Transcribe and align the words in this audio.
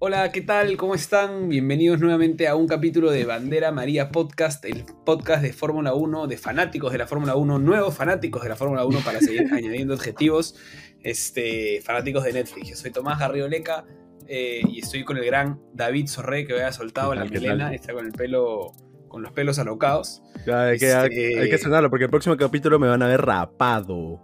Hola, 0.00 0.30
¿qué 0.30 0.42
tal? 0.42 0.76
¿Cómo 0.76 0.94
están? 0.94 1.48
Bienvenidos 1.48 1.98
nuevamente 1.98 2.46
a 2.46 2.54
un 2.54 2.68
capítulo 2.68 3.10
de 3.10 3.24
Bandera 3.24 3.72
María 3.72 4.10
Podcast, 4.10 4.64
el 4.64 4.84
podcast 5.04 5.42
de 5.42 5.52
Fórmula 5.52 5.92
1, 5.92 6.28
de 6.28 6.38
fanáticos 6.38 6.92
de 6.92 6.98
la 6.98 7.08
Fórmula 7.08 7.34
1, 7.34 7.58
nuevos 7.58 7.96
fanáticos 7.96 8.44
de 8.44 8.48
la 8.48 8.54
Fórmula 8.54 8.84
1 8.84 9.00
para 9.00 9.18
seguir 9.18 9.48
añadiendo 9.52 9.94
objetivos, 9.94 10.54
este, 11.02 11.80
fanáticos 11.82 12.22
de 12.22 12.32
Netflix. 12.32 12.68
Yo 12.68 12.76
soy 12.76 12.92
Tomás 12.92 13.18
Garrioleca 13.18 13.86
eh, 14.28 14.60
y 14.68 14.78
estoy 14.78 15.02
con 15.02 15.16
el 15.16 15.24
gran 15.24 15.60
David 15.74 16.06
Sorré 16.06 16.46
que 16.46 16.52
había 16.52 16.70
soltado 16.70 17.12
la 17.16 17.24
melena, 17.24 17.74
está 17.74 17.92
con 17.92 18.06
el 18.06 18.12
pelo 18.12 18.70
con 19.08 19.22
los 19.22 19.32
pelos 19.32 19.58
alocados. 19.58 20.22
hay, 20.46 20.78
que, 20.78 20.92
hay, 20.92 21.50
que 21.50 21.58
cenarlo 21.58 21.90
porque 21.90 22.04
el 22.04 22.10
próximo 22.10 22.36
capítulo 22.36 22.78
me 22.78 22.86
van 22.86 23.02
a 23.02 23.08
ver 23.08 23.20
rapado. 23.20 24.22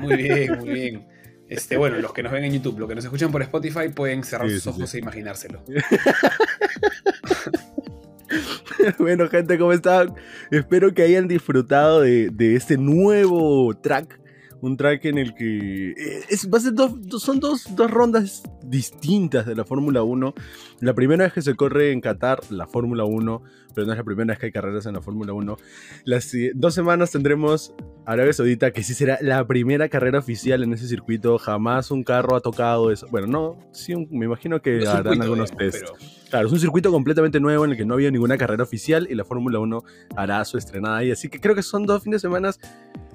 Muy 0.00 0.16
bien, 0.16 0.58
muy 0.60 0.70
bien. 0.70 1.11
Este, 1.52 1.76
bueno, 1.76 1.98
los 1.98 2.14
que 2.14 2.22
nos 2.22 2.32
ven 2.32 2.44
en 2.44 2.54
YouTube, 2.54 2.78
los 2.78 2.88
que 2.88 2.94
nos 2.94 3.04
escuchan 3.04 3.30
por 3.30 3.42
Spotify 3.42 3.90
pueden 3.94 4.24
cerrar 4.24 4.48
sus 4.48 4.66
ojos 4.66 4.94
e 4.94 4.98
imaginárselo. 4.98 5.62
bueno, 8.98 9.28
gente, 9.28 9.58
¿cómo 9.58 9.74
están? 9.74 10.14
Espero 10.50 10.94
que 10.94 11.02
hayan 11.02 11.28
disfrutado 11.28 12.00
de, 12.00 12.30
de 12.30 12.56
este 12.56 12.78
nuevo 12.78 13.76
track 13.76 14.21
un 14.62 14.76
track 14.76 15.06
en 15.06 15.18
el 15.18 15.34
que 15.34 15.90
eh, 15.90 16.24
es, 16.30 16.48
va 16.48 16.58
a 16.58 16.60
ser 16.60 16.72
dos, 16.72 16.92
son 17.20 17.40
dos, 17.40 17.66
dos, 17.74 17.90
rondas 17.90 18.44
distintas 18.62 19.44
de 19.44 19.56
la 19.56 19.64
Fórmula 19.64 20.04
1. 20.04 20.34
La 20.80 20.94
primera 20.94 21.24
vez 21.24 21.32
que 21.32 21.42
se 21.42 21.56
corre 21.56 21.90
en 21.90 22.00
Qatar 22.00 22.38
la 22.48 22.68
Fórmula 22.68 23.04
1, 23.04 23.42
pero 23.74 23.86
no 23.86 23.92
es 23.92 23.98
la 23.98 24.04
primera 24.04 24.28
vez 24.28 24.38
que 24.38 24.46
hay 24.46 24.52
carreras 24.52 24.86
en 24.86 24.94
la 24.94 25.00
Fórmula 25.00 25.32
1. 25.32 25.56
Las 26.04 26.32
dos 26.54 26.74
semanas 26.74 27.10
tendremos 27.10 27.74
Arabia 28.06 28.32
Saudita, 28.32 28.70
que 28.70 28.84
sí 28.84 28.94
será 28.94 29.18
la 29.20 29.44
primera 29.48 29.88
carrera 29.88 30.20
oficial 30.20 30.62
en 30.62 30.72
ese 30.72 30.86
circuito. 30.86 31.38
Jamás 31.38 31.90
un 31.90 32.04
carro 32.04 32.36
ha 32.36 32.40
tocado 32.40 32.92
eso. 32.92 33.08
Bueno, 33.10 33.26
no, 33.26 33.58
sí, 33.72 33.96
me 34.10 34.26
imagino 34.26 34.62
que 34.62 34.86
harán 34.86 35.22
algunos 35.22 35.50
test. 35.50 35.88
Claro, 36.30 36.46
es 36.46 36.52
un 36.52 36.60
circuito 36.60 36.92
completamente 36.92 37.40
nuevo 37.40 37.64
en 37.64 37.72
el 37.72 37.76
que 37.76 37.84
no 37.84 37.94
había 37.94 38.12
ninguna 38.12 38.38
carrera 38.38 38.62
oficial 38.62 39.08
y 39.10 39.16
la 39.16 39.24
Fórmula 39.24 39.58
1 39.58 39.82
hará 40.16 40.44
su 40.44 40.56
estrenada 40.56 40.98
ahí. 40.98 41.10
Así 41.10 41.28
que 41.28 41.40
creo 41.40 41.56
que 41.56 41.62
son 41.64 41.84
dos 41.84 42.04
fines 42.04 42.22
de 42.22 42.28
semana 42.28 42.52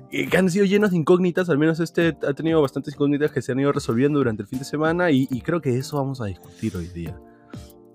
que 0.09 0.37
han 0.37 0.49
sido 0.49 0.65
llenos 0.65 0.91
de 0.91 0.97
incógnitas, 0.97 1.49
al 1.49 1.57
menos 1.57 1.79
este 1.79 2.17
ha 2.27 2.33
tenido 2.33 2.61
bastantes 2.61 2.93
incógnitas 2.93 3.31
que 3.31 3.41
se 3.41 3.51
han 3.51 3.59
ido 3.59 3.71
resolviendo 3.71 4.19
durante 4.19 4.43
el 4.43 4.47
fin 4.47 4.59
de 4.59 4.65
semana 4.65 5.11
y, 5.11 5.27
creo 5.41 5.61
que 5.61 5.77
eso 5.77 5.97
vamos 5.97 6.21
a 6.21 6.25
discutir 6.25 6.75
hoy 6.75 6.87
día. 6.87 7.19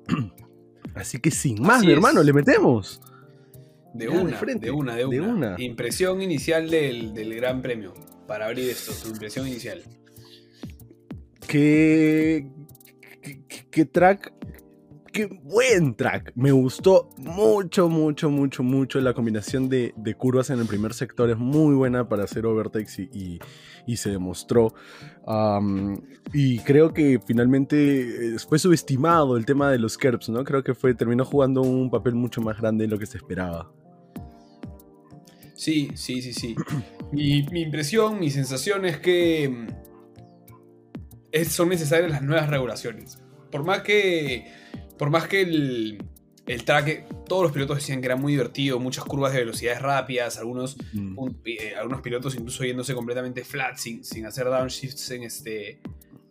Así 0.94 1.18
que 1.18 1.30
sin 1.30 1.62
más, 1.62 1.84
mi 1.84 1.92
hermano, 1.92 2.22
le 2.22 2.33
metemos. 2.33 3.00
De 3.94 4.08
una, 4.08 4.38
de, 4.40 4.70
una, 4.70 4.96
de 4.96 5.20
una, 5.20 5.56
Impresión 5.58 6.22
inicial 6.22 6.70
del, 6.70 7.34
Gran 7.34 7.60
Premio. 7.62 7.94
Para 8.27 8.46
abrir 8.46 8.70
esto, 8.70 8.92
tu 9.02 9.10
impresión 9.10 9.46
inicial. 9.46 9.83
¿Qué, 11.46 12.48
qué 13.70 13.84
track 13.84 14.33
qué 15.12 15.27
buen 15.27 15.94
track. 15.94 16.32
Me 16.34 16.50
gustó 16.50 17.10
mucho, 17.18 17.88
mucho, 17.88 18.30
mucho, 18.30 18.62
mucho. 18.62 19.00
La 19.00 19.14
combinación 19.14 19.68
de, 19.68 19.92
curvas 20.18 20.50
en 20.50 20.58
el 20.58 20.66
primer 20.66 20.94
sector 20.94 21.30
es 21.30 21.36
muy 21.36 21.74
buena 21.74 22.08
para 22.08 22.24
hacer 22.24 22.46
overtakes 22.46 23.08
y, 23.12 23.38
se 23.96 24.10
demostró. 24.10 24.74
y 26.33 26.58
creo 26.60 26.92
que 26.92 27.20
finalmente 27.24 28.34
eh, 28.34 28.38
fue 28.38 28.58
subestimado 28.58 29.36
el 29.36 29.44
tema 29.44 29.70
de 29.70 29.78
los 29.78 29.98
curbs, 29.98 30.30
¿no? 30.30 30.42
Creo 30.44 30.64
que 30.64 30.74
terminó 30.94 31.24
jugando 31.24 31.62
un 31.62 31.90
papel 31.90 32.14
mucho 32.14 32.40
más 32.40 32.58
grande 32.58 32.84
de 32.84 32.90
lo 32.90 32.98
que 32.98 33.06
se 33.06 33.18
esperaba. 33.18 33.70
Sí, 35.55 35.90
sí, 35.94 36.22
sí, 36.22 36.33
sí. 36.33 36.56
mi, 37.12 37.44
mi 37.52 37.62
impresión, 37.62 38.18
mi 38.18 38.30
sensación 38.30 38.84
es 38.86 38.98
que 38.98 39.48
mm, 39.48 41.44
son 41.44 41.68
necesarias 41.68 42.10
las 42.10 42.22
nuevas 42.22 42.48
regulaciones. 42.48 43.18
Por 43.50 43.64
más 43.64 43.83
que 43.83 44.61
por 45.03 45.11
más 45.11 45.27
que 45.27 45.41
el, 45.41 46.00
el 46.47 46.64
track, 46.64 47.24
todos 47.27 47.42
los 47.42 47.51
pilotos 47.51 47.79
decían 47.79 48.01
que 48.01 48.07
era 48.07 48.14
muy 48.14 48.35
divertido, 48.35 48.79
muchas 48.79 49.02
curvas 49.05 49.33
de 49.33 49.40
velocidades 49.40 49.83
rápidas, 49.83 50.39
algunos, 50.39 50.77
mm. 50.92 51.18
eh, 51.45 51.74
algunos 51.77 52.02
pilotos 52.02 52.36
incluso 52.36 52.63
yéndose 52.63 52.95
completamente 52.95 53.42
flat, 53.42 53.79
sin, 53.79 54.05
sin 54.05 54.27
hacer 54.27 54.45
downshifts 54.45 55.11
en, 55.11 55.24
este, 55.24 55.80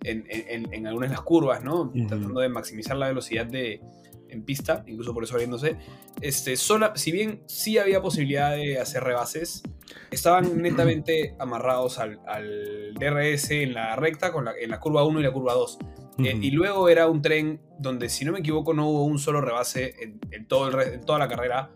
en, 0.06 0.24
en, 0.72 0.88
algunas 0.88 1.10
de 1.10 1.16
las 1.18 1.22
curvas, 1.22 1.62
¿no? 1.66 1.92
Tratando 2.08 2.40
de 2.40 2.48
maximizar 2.48 2.96
la 2.96 3.10
velocidad 3.10 3.46
de, 3.46 3.82
en 4.30 4.44
pista, 4.44 4.86
incluso 4.88 5.14
por 5.14 5.26
eso 5.26 5.34
abriéndose. 5.34 5.76
Este, 6.22 6.56
sola, 6.56 6.94
si 6.96 7.12
bien 7.12 7.44
sí 7.48 7.78
había 7.78 8.02
posibilidad 8.02 8.56
de 8.56 8.80
hacer 8.80 9.04
rebases, 9.04 9.64
estaban 10.12 10.62
netamente 10.62 11.36
amarrados 11.40 12.00
al, 12.00 12.22
al 12.26 12.94
DRS 12.94 13.52
en 13.52 13.74
la 13.74 13.98
recta, 13.98 14.32
con 14.32 14.46
la, 14.46 14.54
en 14.58 14.70
la 14.70 14.80
curva 14.80 15.04
1 15.04 15.20
y 15.20 15.24
la 15.24 15.34
curva 15.34 15.56
2. 15.56 15.78
Eh, 16.26 16.38
y 16.42 16.52
luego 16.52 16.90
era 16.90 17.08
un 17.08 17.22
tren 17.22 17.62
donde, 17.80 18.10
si 18.10 18.26
no 18.26 18.32
me 18.32 18.40
equivoco, 18.40 18.74
no 18.74 18.88
hubo 18.90 19.06
un 19.06 19.20
solo 19.20 19.42
rebase 19.42 19.96
en, 20.32 20.48
todo 20.48 20.68
el 20.68 20.94
en 20.94 21.02
toda 21.02 21.20
la 21.20 21.28
carrera 21.28 21.72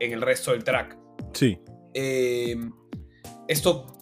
en 0.00 0.12
el 0.12 0.22
resto 0.22 0.52
del 0.52 0.64
track. 0.64 0.98
Sí. 1.32 1.58
Em, 1.94 2.72
esto 3.48 3.98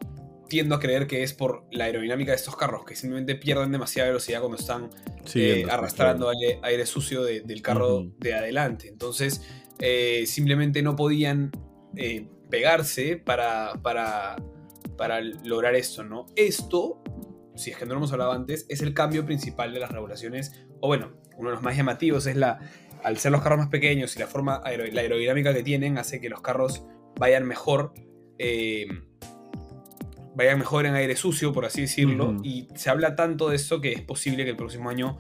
tiendo 0.49 0.75
a 0.75 0.81
creer 0.81 1.07
que 1.07 1.23
es 1.23 1.33
por 1.33 1.65
la 1.71 1.85
aerodinámica 1.85 2.33
de 2.33 2.37
estos 2.37 2.57
carros, 2.57 2.85
que 2.85 2.95
simplemente 2.95 3.35
pierden 3.35 3.73
demasiada 3.73 4.09
velocidad 4.11 4.41
cuando 4.41 4.59
están 4.59 4.91
eh, 5.35 5.65
arrastrando 5.69 6.31
aire, 6.63 6.87
sucio 6.87 7.25
del 7.25 7.63
carro 7.63 8.13
de 8.19 8.35
adelante. 8.35 8.89
Entonces, 8.89 9.43
eh, 9.81 10.25
simplemente 10.27 10.83
no 10.83 10.95
podían 10.97 11.51
pegarse 12.51 13.17
para, 13.17 13.73
para, 13.83 14.37
para 14.97 15.21
lograr 15.21 15.75
esto, 15.75 16.05
¿no? 16.05 16.27
Esto 16.37 17.03
si 17.55 17.71
es 17.71 17.77
que 17.77 17.87
no 17.87 17.93
lo 17.93 17.99
hemos 17.99 18.13
hablado 18.13 18.33
antes, 18.33 18.67
es 18.69 18.83
el 18.83 18.95
cambio 18.95 19.25
principal 19.25 19.73
de 19.73 19.81
las 19.81 19.91
regulaciones, 19.91 20.67
o 20.81 20.89
bueno, 20.89 21.13
uno 21.37 21.51
de 21.51 21.55
los 21.55 21.63
más 21.63 21.77
llamativos 21.77 22.27
es 22.27 22.37
la, 22.37 22.59
al 23.03 23.19
ser 23.19 23.33
los 23.33 23.43
carros 23.43 23.59
más 23.59 23.69
pequeños 23.69 24.17
y 24.17 24.19
la 24.19 24.27
forma, 24.27 24.63
la 24.65 25.01
aerodinámica 25.01 25.55
que 25.55 25.63
tienen 25.63 25.99
hace 25.99 26.21
que 26.21 26.29
los 26.29 26.41
carros 26.41 26.85
vayan 27.19 27.47
mejor, 27.47 27.93
eh, 28.39 28.87
vayan 30.35 30.59
mejor 30.59 30.87
en 30.87 30.95
aire 30.95 31.17
sucio, 31.17 31.53
por 31.53 31.65
así 31.65 31.83
decirlo, 31.83 32.37
y 32.43 32.69
se 32.75 32.91
habla 32.91 33.15
tanto 33.15 33.51
de 33.51 33.57
eso 33.57 33.81
que 33.81 33.93
es 33.93 34.03
posible 34.03 34.45
que 34.45 34.51
el 34.51 34.57
próximo 34.57 34.91
año, 34.91 35.19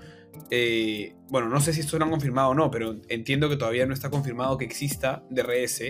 eh, 0.50 1.14
bueno, 1.28 1.48
no 1.48 1.60
sé 1.60 1.72
si 1.72 1.80
esto 1.80 1.98
lo 1.98 2.04
han 2.04 2.10
confirmado 2.10 2.50
o 2.50 2.54
no, 2.54 2.70
pero 2.70 2.96
entiendo 3.08 3.48
que 3.48 3.56
todavía 3.56 3.86
no 3.86 3.94
está 3.94 4.10
confirmado 4.10 4.58
que 4.58 4.64
exista 4.64 5.24
DRS 5.30 5.82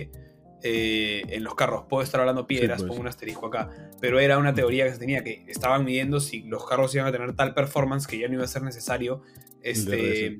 eh, 0.67 1.21
en 1.29 1.43
los 1.43 1.53
carros. 1.53 1.83
Puedo 1.87 2.01
estar 2.01 2.19
hablando 2.19 2.47
piedras, 2.47 2.79
pues. 2.79 2.87
pongo 2.87 3.01
un 3.01 3.07
asterisco 3.07 3.45
acá. 3.45 3.69
Pero 4.01 4.19
era 4.19 4.39
una 4.39 4.51
teoría 4.51 4.85
que 4.85 4.93
se 4.93 4.97
tenía, 4.97 5.23
que 5.23 5.45
estaban 5.47 5.85
midiendo 5.85 6.19
si 6.19 6.41
los 6.41 6.65
carros 6.65 6.95
iban 6.95 7.05
a 7.05 7.11
tener 7.11 7.35
tal 7.35 7.53
performance 7.53 8.07
que 8.07 8.17
ya 8.17 8.27
no 8.27 8.33
iba 8.33 8.45
a 8.45 8.47
ser 8.47 8.63
necesario 8.63 9.21
este, 9.61 10.39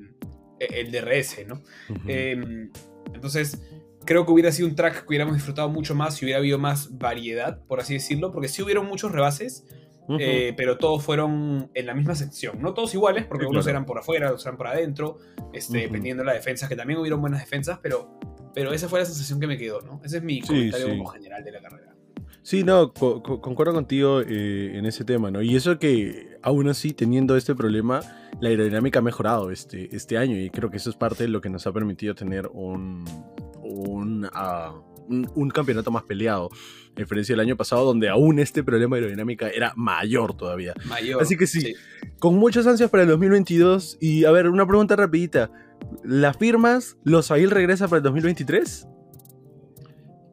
el 0.58 0.90
DRS, 0.90 1.38
e, 1.38 1.44
¿no? 1.44 1.62
Em, 2.08 2.72
entonces, 3.14 3.62
creo 4.04 4.26
que 4.26 4.32
hubiera 4.32 4.50
sido 4.50 4.66
un 4.66 4.74
track 4.74 5.02
que 5.02 5.06
hubiéramos 5.06 5.34
disfrutado 5.34 5.68
mucho 5.68 5.94
más 5.94 6.16
si 6.16 6.24
hubiera 6.24 6.40
habido 6.40 6.58
más 6.58 6.98
variedad, 6.98 7.62
por 7.68 7.78
así 7.78 7.94
decirlo, 7.94 8.32
porque 8.32 8.48
sí 8.48 8.62
hubieron 8.62 8.86
muchos 8.86 9.12
rebases. 9.12 9.64
Eh, 10.20 10.54
pero 10.56 10.78
todos 10.78 11.02
fueron 11.04 11.68
en 11.74 11.86
la 11.86 11.92
misma 11.92 12.14
sección. 12.16 12.62
No 12.62 12.74
todos 12.74 12.94
iguales, 12.94 13.26
porque 13.26 13.46
unos 13.46 13.66
eran 13.66 13.84
por 13.84 13.98
afuera, 13.98 14.28
otros 14.28 14.46
eran 14.46 14.56
por 14.56 14.68
adentro, 14.68 15.18
este, 15.52 15.78
dependiendo 15.78 16.22
de 16.22 16.26
las 16.26 16.36
defensas, 16.36 16.68
que 16.68 16.76
también 16.76 17.00
hubieron 17.00 17.20
buenas 17.20 17.40
defensas, 17.40 17.80
pero 17.82 18.16
pero 18.56 18.72
esa 18.72 18.88
fue 18.88 19.00
la 19.00 19.04
sensación 19.04 19.38
que 19.38 19.46
me 19.46 19.58
quedó, 19.58 19.82
¿no? 19.82 20.00
Ese 20.02 20.16
es 20.16 20.22
mi 20.22 20.40
comentario 20.40 21.06
general 21.08 21.44
de 21.44 21.52
la 21.52 21.60
carrera. 21.60 21.94
Sí, 22.40 22.64
no, 22.64 22.94
concuerdo 22.94 23.74
contigo 23.74 24.22
eh, 24.22 24.78
en 24.78 24.86
ese 24.86 25.04
tema, 25.04 25.30
¿no? 25.30 25.42
Y 25.42 25.54
eso 25.56 25.78
que, 25.78 26.38
aún 26.40 26.66
así, 26.66 26.94
teniendo 26.94 27.36
este 27.36 27.54
problema, 27.54 28.00
la 28.40 28.48
aerodinámica 28.48 29.00
ha 29.00 29.02
mejorado 29.02 29.50
este, 29.50 29.94
este 29.94 30.16
año 30.16 30.38
y 30.38 30.48
creo 30.48 30.70
que 30.70 30.78
eso 30.78 30.88
es 30.88 30.96
parte 30.96 31.24
de 31.24 31.28
lo 31.28 31.42
que 31.42 31.50
nos 31.50 31.66
ha 31.66 31.72
permitido 31.72 32.14
tener 32.14 32.48
un, 32.50 33.04
un, 33.62 34.26
ah, 34.32 34.74
un, 35.06 35.50
campeonato 35.50 35.90
más 35.90 36.04
peleado. 36.04 36.48
A 36.96 37.00
diferencia 37.00 37.34
del 37.34 37.40
año 37.40 37.56
pasado, 37.56 37.84
donde 37.84 38.08
aún 38.08 38.38
este 38.38 38.64
problema 38.64 38.96
de 38.96 39.02
aerodinámica 39.02 39.50
era 39.50 39.74
mayor 39.76 40.34
todavía. 40.34 40.72
Mayor. 40.86 41.20
Así 41.20 41.36
que 41.36 41.46
sí, 41.46 41.74
con 42.18 42.36
muchas 42.36 42.66
ansias 42.66 42.88
para 42.88 43.02
el 43.02 43.08
2022. 43.10 43.98
Y 44.00 44.24
a 44.24 44.30
ver, 44.30 44.48
una 44.48 44.66
pregunta 44.66 44.96
rapidita. 44.96 45.50
¿Las 46.02 46.38
firmas, 46.38 46.96
los 47.04 47.30
AIL 47.30 47.50
regresa 47.50 47.86
para 47.86 47.98
el 47.98 48.04
2023? 48.04 48.88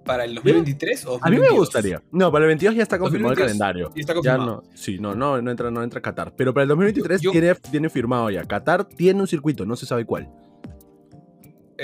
¿Para 0.05 0.25
el 0.25 0.35
2023 0.35 1.05
o 1.05 1.19
A 1.21 1.29
mí 1.29 1.37
me 1.37 1.49
gustaría. 1.49 2.01
No, 2.11 2.31
para 2.31 2.45
el 2.45 2.51
2022 2.51 2.75
ya 2.75 2.83
está 2.83 2.97
confirmado 2.99 3.33
el 3.33 3.39
calendario. 3.39 3.91
Ya 3.95 4.01
está 4.01 4.13
confirmado. 4.13 4.45
no, 4.45 4.63
sí, 4.73 4.99
no, 4.99 5.15
no, 5.15 5.41
no 5.41 5.51
entra, 5.51 5.71
no 5.71 5.83
entra 5.83 6.01
Qatar. 6.01 6.33
Pero 6.35 6.53
para 6.53 6.63
el 6.63 6.69
2023 6.69 7.21
tiene, 7.21 7.55
tiene 7.55 7.89
firmado 7.89 8.29
ya. 8.29 8.43
Qatar 8.45 8.85
tiene 8.85 9.19
un 9.19 9.27
circuito, 9.27 9.65
no 9.65 9.75
se 9.75 9.85
sabe 9.85 10.05
cuál. 10.05 10.29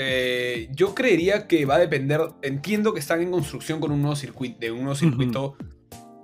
Eh, 0.02 0.70
yo 0.72 0.94
creería 0.94 1.46
que 1.46 1.66
va 1.66 1.74
a 1.74 1.78
depender. 1.78 2.22
Entiendo 2.40 2.94
que 2.94 3.00
están 3.00 3.20
en 3.20 3.30
construcción 3.30 3.80
con 3.80 3.92
un 3.92 4.00
nuevo 4.00 4.16
circuito, 4.16 4.58
de 4.58 4.70
un 4.70 4.78
nuevo 4.78 4.94
circuito, 4.94 5.58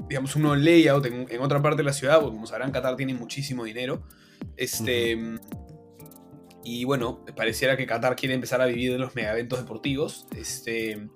digamos, 0.08 0.34
un 0.34 0.42
nuevo 0.42 0.56
layout 0.56 1.04
en, 1.04 1.40
otra 1.42 1.60
parte 1.60 1.78
de 1.78 1.82
la 1.82 1.92
ciudad, 1.92 2.20
porque 2.20 2.36
como 2.36 2.46
sabrán, 2.46 2.72
Qatar 2.72 2.96
tiene 2.96 3.12
muchísimo 3.12 3.64
dinero. 3.64 4.02
Este. 4.56 5.18
Y 6.64 6.84
bueno, 6.84 7.22
pareciera 7.36 7.76
que 7.76 7.86
Qatar 7.86 8.16
quiere 8.16 8.34
empezar 8.34 8.62
a 8.62 8.66
vivir 8.66 8.92
de 8.92 8.98
los 8.98 9.14
mega 9.14 9.32
eventos 9.32 9.58
deportivos. 9.58 10.26
Este, 10.34 11.10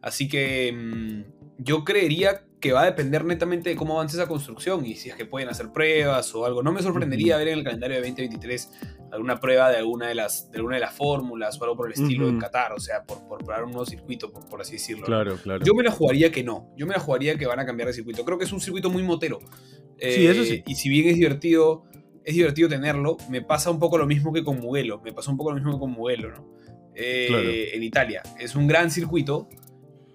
así 0.00 0.26
que 0.26 0.72
mm, 0.72 1.22
yo 1.58 1.84
creería 1.84 2.46
que 2.60 2.72
va 2.72 2.80
a 2.80 2.86
depender 2.86 3.26
netamente 3.26 3.68
de 3.68 3.76
cómo 3.76 3.94
avance 3.94 4.16
esa 4.16 4.26
construcción 4.26 4.86
y 4.86 4.94
si 4.94 5.10
es 5.10 5.16
que 5.16 5.26
pueden 5.26 5.50
hacer 5.50 5.70
pruebas 5.70 6.34
o 6.34 6.46
algo. 6.46 6.62
No 6.62 6.72
me 6.72 6.80
sorprendería 6.80 7.36
ver 7.36 7.48
en 7.48 7.58
el 7.58 7.64
calendario 7.64 7.96
de 7.96 8.08
2023 8.08 8.70
alguna 9.12 9.38
prueba 9.38 9.70
de 9.70 9.78
alguna 9.78 10.08
de 10.08 10.14
las, 10.14 10.50
de 10.50 10.58
alguna 10.58 10.76
de 10.76 10.80
las 10.80 10.94
fórmulas 10.94 11.60
o 11.60 11.64
algo 11.64 11.76
por 11.76 11.86
el 11.86 11.92
estilo 11.92 12.28
en 12.28 12.38
Qatar, 12.38 12.72
o 12.72 12.80
sea, 12.80 13.04
por, 13.04 13.26
por 13.26 13.38
probar 13.38 13.64
un 13.64 13.70
nuevo 13.70 13.86
circuito, 13.86 14.32
por, 14.32 14.60
así 14.60 14.72
decirlo. 14.72 15.06
Claro, 15.06 15.36
claro. 15.36 15.64
Yo 15.64 15.74
me 15.74 15.82
la 15.82 15.90
jugaría 15.90 16.30
que 16.30 16.42
no, 16.42 16.72
yo 16.76 16.86
me 16.86 16.94
la 16.94 17.00
jugaría 17.00 17.36
que 17.36 17.46
van 17.46 17.60
a 17.60 17.66
cambiar 17.66 17.88
de 17.88 17.94
circuito. 17.94 18.24
Creo 18.24 18.38
que 18.38 18.44
es 18.44 18.52
un 18.52 18.60
circuito 18.60 18.90
muy 18.90 19.02
motero. 19.02 19.38
sí, 19.98 20.26
eso 20.26 20.44
sí. 20.44 20.54
Eh, 20.54 20.64
y 20.66 20.74
si 20.74 20.88
bien 20.88 21.08
es 21.08 21.16
divertido, 21.16 21.84
es 22.24 22.34
divertido 22.34 22.68
tenerlo, 22.68 23.16
me 23.30 23.42
pasa 23.42 23.70
un 23.70 23.78
poco 23.78 23.98
lo 23.98 24.06
mismo 24.06 24.32
que 24.32 24.42
con 24.42 24.58
Mugello, 24.60 25.00
me 25.04 25.12
pasó 25.12 25.30
un 25.30 25.36
poco 25.36 25.50
lo 25.50 25.56
mismo 25.56 25.72
que 25.72 25.78
con 25.78 25.92
Mugello, 25.92 26.30
¿no? 26.30 26.56
Eh, 26.94 27.70
en 27.74 27.82
Italia. 27.82 28.22
Es 28.38 28.56
un 28.56 28.66
gran 28.66 28.90
circuito, 28.90 29.48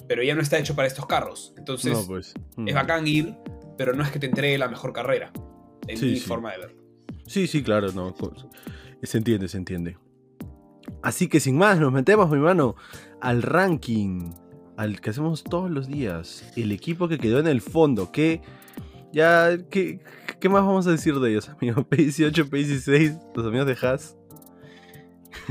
pero 0.08 0.24
ya 0.24 0.36
no 0.36 0.42
está 0.42 0.58
hecho 0.58 0.76
para 0.76 0.88
estos 0.88 1.06
carros. 1.06 1.54
Entonces, 1.58 2.06
pues, 2.08 2.34
es 2.66 2.74
bacán 2.74 3.08
ir, 3.08 3.36
pero 3.78 3.94
no 3.94 4.04
es 4.04 4.12
que 4.12 4.20
te 4.20 4.26
entregue 4.26 4.58
la 4.58 4.68
mejor 4.68 4.92
carrera, 4.92 5.32
en 5.88 6.02
mi 6.02 6.20
forma 6.20 6.52
de 6.52 6.58
verlo. 6.58 6.82
Sí, 7.28 7.48
sí, 7.48 7.64
claro, 7.64 7.92
no. 7.94 8.14
Se 9.04 9.18
entiende, 9.18 9.48
se 9.48 9.58
entiende. 9.58 9.98
Así 11.02 11.28
que 11.28 11.40
sin 11.40 11.58
más, 11.58 11.80
nos 11.80 11.92
metemos, 11.92 12.30
mi 12.30 12.38
mano, 12.38 12.76
al 13.20 13.42
ranking, 13.42 14.32
al 14.78 15.02
que 15.02 15.10
hacemos 15.10 15.44
todos 15.44 15.70
los 15.70 15.88
días. 15.88 16.52
El 16.56 16.72
equipo 16.72 17.08
que 17.08 17.18
quedó 17.18 17.40
en 17.40 17.48
el 17.48 17.62
fondo, 17.62 18.12
que 18.12 18.42
ya, 19.12 19.58
¿qué, 19.70 20.00
qué 20.40 20.50
más 20.50 20.64
vamos 20.64 20.88
a 20.88 20.92
decir 20.92 21.20
de 21.20 21.32
ellos, 21.32 21.50
amigos? 21.50 21.86
P18, 21.90 22.50
P16, 22.50 23.20
los 23.36 23.46
amigos 23.46 23.68
de 23.68 23.78
Haas. 23.82 24.18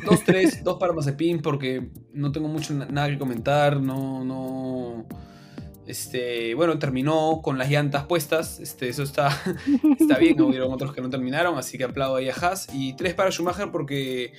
2-3, 0.05 0.63
2 0.63 0.79
para 0.79 0.93
Mazepin 0.93 1.41
porque 1.41 1.91
no 2.13 2.33
tengo 2.33 2.49
mucho 2.49 2.75
nada 2.75 3.09
que 3.09 3.19
comentar, 3.19 3.81
no, 3.81 4.25
no... 4.25 5.07
Este, 5.91 6.55
bueno, 6.55 6.79
terminó 6.79 7.41
con 7.43 7.59
las 7.59 7.69
llantas 7.69 8.05
puestas, 8.05 8.61
este, 8.61 8.89
eso 8.89 9.03
está, 9.03 9.37
está 9.99 10.19
bien, 10.19 10.41
hubieron 10.41 10.73
otros 10.73 10.95
que 10.95 11.01
no 11.01 11.11
terminaron, 11.11 11.59
así 11.59 11.77
que 11.77 11.83
aplaudo 11.83 12.15
ahí 12.15 12.29
a 12.29 12.33
Haas. 12.33 12.69
Y 12.73 12.95
3 12.95 13.15
para 13.15 13.33
Schumacher 13.33 13.73
porque 13.73 14.33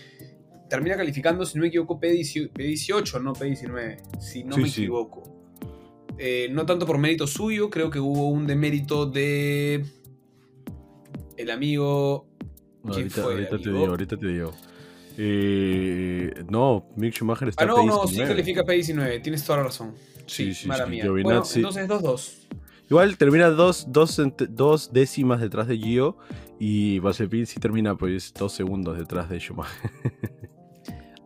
termina 0.69 0.95
calificando, 0.95 1.45
si 1.45 1.57
no 1.57 1.63
me 1.63 1.67
equivoco, 1.67 1.99
P18, 1.99 3.21
no 3.21 3.35
P19, 3.35 4.19
si 4.21 4.45
no 4.45 4.55
me 4.55 4.69
equivoco. 4.69 5.23
Eh, 6.17 6.47
no 6.51 6.65
tanto 6.65 6.85
por 6.85 6.97
mérito 6.97 7.27
suyo, 7.27 7.69
creo 7.69 7.89
que 7.89 7.99
hubo 7.99 8.29
un 8.29 8.47
demérito 8.47 9.05
de 9.05 9.83
el 11.35 11.49
amigo... 11.49 12.27
ahorita, 12.85 13.23
ahorita 13.23 13.57
te 13.57 13.71
digo, 13.71 13.87
ahorita 13.87 14.17
te 14.17 14.27
digo. 14.27 14.53
Eh, 15.17 16.33
no, 16.49 16.87
Mick 16.95 17.13
Schumacher 17.15 17.49
está 17.49 17.65
Ah, 17.65 17.67
no, 17.67 17.85
no, 17.85 18.07
sí 18.07 18.19
califica 18.19 18.63
P19, 18.63 19.21
tienes 19.21 19.43
toda 19.43 19.57
la 19.57 19.63
razón. 19.65 19.93
Sí, 20.31 20.53
sí, 20.53 20.67
mala 20.67 20.85
mía. 20.85 21.09
Bueno, 21.09 21.43
entonces 21.55 21.87
2-2. 21.87 22.47
Igual 22.89 23.17
termina 23.17 23.49
dos, 23.49 23.85
dos, 23.89 24.21
dos, 24.49 24.91
décimas 24.93 25.41
detrás 25.41 25.67
de 25.67 25.77
Gio 25.77 26.17
y 26.59 26.99
Basepin 26.99 27.45
sí 27.45 27.59
termina 27.59 27.97
pues 27.97 28.33
dos 28.33 28.53
segundos 28.53 28.97
detrás 28.97 29.29
de 29.29 29.39
Schumacher. 29.39 29.91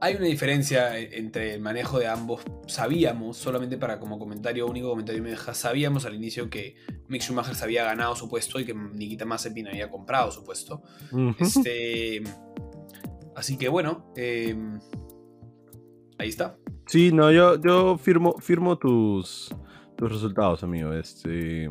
Hay 0.01 0.15
una 0.15 0.25
diferencia 0.25 0.99
entre 0.99 1.55
el 1.55 1.61
manejo 1.61 1.97
de 1.97 2.07
ambos. 2.07 2.41
Sabíamos, 2.67 3.37
solamente 3.37 3.77
para 3.77 3.99
como 3.99 4.19
comentario, 4.19 4.67
único 4.67 4.89
comentario 4.89 5.23
me 5.23 5.29
deja, 5.31 5.53
sabíamos 5.53 6.05
al 6.05 6.13
inicio 6.13 6.49
que 6.49 6.75
Mick 7.07 7.21
Schumacher 7.21 7.55
se 7.55 7.63
había 7.63 7.83
ganado 7.83 8.15
su 8.15 8.27
puesto 8.27 8.59
y 8.59 8.65
que 8.65 8.73
Nikita 8.73 9.25
Mazepin 9.25 9.67
había 9.67 9.89
comprado 9.89 10.31
su 10.31 10.43
puesto. 10.43 10.83
Este 11.39 12.21
Así 13.35 13.57
que 13.57 13.67
bueno, 13.67 14.11
em, 14.15 14.79
ahí 16.17 16.29
está. 16.29 16.57
Sí, 16.87 17.11
no, 17.11 17.31
yo, 17.31 17.59
yo 17.59 17.97
firmo, 17.97 18.35
firmo 18.39 18.77
tus, 18.77 19.53
tus 19.95 20.11
resultados, 20.11 20.63
amigo. 20.63 20.93
Este, 20.93 21.69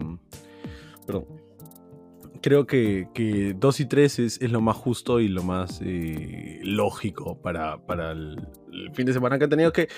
perdón. 1.06 1.26
Creo 2.42 2.66
que, 2.66 3.08
que 3.14 3.54
2 3.58 3.80
y 3.80 3.86
3 3.86 4.18
es, 4.18 4.52
lo 4.52 4.60
más 4.60 4.76
justo 4.76 5.18
y 5.18 5.28
lo 5.28 5.42
más 5.42 5.80
eh, 5.82 6.60
lógico 6.62 7.40
para, 7.40 7.78
para 7.86 8.12
el, 8.12 8.36
fin 8.92 9.06
de 9.06 9.14
semana 9.14 9.38
que 9.38 9.44
han 9.44 9.50
tenido, 9.50 9.72
que 9.72 9.88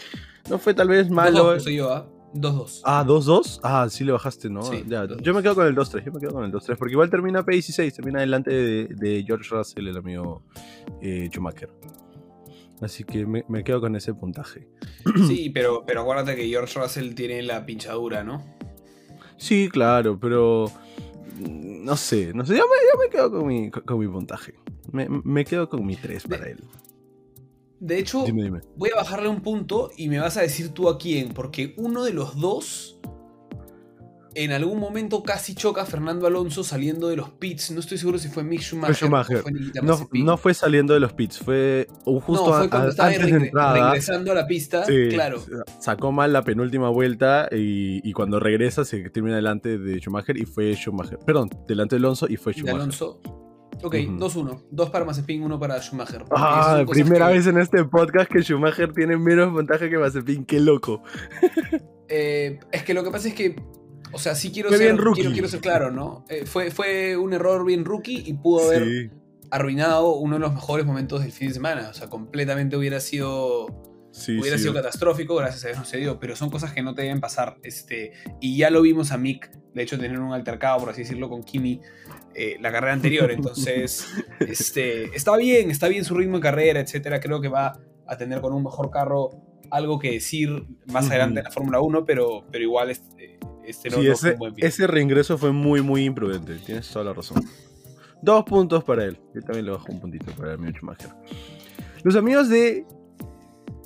no 0.48 0.58
fue 0.58 0.72
tal 0.72 0.88
vez 0.88 1.10
malo. 1.10 1.58
soy 1.58 1.76
yo, 1.76 1.92
¿ah? 1.92 2.08
2-2. 2.34 2.82
Ah, 2.84 3.04
2-2. 3.04 3.60
Ah, 3.62 3.88
sí 3.88 4.04
le 4.04 4.12
bajaste, 4.12 4.48
¿no? 4.50 4.62
yo 4.62 5.34
me 5.34 5.42
quedo 5.42 5.54
con 5.54 5.66
el 5.66 5.74
2-3. 5.74 6.04
Yo 6.04 6.12
me 6.12 6.20
quedo 6.20 6.32
con 6.32 6.44
el 6.44 6.52
2-3. 6.52 6.76
Porque 6.76 6.92
igual 6.92 7.10
termina 7.10 7.44
P16. 7.44 7.94
Termina 7.94 8.20
delante 8.20 8.50
de, 8.52 9.24
George 9.26 9.48
Russell, 9.50 9.88
el 9.88 9.96
amigo 9.96 10.42
eh, 11.00 11.28
Schumacher. 11.32 11.70
Así 12.80 13.04
que 13.04 13.24
me, 13.26 13.64
quedo 13.64 13.80
con 13.80 13.96
ese 13.96 14.12
puntaje. 14.14 14.68
Sí, 15.26 15.50
pero, 15.50 15.84
pero 15.86 16.02
acuérdate 16.02 16.36
que 16.36 16.46
George 16.46 16.78
Russell 16.78 17.14
tiene 17.14 17.42
la 17.42 17.64
pinchadura, 17.64 18.22
¿no? 18.22 18.44
Sí, 19.38 19.68
claro, 19.70 20.18
pero. 20.18 20.70
No 21.38 21.96
sé, 21.96 22.32
no 22.34 22.44
sé. 22.44 22.56
Yo 22.56 22.64
me, 22.98 23.10
quedo 23.10 23.30
con 23.30 23.46
mi, 23.46 23.70
con, 23.70 23.98
mi 23.98 24.08
puntaje. 24.08 24.54
Me, 24.92 25.08
me, 25.08 25.44
quedo 25.44 25.68
con 25.68 25.84
mi 25.84 25.96
3 25.96 26.26
para 26.28 26.48
él. 26.48 26.64
De 27.78 27.98
hecho, 27.98 28.24
voy 28.76 28.90
a 28.90 28.96
bajarle 28.96 29.28
un 29.28 29.42
punto 29.42 29.90
y 29.96 30.08
me 30.08 30.18
vas 30.18 30.36
a 30.38 30.40
decir 30.40 30.70
tú 30.70 30.88
a 30.88 30.98
quién, 30.98 31.28
porque 31.28 31.74
uno 31.76 32.04
de 32.04 32.14
los 32.14 32.40
dos 32.40 32.98
en 34.36 34.52
algún 34.52 34.78
momento 34.78 35.22
casi 35.22 35.54
choca 35.54 35.82
a 35.82 35.86
Fernando 35.86 36.26
Alonso 36.26 36.62
saliendo 36.62 37.08
de 37.08 37.16
los 37.16 37.30
pits. 37.30 37.70
No 37.70 37.80
estoy 37.80 37.98
seguro 37.98 38.18
si 38.18 38.28
fue 38.28 38.44
Mick 38.44 38.60
Schumacher. 38.60 39.10
no, 40.12 40.36
fue 40.36 40.54
saliendo 40.54 40.94
de 40.94 41.00
los 41.00 41.12
pits, 41.12 41.38
fue 41.38 41.88
justo 42.04 42.52
fue 42.52 42.68
cuando 42.68 42.90
estaba 42.90 43.10
regresando 43.10 44.32
a 44.32 44.34
la 44.34 44.46
pista. 44.46 44.84
claro. 45.10 45.42
Sacó 45.80 46.12
mal 46.12 46.32
la 46.32 46.42
penúltima 46.42 46.90
vuelta 46.90 47.48
y, 47.50 48.12
cuando 48.12 48.40
regresa 48.40 48.84
se 48.84 49.10
termina 49.10 49.36
delante 49.36 49.78
de 49.78 49.98
Schumacher 50.00 50.36
y 50.36 50.44
fue 50.44 50.74
Schumacher. 50.74 51.18
Perdón, 51.18 51.50
delante 51.66 51.96
de 51.96 52.00
Alonso 52.00 52.26
y 52.28 52.36
fue 52.36 52.52
Schumacher. 52.52 52.76
De 52.76 52.82
Alonso 52.82 53.20
Ok, 53.82 53.94
2-1. 53.94 54.64
Dos 54.70 54.90
para 54.90 55.04
Mazepin, 55.04 55.42
uno 55.42 55.58
para 55.58 55.80
Schumacher. 55.80 56.24
Ah, 56.30 56.82
primera 56.88 57.28
vez 57.28 57.46
en 57.46 57.58
este 57.58 57.84
podcast 57.84 58.30
que 58.30 58.42
Schumacher 58.42 58.92
tiene 58.92 59.16
menos 59.16 59.52
puntaje 59.52 59.90
que 59.90 59.98
Mazepin. 59.98 60.44
Qué 60.44 60.60
loco. 60.60 61.02
Eh, 62.08 62.60
es 62.70 62.84
que 62.84 62.94
lo 62.94 63.02
que 63.02 63.10
pasa 63.10 63.26
es 63.26 63.34
que. 63.34 63.56
O 64.12 64.18
sea, 64.18 64.34
sí 64.34 64.50
quiero, 64.50 64.70
ser, 64.70 64.96
quiero, 65.14 65.48
ser 65.48 65.60
claro, 65.60 65.90
¿no? 65.90 66.24
Eh, 66.28 66.44
fue, 66.46 66.70
fue 66.70 67.16
un 67.16 67.32
error 67.32 67.64
bien 67.64 67.84
rookie 67.84 68.22
y 68.26 68.34
pudo 68.34 68.66
haber 68.66 69.10
arruinado 69.50 70.14
uno 70.16 70.36
de 70.36 70.40
los 70.40 70.54
mejores 70.54 70.86
momentos 70.86 71.22
del 71.22 71.32
fin 71.32 71.48
de 71.48 71.54
semana. 71.54 71.88
O 71.90 71.94
sea, 71.94 72.08
completamente 72.08 72.76
hubiera 72.76 73.00
sido. 73.00 73.66
hubiera 74.28 74.58
sido 74.58 74.74
catastrófico, 74.74 75.34
gracias 75.36 75.64
a 75.64 75.68
Dios 75.68 75.78
no 75.78 75.84
se 75.84 75.98
dio, 75.98 76.18
pero 76.18 76.36
son 76.36 76.50
cosas 76.50 76.72
que 76.72 76.82
no 76.82 76.94
te 76.94 77.02
deben 77.02 77.20
pasar. 77.20 77.58
Este, 77.62 78.12
y 78.40 78.56
ya 78.56 78.70
lo 78.70 78.82
vimos 78.82 79.12
a 79.12 79.18
Mick, 79.18 79.50
de 79.74 79.82
hecho, 79.82 79.98
tener 79.98 80.18
un 80.18 80.32
altercado, 80.32 80.80
por 80.80 80.90
así 80.90 81.02
decirlo, 81.02 81.28
con 81.28 81.42
Kimi 81.42 81.80
eh, 82.34 82.56
la 82.60 82.72
carrera 82.72 82.92
anterior. 82.92 83.30
Entonces, 83.30 84.06
este, 84.40 85.16
está 85.16 85.36
bien, 85.36 85.70
está 85.70 85.88
bien 85.88 86.04
su 86.04 86.14
ritmo 86.14 86.36
de 86.36 86.42
carrera, 86.42 86.80
etcétera. 86.80 87.20
Creo 87.20 87.40
que 87.40 87.48
va 87.48 87.78
a 88.06 88.16
tener 88.16 88.40
con 88.40 88.52
un 88.52 88.62
mejor 88.62 88.90
carro 88.90 89.30
algo 89.70 89.98
que 89.98 90.12
decir 90.12 90.64
más 90.86 91.10
adelante 91.10 91.40
en 91.40 91.44
la 91.44 91.50
Fórmula 91.50 91.80
1, 91.80 92.04
pero, 92.04 92.44
pero 92.50 92.62
igual 92.62 92.90
este, 92.90 93.35
este 93.66 93.90
no, 93.90 93.98
ese, 93.98 94.32
un 94.32 94.38
buen 94.38 94.54
ese 94.56 94.86
reingreso 94.86 95.36
fue 95.38 95.52
muy, 95.52 95.82
muy 95.82 96.04
imprudente. 96.04 96.56
Tienes 96.56 96.88
toda 96.88 97.04
la 97.04 97.12
razón. 97.12 97.44
Dos 98.22 98.44
puntos 98.44 98.84
para 98.84 99.04
él. 99.04 99.18
Yo 99.34 99.42
también 99.42 99.66
le 99.66 99.72
bajo 99.72 99.92
un 99.92 100.00
puntito 100.00 100.32
para 100.32 100.52
el 100.52 100.58
mío 100.58 100.70
Schumacher. 100.72 101.10
Los 102.02 102.16
amigos 102.16 102.48
de 102.48 102.86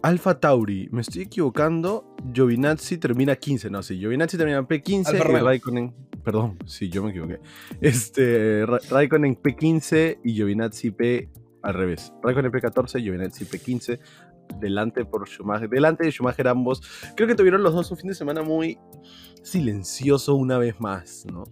Alfa 0.03 0.39
Tauri, 0.39 0.89
me 0.93 1.01
estoy 1.01 1.23
equivocando. 1.23 2.15
Giovinazzi 2.33 2.99
termina 2.99 3.37
15, 3.37 3.71
no, 3.71 3.83
sí, 3.83 3.99
Giovinazzi 3.99 4.37
termina 4.37 4.63
P15 4.63 5.15
y 5.15 5.19
Raikkonen 5.19 5.95
Perdón, 6.25 6.59
sí, 6.67 6.89
yo 6.91 7.03
me 7.03 7.11
equivoqué. 7.11 7.41
Este, 7.81 8.67
Raikkonen 8.67 9.37
P15 9.37 10.19
y 10.23 10.35
Giovinazzi 10.35 10.91
P 10.91 11.31
al 11.63 11.75
revés. 11.75 12.13
Raikkonen 12.23 12.53
P14, 12.53 13.03
Giovinazzi 13.03 13.45
P15. 13.47 13.99
Delante 14.59 15.05
por 15.05 15.29
Schumacher. 15.29 15.69
Delante 15.69 16.05
de 16.05 16.11
Schumacher 16.11 16.49
ambos. 16.49 16.83
Creo 17.17 17.29
que 17.29 17.35
tuvieron 17.35 17.63
los 17.63 17.75
dos 17.75 17.91
un 17.91 17.97
fin 17.97 18.09
de 18.09 18.15
semana 18.15 18.43
muy 18.43 18.79
silencioso 19.43 20.35
una 20.35 20.59
vez 20.59 20.81
más, 20.81 21.27
¿no? 21.31 21.45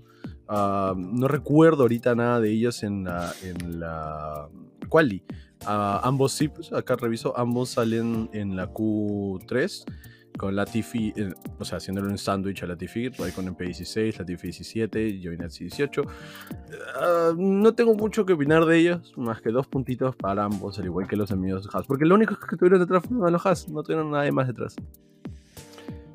Ah, 0.49 0.95
no 0.97 1.29
recuerdo 1.29 1.83
ahorita 1.83 2.15
nada 2.15 2.41
de 2.41 2.51
ellos 2.51 2.83
en 2.83 3.05
la, 3.05 3.33
en 3.43 3.81
la 3.81 4.49
quali. 4.89 5.23
Uh, 5.63 5.99
ambos 6.05 6.33
sí, 6.33 6.49
pues 6.49 6.73
acá 6.73 6.95
reviso, 6.95 7.37
ambos 7.37 7.71
salen 7.71 8.31
en 8.33 8.55
la 8.55 8.73
Q3 8.73 9.85
con 10.39 10.57
Latifi, 10.57 11.13
eh, 11.15 11.35
o 11.59 11.65
sea, 11.65 11.77
haciéndole 11.77 12.09
un 12.09 12.17
sándwich 12.17 12.63
a 12.63 12.67
Latifi, 12.67 13.11
Raikkonen 13.11 13.55
P16, 13.55 14.19
Latifi 14.19 14.47
17, 14.47 15.19
Giovinazzi 15.19 15.65
18. 15.65 16.03
no 17.37 17.75
tengo 17.75 17.95
mucho 17.95 18.25
que 18.25 18.33
opinar 18.33 18.65
de 18.65 18.79
ellos, 18.79 19.13
más 19.19 19.43
que 19.43 19.51
dos 19.51 19.67
puntitos 19.67 20.17
para 20.17 20.45
ambos, 20.45 20.79
al 20.79 20.87
igual 20.87 21.07
que 21.07 21.17
los 21.17 21.31
amigos 21.31 21.69
Haas, 21.75 21.87
porque 21.87 22.07
lo 22.07 22.15
único 22.15 22.39
que 22.39 22.57
tuvieron 22.57 22.81
detrás 22.81 23.05
fueron 23.05 23.31
los 23.31 23.45
Haas, 23.45 23.69
no 23.69 23.83
tuvieron 23.83 24.11
nadie 24.11 24.33
más 24.33 24.47
detrás. 24.47 24.77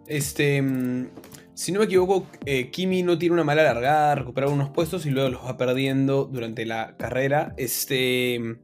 Este, 0.08 0.62
mm, 0.62 1.08
si 1.54 1.72
no 1.72 1.80
me 1.80 1.86
equivoco, 1.86 2.26
eh, 2.46 2.72
Kimi 2.72 3.04
no 3.04 3.18
tiene 3.18 3.34
una 3.34 3.44
mala 3.44 3.64
largada, 3.64 4.16
recupera 4.16 4.48
unos 4.48 4.70
puestos 4.70 5.06
y 5.06 5.12
luego 5.12 5.30
los 5.30 5.46
va 5.46 5.58
perdiendo 5.58 6.26
durante 6.26 6.66
la 6.66 6.98
carrera. 6.98 7.54
Este 7.58 8.58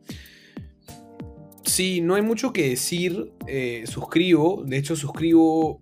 Sí, 1.70 2.02
no 2.02 2.16
hay 2.16 2.22
mucho 2.22 2.52
que 2.52 2.70
decir. 2.70 3.32
Eh, 3.48 3.84
suscribo. 3.86 4.64
De 4.66 4.78
hecho, 4.78 4.96
suscribo. 4.96 5.82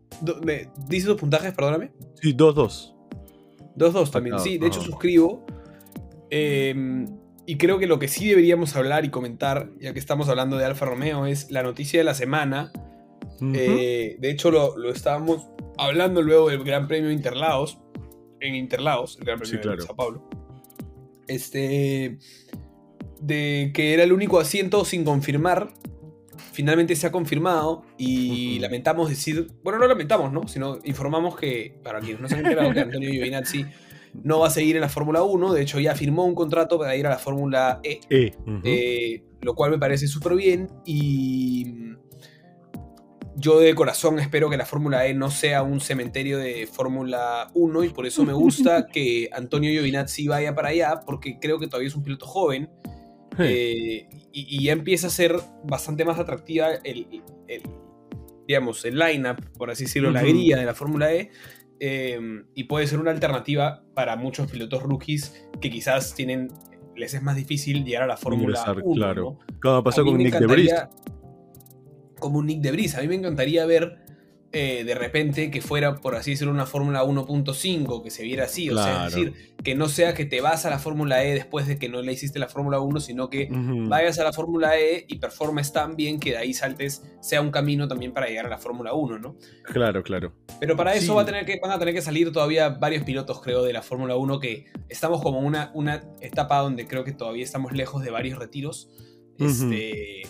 ¿Dice 0.88 1.08
dos 1.08 1.18
puntajes, 1.18 1.54
perdóname? 1.54 1.92
Sí, 2.22 2.34
2-2. 2.34 2.94
2-2 3.78 4.12
también. 4.12 4.40
sí, 4.40 4.58
de 4.58 4.68
hecho, 4.68 4.82
suscribo. 4.82 5.46
Em, 6.30 7.06
y 7.46 7.56
creo 7.58 7.80
que 7.80 7.88
lo 7.88 8.00
que 8.00 8.10
sí 8.10 8.28
deberíamos 8.28 8.76
hablar 8.76 9.06
y 9.06 9.10
comentar, 9.10 9.70
ya 9.80 9.94
que 9.94 10.00
estamos 10.00 10.28
hablando 10.28 10.58
de 10.58 10.66
Alfa 10.66 10.86
Romeo, 10.86 11.26
es 11.26 11.52
la 11.52 11.64
noticia 11.64 12.00
de 12.00 12.04
la 12.04 12.14
semana. 12.14 12.74
Eh, 13.54 14.18
de 14.20 14.30
hecho, 14.30 14.52
lo, 14.52 14.78
lo, 14.78 14.92
estábamos 14.92 15.48
hablando 15.78 16.22
luego 16.22 16.50
del 16.50 16.64
Gran 16.64 16.88
Premio 16.88 17.12
Interlaos, 17.12 17.78
en 18.42 18.56
Interlaos, 18.56 19.18
el 19.20 19.26
Gran 19.26 19.40
Premio 19.40 19.78
de 19.78 19.82
Sao 19.82 19.96
Paulo. 19.96 20.28
Este, 21.28 22.18
de 23.22 23.72
que 23.74 23.94
era 23.94 24.04
el 24.04 24.12
único 24.12 24.40
asiento 24.40 24.86
sin 24.86 25.04
confirmar. 25.04 25.70
Finalmente 26.52 26.96
se 26.96 27.06
ha 27.06 27.12
confirmado 27.12 27.84
y 27.98 28.58
lamentamos 28.60 29.10
decir, 29.10 29.52
bueno, 29.64 29.78
no 29.80 29.88
lamentamos, 29.88 30.32
¿no? 30.32 30.48
Sino 30.48 30.80
informamos 30.86 31.38
que, 31.38 31.76
para 31.84 32.00
quienes 32.00 32.20
no 32.20 32.28
se 32.28 32.36
han 32.36 32.46
enterado, 32.46 32.74
que 32.74 32.80
Antonio 32.80 33.12
Giovinazzi 33.12 33.66
no 34.24 34.40
va 34.40 34.48
a 34.48 34.50
seguir 34.50 34.76
en 34.76 34.82
la 34.82 34.90
Fórmula 34.90 35.22
1, 35.22 35.54
de 35.54 35.62
hecho 35.62 35.80
ya 35.80 35.94
firmó 35.94 36.26
un 36.26 36.34
contrato 36.34 36.80
para 36.80 36.96
ir 36.96 37.06
a 37.06 37.12
la 37.12 37.20
Fórmula 37.20 37.80
E, 37.84 38.00
e 38.10 38.34
eh, 38.64 39.24
lo 39.42 39.54
cual 39.54 39.72
me 39.72 39.78
parece 39.78 40.08
súper 40.08 40.36
bien. 40.36 40.70
Y 40.86 41.94
yo 43.36 43.60
de 43.60 43.76
corazón 43.76 44.18
espero 44.20 44.50
que 44.50 44.58
la 44.58 44.66
Fórmula 44.66 45.06
E 45.06 45.14
no 45.14 45.30
sea 45.30 45.62
un 45.62 45.80
cementerio 45.80 46.40
de 46.40 46.68
Fórmula 46.68 47.50
1 47.54 47.84
y 47.84 47.90
por 47.90 48.08
eso 48.08 48.26
me 48.26 48.34
gusta 48.34 48.88
que 48.92 49.30
Antonio 49.32 49.72
Giovinazzi 49.72 50.28
vaya 50.28 50.56
para 50.56 50.70
allá 50.70 51.02
porque 51.06 51.38
creo 51.40 51.60
que 51.60 51.68
todavía 51.68 51.88
es 51.88 51.96
un 51.96 52.04
piloto 52.04 52.26
joven 52.26 52.70
eh, 53.40 54.08
y, 54.32 54.64
ya 54.64 54.74
empieza 54.74 55.08
a 55.08 55.10
ser 55.10 55.36
bastante 55.64 56.06
más 56.06 56.20
atractiva 56.20 56.70
el, 56.84 57.24
digamos, 58.48 58.86
el 58.86 58.98
lineup, 58.98 59.40
por 59.58 59.70
así 59.70 59.86
decirlo, 59.86 60.12
la 60.12 60.24
guía 60.24 60.58
de 60.58 60.66
la 60.66 60.74
Fórmula 60.74 61.14
E. 61.14 61.32
Em, 61.80 62.46
y 62.56 62.64
puede 62.64 62.88
ser 62.88 63.00
una 63.00 63.12
alternativa 63.12 63.84
para 63.94 64.16
muchos 64.16 64.50
pilotos 64.50 64.82
rookies 64.82 65.48
que 65.62 65.70
quizás 65.70 66.16
tienen 66.16 66.50
les 66.96 67.14
es 67.14 67.22
más 67.22 67.36
difícil 67.36 67.86
llegar 67.86 68.04
a 68.04 68.08
la 68.08 68.18
Fórmula 68.18 68.64
1. 68.74 68.94
Claro. 68.96 69.38
¿no? 69.64 69.84
pasó 69.84 70.04
con 70.04 70.18
Nick 70.18 70.34
de. 70.40 70.88
Como 72.20 72.40
un 72.40 72.48
Nick 72.48 72.62
de. 72.62 72.70
A 72.70 73.02
mí 73.02 73.08
me 73.08 73.16
encantaría 73.16 73.66
ver 73.66 74.07
eh, 74.60 74.84
de 74.84 74.96
repente 74.96 75.52
que 75.52 75.62
fuera, 75.62 75.98
por 75.98 76.16
así 76.16 76.32
decirlo, 76.32 76.52
una 76.52 76.66
Fórmula 76.66 77.04
1.5, 77.04 78.02
que 78.02 78.10
se 78.10 78.24
viera 78.24 78.46
así. 78.46 78.72
O 78.72 78.76
sea, 78.76 79.06
es 79.06 79.14
decir, 79.14 79.54
que 79.64 79.76
no 79.76 79.88
sea 79.88 80.16
que 80.16 80.26
te 80.26 80.42
vas 80.42 80.66
a 80.66 80.72
la 80.72 80.80
Fórmula 80.80 81.24
E 81.24 81.36
después 81.36 81.68
de 81.68 81.78
que 81.78 81.90
no 81.90 82.02
le 82.02 82.12
hiciste 82.12 82.40
la 82.40 82.48
Fórmula 82.48 82.80
1, 82.80 83.00
sino 83.00 83.30
que 83.30 83.50
vayas 83.52 84.18
a 84.18 84.24
la 84.24 84.34
Fórmula 84.34 84.80
E 84.80 85.06
y 85.08 85.20
performes 85.20 85.72
tan 85.74 85.96
bien 85.96 86.20
que 86.20 86.32
de 86.32 86.38
ahí 86.38 86.56
saltes, 86.56 87.04
sea 87.22 87.40
un 87.42 87.52
camino 87.52 87.88
también 87.88 88.14
para 88.14 88.26
llegar 88.26 88.48
a 88.48 88.50
la 88.50 88.58
Fórmula 88.58 88.94
1, 88.94 89.20
¿no? 89.20 89.36
Claro, 89.64 90.02
claro. 90.02 90.34
Pero 90.60 90.76
para 90.76 90.96
eso 90.96 91.14
va 91.14 91.22
a 91.22 91.26
tener 91.26 91.46
que, 91.46 91.60
van 91.62 91.72
a 91.72 91.78
tener 91.78 91.94
que 91.94 92.02
salir 92.02 92.32
todavía 92.32 92.70
varios 92.70 93.04
pilotos, 93.04 93.40
creo, 93.42 93.62
de 93.62 93.74
la 93.74 93.84
Fórmula 93.84 94.16
1, 94.16 94.40
que 94.40 94.66
estamos 94.90 95.22
como 95.22 95.40
una, 95.40 95.70
una 95.76 96.02
etapa 96.20 96.58
donde 96.62 96.88
creo 96.88 97.04
que 97.04 97.12
todavía 97.12 97.44
estamos 97.44 97.74
lejos 97.74 98.04
de 98.04 98.10
varios 98.10 98.40
retiros. 98.40 98.90
Este 99.38 100.24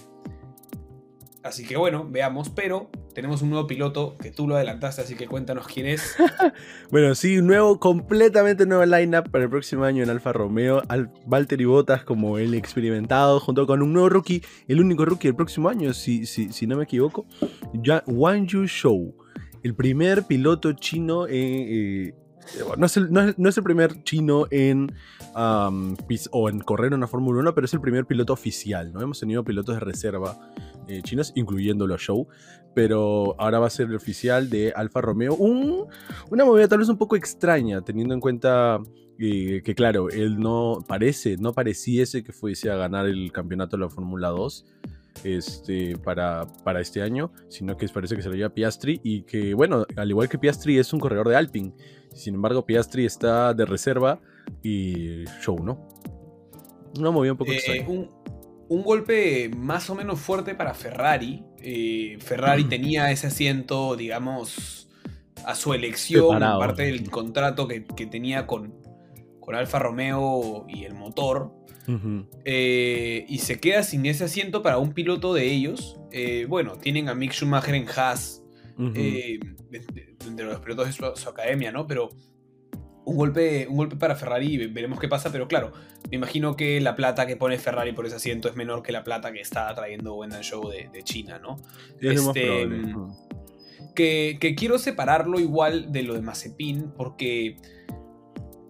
Así 1.47 1.65
que 1.65 1.77
bueno, 1.77 2.05
veamos, 2.09 2.49
pero 2.49 2.89
tenemos 3.13 3.41
un 3.41 3.49
nuevo 3.49 3.67
piloto 3.67 4.17
que 4.21 4.31
tú 4.31 4.47
lo 4.47 4.55
adelantaste, 4.55 5.01
así 5.01 5.15
que 5.15 5.27
cuéntanos 5.27 5.65
quién 5.67 5.87
es. 5.87 6.15
bueno, 6.91 7.15
sí, 7.15 7.37
un 7.37 7.47
nuevo, 7.47 7.79
completamente 7.79 8.65
nuevo 8.65 8.85
lineup 8.85 9.29
para 9.29 9.45
el 9.45 9.49
próximo 9.49 9.85
año 9.85 10.03
en 10.03 10.09
Alfa 10.09 10.33
Romeo. 10.33 10.83
Al 10.89 11.09
Valtteri 11.25 11.65
Bottas 11.65 12.03
como 12.03 12.37
el 12.37 12.53
experimentado, 12.53 13.39
junto 13.39 13.65
con 13.65 13.81
un 13.81 13.93
nuevo 13.93 14.09
rookie, 14.09 14.43
el 14.67 14.81
único 14.81 15.05
rookie 15.05 15.29
del 15.29 15.35
próximo 15.35 15.69
año, 15.69 15.93
si, 15.93 16.25
si, 16.25 16.51
si 16.51 16.67
no 16.67 16.75
me 16.75 16.83
equivoco, 16.83 17.25
Wang 18.07 18.45
Yu 18.45 18.65
Shou, 18.65 19.15
el 19.63 19.73
primer 19.73 20.23
piloto 20.23 20.73
chino 20.73 21.27
eh, 21.29 22.13
no, 22.77 22.85
es 22.85 22.97
el, 22.97 23.11
no, 23.11 23.49
es, 23.49 23.57
el, 23.57 23.63
primer 23.63 24.03
chino 24.03 24.47
en, 24.51 24.93
o 25.35 26.49
en 26.49 26.59
correr 26.59 26.93
una 26.93 27.07
Fórmula 27.07 27.39
1, 27.39 27.55
pero 27.55 27.65
es 27.65 27.73
el 27.73 27.81
primer 27.81 28.05
piloto 28.05 28.33
oficial. 28.33 28.91
¿no? 28.93 29.01
Hemos 29.01 29.19
tenido 29.19 29.43
pilotos 29.43 29.75
de 29.75 29.79
reserva 29.81 30.37
eh, 30.87 31.01
chinos, 31.03 31.33
incluyéndolo 31.35 31.95
a 31.95 31.97
Show, 31.97 32.27
pero 32.73 33.35
ahora 33.39 33.59
va 33.59 33.67
a 33.67 33.71
ser 33.71 33.87
el 33.87 33.95
oficial 33.95 34.49
de 34.49 34.71
Alfa 34.75 35.01
Romeo. 35.01 35.35
una 35.35 36.45
movida 36.45 36.67
tal 36.67 36.79
vez 36.79 36.89
un 36.89 36.97
poco 36.97 37.15
extraña, 37.15 37.81
teniendo 37.81 38.13
en 38.13 38.19
cuenta 38.19 38.79
eh, 39.19 39.61
que, 39.63 39.75
claro, 39.75 40.09
él 40.09 40.39
no 40.39 40.85
parece, 40.87 41.37
no 41.37 41.53
pareciese 41.53 42.23
que 42.23 42.31
fuese 42.31 42.69
a 42.69 42.75
ganar 42.75 43.07
el 43.07 43.31
campeonato 43.31 43.77
de 43.77 43.83
la 43.83 43.89
Fórmula 43.89 44.29
2 44.29 44.65
este, 45.23 45.97
para, 45.97 46.47
para 46.63 46.81
este 46.81 47.01
año, 47.01 47.31
sino 47.49 47.77
que 47.77 47.87
parece 47.89 48.15
que 48.15 48.21
se 48.21 48.29
lo 48.29 48.35
lleva 48.35 48.49
Piastri 48.53 48.99
y 49.03 49.23
que, 49.23 49.53
bueno, 49.53 49.85
al 49.95 50.09
igual 50.09 50.29
que 50.29 50.37
Piastri 50.37 50.77
es 50.77 50.93
un 50.93 50.99
corredor 50.99 51.29
de 51.29 51.35
Alpine, 51.35 51.73
sin 52.13 52.35
embargo 52.35 52.65
Piastri 52.65 53.05
está 53.05 53.53
de 53.53 53.65
reserva 53.65 54.19
y 54.63 55.25
Show, 55.41 55.63
¿no? 55.63 55.87
Una 56.97 57.11
movida 57.11 57.33
un 57.33 57.37
poco 57.37 57.51
eh, 57.51 57.55
extraña 57.55 57.85
un 58.69 58.83
golpe 58.83 59.49
más 59.49 59.89
o 59.89 59.95
menos 59.95 60.19
fuerte 60.19 60.55
para 60.55 60.73
Ferrari. 60.73 61.43
Eh, 61.59 62.17
Ferrari 62.19 62.65
mm. 62.65 62.69
tenía 62.69 63.11
ese 63.11 63.27
asiento, 63.27 63.95
digamos, 63.95 64.89
a 65.45 65.55
su 65.55 65.73
elección, 65.73 66.39
parte 66.39 66.83
del 66.83 67.09
contrato 67.09 67.67
que, 67.67 67.81
tenía 68.07 68.45
con, 68.45 68.73
con, 69.39 69.55
Alfa 69.55 69.79
Romeo 69.79 70.65
y 70.67 70.83
el 70.83 70.93
motor. 70.93 71.53
Eh, 72.43 73.25
y 73.29 73.37
se 73.39 73.59
queda 73.59 73.83
sin 73.83 74.05
ese 74.05 74.25
asiento 74.25 74.61
para 74.61 74.77
un 74.77 74.93
piloto 74.93 75.33
de 75.33 75.45
ellos. 75.45 75.99
Eh, 76.11 76.45
bueno, 76.47 76.77
tienen 76.77 77.09
a 77.09 77.15
Mick 77.15 77.31
Schumacher 77.31 77.75
en 77.75 77.87
Haas, 77.87 78.43
de, 78.77 79.39
los 80.37 80.59
pilotos 80.59 80.87
de 80.87 80.93
su, 80.93 81.29
academia, 81.29 81.71
¿no? 81.71 81.87
Pero 81.87 82.09
un 83.05 83.15
golpe, 83.15 83.67
un 83.69 83.77
golpe 83.77 83.95
para 83.95 84.15
Ferrari 84.15 84.53
y 84.53 84.67
veremos 84.67 84.99
qué 84.99 85.07
pasa, 85.07 85.31
pero 85.31 85.47
claro, 85.47 85.71
me 86.09 86.17
imagino 86.17 86.57
que 86.57 86.81
la 86.81 86.95
plata 86.95 87.25
que 87.25 87.37
pone 87.37 87.57
Ferrari 87.57 87.93
por 87.93 88.05
ese 88.05 88.17
asiento 88.17 88.49
es 88.49 88.55
menor 88.55 88.83
que 88.83 88.91
la 88.91 89.05
plata 89.05 89.31
que 89.31 89.39
está 89.39 89.73
trayendo 89.73 90.15
Wendan 90.15 90.41
Show 90.41 90.69
de, 90.69 91.03
China, 91.03 91.39
¿no? 91.39 91.55
este, 92.01 92.67
que, 93.95 94.37
que, 94.41 94.55
quiero 94.55 94.77
separarlo 94.77 95.39
igual 95.39 95.93
de 95.93 96.03
lo 96.03 96.15
de 96.15 96.21
Mazepin, 96.21 96.91
porque 96.91 97.55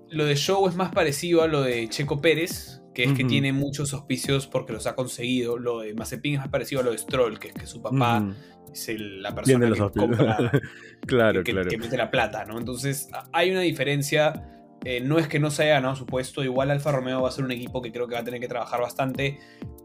lo 0.09 0.25
de 0.25 0.35
Show 0.35 0.67
es 0.67 0.75
más 0.75 0.91
parecido 0.91 1.41
a 1.41 1.47
lo 1.47 1.61
de 1.63 1.87
Checo 1.89 2.21
Pérez, 2.21 2.76
que 2.97 3.03
es 3.03 3.13
que 3.13 3.25
tiene 3.25 3.53
muchos 3.53 3.93
auspicios 3.93 4.47
porque 4.47 4.73
los 4.73 4.87
ha 4.87 4.95
conseguido. 4.95 5.59
Lo 5.59 5.81
de 5.81 5.93
Mazepin 5.93 6.33
es 6.33 6.39
más 6.39 6.47
parecido 6.47 6.81
a 6.81 6.83
lo 6.83 6.89
de 6.89 6.97
Stroll, 6.97 7.37
que 7.37 7.49
es 7.49 7.53
que 7.53 7.67
su 7.67 7.79
papá 7.79 8.33
es 8.73 8.89
la 8.97 9.35
persona 9.35 9.71
que 9.71 9.77
compra, 9.77 10.51
claro, 11.05 11.43
que, 11.43 11.51
claro. 11.51 11.69
que 11.69 11.77
mete 11.77 11.95
la 11.95 12.09
plata, 12.09 12.45
¿no? 12.45 12.57
Entonces 12.57 13.07
hay 13.31 13.51
una 13.51 13.61
diferencia. 13.61 14.49
Eh, 14.83 14.99
no 14.99 15.19
es 15.19 15.27
que 15.27 15.39
no 15.39 15.51
se 15.51 15.63
haya 15.63 15.73
ganado 15.73 15.95
su 15.95 16.07
puesto, 16.07 16.43
igual 16.43 16.71
Alfa 16.71 16.91
Romeo 16.91 17.21
va 17.21 17.29
a 17.29 17.31
ser 17.31 17.45
un 17.45 17.51
equipo 17.51 17.83
que 17.83 17.91
creo 17.91 18.07
que 18.07 18.15
va 18.15 18.21
a 18.21 18.23
tener 18.23 18.39
que 18.39 18.47
trabajar 18.47 18.81
bastante 18.81 19.37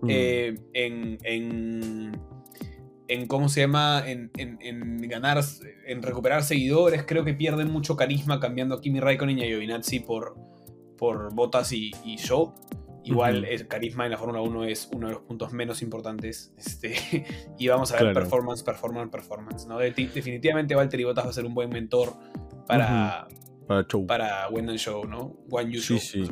eh, 0.09 0.54
en, 0.73 1.19
en, 1.23 2.19
en, 3.09 3.26
¿cómo 3.26 3.50
se 3.50 3.61
llama? 3.61 4.04
En, 4.07 4.31
en, 4.38 4.97
ganar, 5.07 5.38
en 5.87 6.02
recuperar 6.02 6.45
seguidores. 6.45 7.04
Creo 7.07 7.26
que 7.26 7.35
pierden 7.35 7.71
mucho 7.71 7.95
carisma 7.95 8.40
cambiando 8.40 8.76
a 8.76 8.81
Kimi 8.81 9.00
Raikkonen 9.00 9.38
y 9.38 9.42
a 9.42 9.47
Giovinazzi 9.49 10.00
por, 10.00 10.35
por 10.97 11.35
Bottas 11.35 11.73
y, 11.73 11.90
y 12.07 12.16
Show. 12.16 12.54
Igual 13.04 13.44
el 13.44 13.66
carisma 13.68 14.04
en 14.04 14.12
la 14.12 14.18
Fórmula 14.18 14.42
1 14.42 14.64
es 14.64 14.88
uno 14.92 15.09
de 15.09 15.14
los 15.14 15.23
puntos 15.23 15.52
menos 15.52 15.82
importantes. 15.82 16.52
Este, 16.73 17.26
y 17.59 17.68
vamos 17.68 17.92
a 17.92 18.02
ver 18.02 18.14
performance, 18.14 18.62
performance, 18.62 19.11
performance. 19.11 19.66
¿no? 19.66 19.78
definitivamente 19.78 20.75
Valtteri 20.75 21.04
Bottas 21.04 21.26
va 21.26 21.30
a 21.30 21.32
ser 21.32 21.44
un 21.44 21.54
buen 21.54 21.68
mentor 21.68 22.14
para, 22.66 23.28
para, 23.66 23.85
show. 23.87 24.06
para 24.06 24.49
Wendan 24.49 24.78
Show, 24.78 25.04
¿no? 25.06 25.37
One 25.50 25.73
You 25.73 25.80
Show. 25.80 25.99
Sí, 25.99 26.25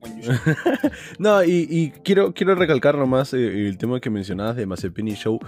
no, 1.18 1.42
y, 1.44 1.92
quiero, 2.04 2.32
quiero 2.32 2.54
recalcar 2.54 2.96
nomás 2.96 3.34
eh, 3.34 3.68
el 3.68 3.78
tema 3.78 4.00
que 4.00 4.10
mencionabas 4.10 4.56
de 4.56 4.66
Mazepin 4.66 5.08
y 5.08 5.14
Show. 5.14 5.38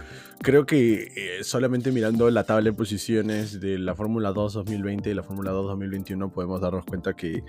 Creo 0.43 0.67
que 0.67 1.09
eh, 1.17 1.45
solamente 1.45 1.93
mirando 1.93 2.29
la 2.31 2.45
tabla 2.45 2.71
de 2.71 2.73
posiciones 2.73 3.61
de 3.61 3.79
la 3.79 3.95
Fórmula 3.95 4.33
2 4.33 4.55
2020 4.55 5.11
y 5.11 5.15
la 5.15 5.23
Fórmula 5.23 5.51
2 5.53 5.67
2021 5.67 6.33
podemos 6.33 6.61
darnos 6.61 6.85
cuenta 6.85 7.15
que 7.15 7.43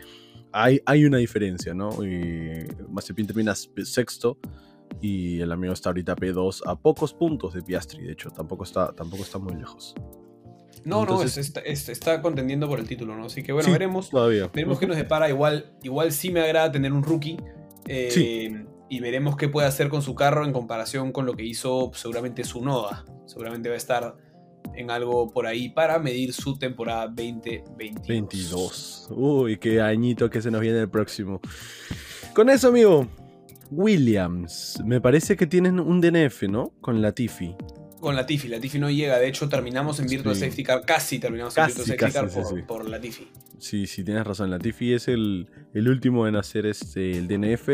hay, 0.51 1.05
una 1.05 1.17
diferencia, 1.17 1.73
¿no? 1.73 2.03
Y 2.05 2.65
Mazepin 2.89 3.27
termina 3.27 3.55
sexto 3.55 4.37
y 5.01 5.39
el 5.39 5.51
amigo 5.51 5.73
está 5.73 5.89
ahorita 5.89 6.15
P2 6.15 6.61
a 6.65 6.75
pocos 6.75 7.13
puntos 7.13 7.53
de 7.53 7.61
Piastri, 7.61 8.03
de 8.03 8.13
hecho, 8.13 8.29
tampoco 8.29 8.63
está, 8.63 8.91
tampoco 8.93 9.23
está 9.23 9.37
muy 9.37 9.55
lejos. 9.55 9.95
No, 10.83 11.05
no, 11.05 11.21
está, 11.21 12.21
contendiendo 12.21 12.67
por 12.67 12.79
el 12.79 12.87
título, 12.87 13.15
¿no? 13.15 13.25
Así 13.25 13.43
que 13.43 13.53
bueno, 13.53 13.71
veremos. 13.71 14.09
Todavía. 14.09 14.49
Veremos 14.51 14.79
qué 14.79 14.87
nos 14.87 14.97
depara. 14.97 15.29
Igual, 15.29 15.73
igual 15.83 16.11
sí 16.11 16.31
me 16.31 16.41
agrada 16.41 16.71
tener 16.71 16.91
un 16.91 17.03
rookie. 17.03 17.37
Eh, 17.87 18.65
y 18.89 18.99
veremos 18.99 19.37
qué 19.37 19.47
puede 19.47 19.67
hacer 19.67 19.89
con 19.89 20.01
su 20.01 20.15
carro 20.15 20.43
en 20.43 20.53
comparación 20.53 21.11
con 21.11 21.25
lo 21.25 21.35
que 21.35 21.43
hizo 21.43 21.91
seguramente 21.93 22.43
su 22.43 22.63
Noda. 22.63 23.05
Seguramente 23.25 23.69
va 23.69 23.75
a 23.75 23.77
estar 23.77 24.17
en 24.75 24.91
algo 24.91 25.31
por 25.31 25.47
ahí 25.47 25.69
para 25.69 25.99
medir 25.99 26.33
su 26.33 26.57
temporada 26.57 27.07
2022. 27.07 28.07
22. 28.07 29.07
Uy, 29.11 29.57
qué 29.57 29.81
añito 29.81 30.29
que 30.29 30.41
se 30.41 30.51
nos 30.51 30.61
viene 30.61 30.79
el 30.79 30.89
próximo. 30.89 31.41
Con 32.33 32.49
eso, 32.49 32.69
amigo, 32.69 33.07
Williams, 33.71 34.81
me 34.85 34.99
parece 34.99 35.37
que 35.37 35.47
tienen 35.47 35.79
un 35.79 36.01
DNF, 36.01 36.43
¿no? 36.43 36.73
Con 36.81 37.01
Latifi. 37.01 37.55
con 38.01 38.15
la 38.15 38.25
Tiffy. 38.25 38.49
La 38.49 38.59
Tiffy 38.59 38.79
no 38.79 38.89
llega. 38.89 39.17
De 39.17 39.27
hecho, 39.27 39.47
terminamos 39.47 39.99
en 39.99 40.07
Virtual 40.07 40.35
Safety 40.35 40.63
Car. 40.63 40.83
Casi 40.85 41.19
terminamos 41.19 41.57
en 41.57 41.67
Virtual 41.67 41.87
Safety 41.87 42.11
Car 42.11 42.65
por, 42.65 42.89
la 42.89 42.99
Tiffy. 42.99 43.29
Sí, 43.59 43.87
sí, 43.87 44.03
tienes 44.03 44.25
razón. 44.25 44.49
La 44.49 44.59
Tiffy 44.59 44.93
es 44.93 45.07
el, 45.07 45.47
último 45.73 46.27
en 46.27 46.35
hacer 46.35 46.65
este, 46.65 47.11
el 47.11 47.27
DNF. 47.27 47.69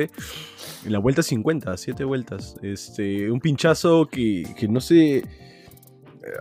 En 0.85 0.91
la 0.91 0.99
vuelta 0.99 1.23
50, 1.23 1.75
7 1.75 2.03
vueltas. 2.03 2.57
Este, 2.61 3.31
un 3.31 3.39
pinchazo 3.39 4.07
que, 4.07 4.67
no 4.69 4.81
sé. 4.81 5.23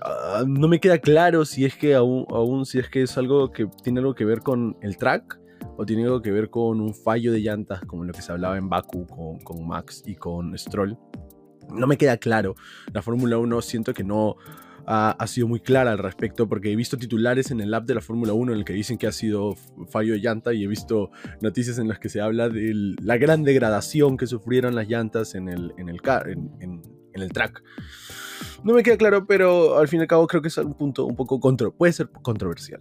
Ah, 0.03 0.45
no 0.47 0.69
me 0.69 0.81
queda 0.81 0.99
claro 0.99 1.45
si 1.45 1.65
es 1.65 1.77
que 1.77 1.95
aún, 1.95 2.27
aún 2.31 2.67
si 2.67 2.79
es 2.79 2.89
que 2.89 3.03
es 3.03 3.17
algo 3.19 3.53
que 3.53 3.69
tiene 3.83 4.01
algo 4.01 4.15
que 4.15 4.25
ver 4.25 4.41
con 4.41 4.77
el 4.83 4.97
track 4.97 5.39
o 5.77 5.85
tiene 5.85 6.05
algo 6.05 6.23
que 6.23 6.31
ver 6.31 6.51
con 6.51 6.81
un 6.81 6.95
fallo 6.95 7.33
de 7.33 7.41
llantas 7.41 7.81
como 7.83 8.05
lo 8.05 8.13
que 8.13 8.23
se 8.23 8.33
hablaba 8.33 8.57
en 8.57 8.69
Baku 8.69 9.07
con, 9.45 9.67
Max 9.67 10.03
y 10.07 10.15
con 10.15 10.57
Stroll 10.57 10.99
no 11.71 11.87
me 11.87 11.97
queda 11.97 12.17
claro. 12.17 12.55
La 12.93 13.03
Fórmula 13.03 13.39
1 13.39 13.63
siento 13.63 13.93
que 13.93 14.05
no 14.05 14.37
ha, 14.87 15.27
sido 15.27 15.49
muy 15.49 15.61
clara 15.61 15.91
al 15.91 15.99
respecto 15.99 16.49
porque 16.49 16.71
he 16.71 16.77
visto 16.77 16.97
titulares 16.97 17.51
en 17.51 17.61
el 17.61 17.75
app 17.75 17.87
de 17.87 17.95
la 17.95 18.01
Fórmula 18.01 18.33
1 18.35 18.53
en 18.53 18.59
el 18.59 18.65
que 18.65 18.73
dicen 18.73 18.99
que 18.99 19.09
ha 19.09 19.13
sido 19.13 19.57
fallo 19.89 20.13
de 20.13 20.21
llanta 20.21 20.55
y 20.55 20.63
he 20.63 20.69
visto 20.69 21.11
noticias 21.41 21.79
en 21.79 21.89
las 21.89 21.99
que 21.99 22.09
se 22.09 22.21
habla 22.21 22.49
de 22.49 22.95
la 23.03 23.17
gran 23.17 23.43
degradación 23.43 24.17
que 24.17 24.27
sufrieron 24.27 24.75
las 24.77 24.89
llantas 24.89 25.35
en 25.35 25.49
el, 25.49 25.75
en, 25.77 25.89
el 25.89 27.33
track. 27.33 27.63
No 28.65 28.75
me 28.75 28.83
queda 28.83 28.97
claro, 28.97 29.27
pero 29.27 29.79
al 29.79 29.89
fin 29.89 30.01
y 30.01 30.03
al 30.03 30.09
cabo 30.09 30.27
creo 30.27 30.43
que 30.43 30.49
es 30.49 30.59
un 30.59 30.75
punto 30.75 31.05
un 31.05 31.17
poco 31.17 31.41
contro 31.41 31.73
puede 31.73 31.93
ser 31.93 32.09
controversial. 32.23 32.81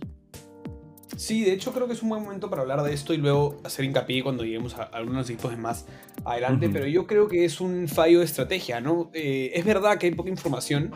Sí, 1.18 1.44
de 1.44 1.54
hecho 1.54 1.72
creo 1.72 1.88
que 1.88 1.94
es 1.94 2.04
un 2.04 2.10
buen 2.10 2.24
momento 2.24 2.50
para 2.50 2.64
hablar 2.64 2.84
de 2.84 2.94
esto 2.94 3.14
y 3.14 3.18
luego 3.18 3.62
hacer 3.64 3.86
hincapié 3.86 4.22
cuando 4.22 4.44
lleguemos 4.44 4.76
a 4.76 4.84
algunos 4.84 5.30
equipos 5.30 5.58
más 5.58 5.86
adelante, 6.26 6.70
pero 6.70 6.88
yo 6.88 7.08
creo 7.08 7.30
que 7.30 7.46
es 7.46 7.62
un 7.62 7.88
fallo 7.88 8.20
de 8.20 8.26
estrategia, 8.26 8.82
¿no? 8.82 9.12
Eh, 9.14 9.52
es 9.54 9.64
verdad 9.64 9.98
que 9.98 10.08
hay 10.08 10.14
poca 10.14 10.30
información, 10.30 10.92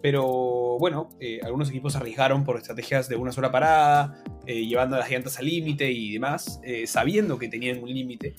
pero 0.00 0.78
bueno, 0.78 1.10
eh, 1.20 1.40
algunos 1.42 1.68
equipos 1.68 1.94
arriesgaron 1.94 2.42
por 2.44 2.56
estrategias 2.56 3.08
de 3.10 3.16
una 3.16 3.32
sola 3.32 3.52
parada, 3.52 4.22
eh, 4.46 4.64
llevando 4.64 4.96
las 4.96 5.10
llantas 5.10 5.38
al 5.38 5.44
límite 5.44 5.90
y 5.90 6.14
demás, 6.14 6.60
sabiendo 6.86 7.38
que 7.38 7.48
tenían 7.48 7.82
un 7.82 7.92
límite. 7.92 8.36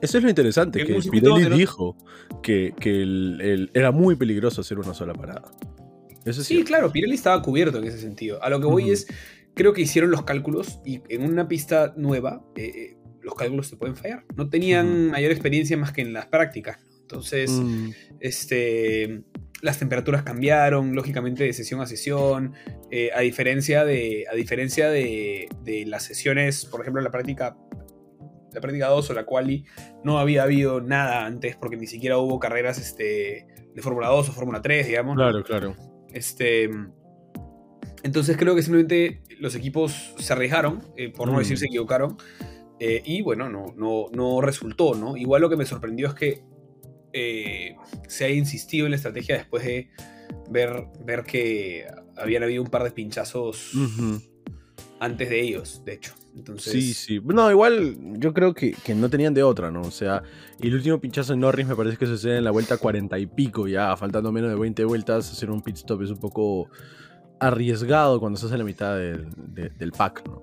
Eso 0.00 0.18
es 0.18 0.24
lo 0.24 0.30
interesante, 0.30 0.84
que 0.84 0.94
Pirelli 1.10 1.56
dijo 1.56 1.96
que, 2.42 2.74
era 3.74 3.90
muy 3.92 4.16
peligroso 4.16 4.60
hacer 4.60 4.78
una 4.78 4.94
sola 4.94 5.14
parada. 5.14 5.50
sí, 6.32 6.62
claro, 6.64 6.92
Pirelli 6.92 7.14
estaba 7.14 7.42
cubierto 7.42 7.78
en 7.78 7.84
ese 7.84 7.98
sentido. 7.98 8.42
A 8.42 8.50
lo 8.50 8.60
que 8.60 8.66
voy 8.66 8.90
es 8.90 9.06
creo 9.58 9.72
que 9.72 9.82
hicieron 9.82 10.10
los 10.10 10.22
cálculos 10.22 10.80
y 10.84 11.02
en 11.08 11.24
una 11.24 11.48
pista 11.48 11.92
nueva 11.96 12.44
eh, 12.54 12.72
eh, 12.74 12.96
los 13.20 13.34
cálculos 13.34 13.66
se 13.66 13.76
pueden 13.76 13.96
fallar. 13.96 14.24
No 14.36 14.48
tenían 14.48 15.10
mayor 15.10 15.32
experiencia 15.32 15.76
más 15.76 15.92
que 15.92 16.00
en 16.00 16.12
las 16.12 16.26
prácticas. 16.26 16.78
Entonces, 17.02 17.50
mm. 17.50 17.90
este, 18.20 19.22
las 19.60 19.78
temperaturas 19.78 20.22
cambiaron, 20.22 20.94
lógicamente, 20.94 21.44
de 21.44 21.52
sesión 21.52 21.80
a 21.80 21.86
sesión. 21.86 22.54
Eh, 22.90 23.10
a 23.14 23.20
diferencia, 23.20 23.84
de, 23.84 24.26
a 24.30 24.34
diferencia 24.34 24.88
de, 24.88 25.48
las 25.86 26.04
sesiones, 26.04 26.64
por 26.64 26.80
ejemplo, 26.80 27.02
la 27.02 27.10
práctica 27.10 27.56
la 28.52 28.60
práctica 28.60 28.88
2 28.88 29.10
o 29.10 29.14
la 29.14 29.24
quali, 29.26 29.64
no 30.04 30.18
había 30.18 30.42
habido 30.42 30.80
nada 30.80 31.26
antes 31.26 31.56
porque 31.56 31.76
ni 31.76 31.86
siquiera 31.86 32.18
hubo 32.18 32.38
carreras 32.38 32.78
este, 32.78 33.46
de 33.74 33.82
Fórmula 33.82 34.08
2 34.08 34.28
o 34.28 34.32
Fórmula 34.32 34.62
3, 34.62 34.86
digamos. 34.86 35.16
Claro, 35.16 35.42
claro. 35.42 35.76
Este, 36.12 36.70
entonces 38.02 38.36
creo 38.36 38.54
que 38.54 38.62
simplemente 38.62 39.22
los 39.40 39.54
equipos 39.54 40.14
se 40.18 40.32
arriesgaron, 40.32 40.82
eh, 40.96 41.10
por 41.10 41.30
no 41.30 41.38
decir 41.38 41.56
mm. 41.56 41.60
se 41.60 41.66
equivocaron, 41.66 42.16
eh, 42.80 43.02
y 43.04 43.22
bueno, 43.22 43.48
no, 43.48 43.74
no, 43.76 44.06
no 44.12 44.40
resultó, 44.40 44.94
¿no? 44.94 45.16
Igual 45.16 45.42
lo 45.42 45.50
que 45.50 45.56
me 45.56 45.66
sorprendió 45.66 46.08
es 46.08 46.14
que 46.14 46.42
eh, 47.12 47.76
se 48.06 48.24
haya 48.26 48.34
insistido 48.34 48.86
en 48.86 48.92
la 48.92 48.96
estrategia 48.96 49.36
después 49.36 49.64
de 49.64 49.90
ver, 50.50 50.86
ver 51.04 51.24
que 51.24 51.86
habían 52.16 52.42
habido 52.42 52.62
un 52.62 52.68
par 52.68 52.84
de 52.84 52.90
pinchazos 52.90 53.72
antes 55.00 55.28
de 55.28 55.40
ellos, 55.40 55.82
de 55.84 55.94
hecho. 55.94 56.14
Entonces... 56.38 56.72
Sí, 56.72 56.94
sí. 56.94 57.20
No, 57.24 57.50
igual 57.50 57.96
yo 58.18 58.32
creo 58.32 58.54
que, 58.54 58.72
que, 58.72 58.94
no 58.94 59.10
tenían 59.10 59.34
de 59.34 59.42
otra, 59.42 59.70
¿no? 59.70 59.82
O 59.82 59.90
sea, 59.90 60.22
el 60.60 60.74
último 60.74 61.00
pinchazo 61.00 61.34
en 61.34 61.40
Norris 61.40 61.66
me 61.66 61.74
parece 61.74 61.96
que 61.96 62.06
sucede 62.06 62.38
en 62.38 62.44
la 62.44 62.52
vuelta 62.52 62.76
40 62.76 63.18
y 63.18 63.26
pico, 63.26 63.66
ya 63.66 63.96
faltando 63.96 64.30
menos 64.30 64.50
de 64.50 64.56
20 64.56 64.84
vueltas, 64.84 65.30
hacer 65.30 65.50
un 65.50 65.60
pit 65.60 65.76
stop 65.76 66.02
es 66.02 66.10
un 66.10 66.18
poco 66.18 66.68
arriesgado 67.40 68.20
cuando 68.20 68.36
estás 68.36 68.52
en 68.52 68.58
la 68.58 68.64
mitad 68.64 68.96
del, 68.96 69.92
pack, 69.96 70.26
¿no? 70.26 70.42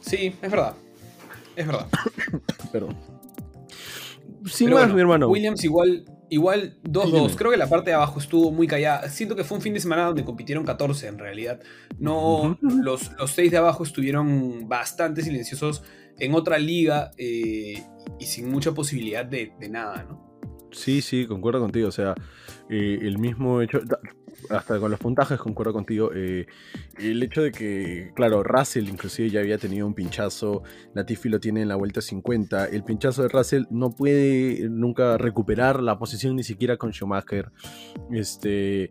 Sí, 0.00 0.34
es 0.40 0.50
verdad. 0.50 0.74
Es 1.56 1.66
verdad. 1.66 1.88
Perdón. 2.72 2.96
Sin 4.46 4.70
más, 4.70 4.92
mi 4.94 5.00
hermano. 5.00 5.28
Williams 5.28 5.64
igual 5.64 6.04
Igual 6.30 6.78
2-2. 6.84 7.36
Creo 7.36 7.50
que 7.50 7.56
la 7.56 7.68
parte 7.68 7.90
de 7.90 7.96
abajo 7.96 8.18
estuvo 8.18 8.50
muy 8.50 8.66
callada. 8.66 9.08
Siento 9.08 9.34
que 9.34 9.44
fue 9.44 9.56
un 9.56 9.62
fin 9.62 9.74
de 9.74 9.80
semana 9.80 10.04
donde 10.06 10.24
compitieron 10.24 10.64
14 10.64 11.06
en 11.06 11.18
realidad. 11.18 11.60
No, 11.98 12.58
los, 12.60 13.12
los 13.18 13.30
6 13.30 13.50
de 13.50 13.56
abajo 13.56 13.84
estuvieron 13.84 14.68
bastante 14.68 15.22
silenciosos 15.22 15.82
en 16.18 16.34
otra 16.34 16.58
liga 16.58 17.12
eh, 17.16 17.82
y 18.18 18.26
sin 18.26 18.50
mucha 18.50 18.72
posibilidad 18.72 19.24
de, 19.24 19.52
nada, 19.70 20.04
¿no? 20.08 20.26
Sí, 20.72 21.00
sí, 21.00 21.26
concuerdo 21.26 21.60
contigo. 21.60 21.88
O 21.88 21.92
sea, 21.92 22.14
eh, 22.68 22.98
el 23.02 23.18
mismo 23.18 23.62
hecho 23.62 23.80
hasta 24.50 24.78
con 24.78 24.90
los 24.90 25.00
puntajes 25.00 25.38
concuerdo 25.38 25.72
contigo. 25.72 26.10
Eh, 26.14 26.46
el 26.98 27.22
hecho 27.22 27.42
de 27.42 27.52
que, 27.52 28.12
claro, 28.14 28.42
Russell 28.42 28.88
inclusive 28.88 29.30
ya 29.30 29.40
había 29.40 29.58
tenido 29.58 29.86
un 29.86 29.94
pinchazo, 29.94 30.62
Latifi 30.94 31.28
lo 31.28 31.40
tiene 31.40 31.62
en 31.62 31.68
la 31.68 31.76
vuelta 31.76 32.00
50. 32.00 32.66
El 32.66 32.84
pinchazo 32.84 33.22
de 33.22 33.28
Russell 33.28 33.64
no 33.70 33.90
puede 33.90 34.68
nunca 34.68 35.18
recuperar 35.18 35.82
la 35.82 35.98
posición 35.98 36.36
ni 36.36 36.44
siquiera 36.44 36.76
con 36.76 36.92
Schumacher. 36.92 37.50
Este. 38.10 38.90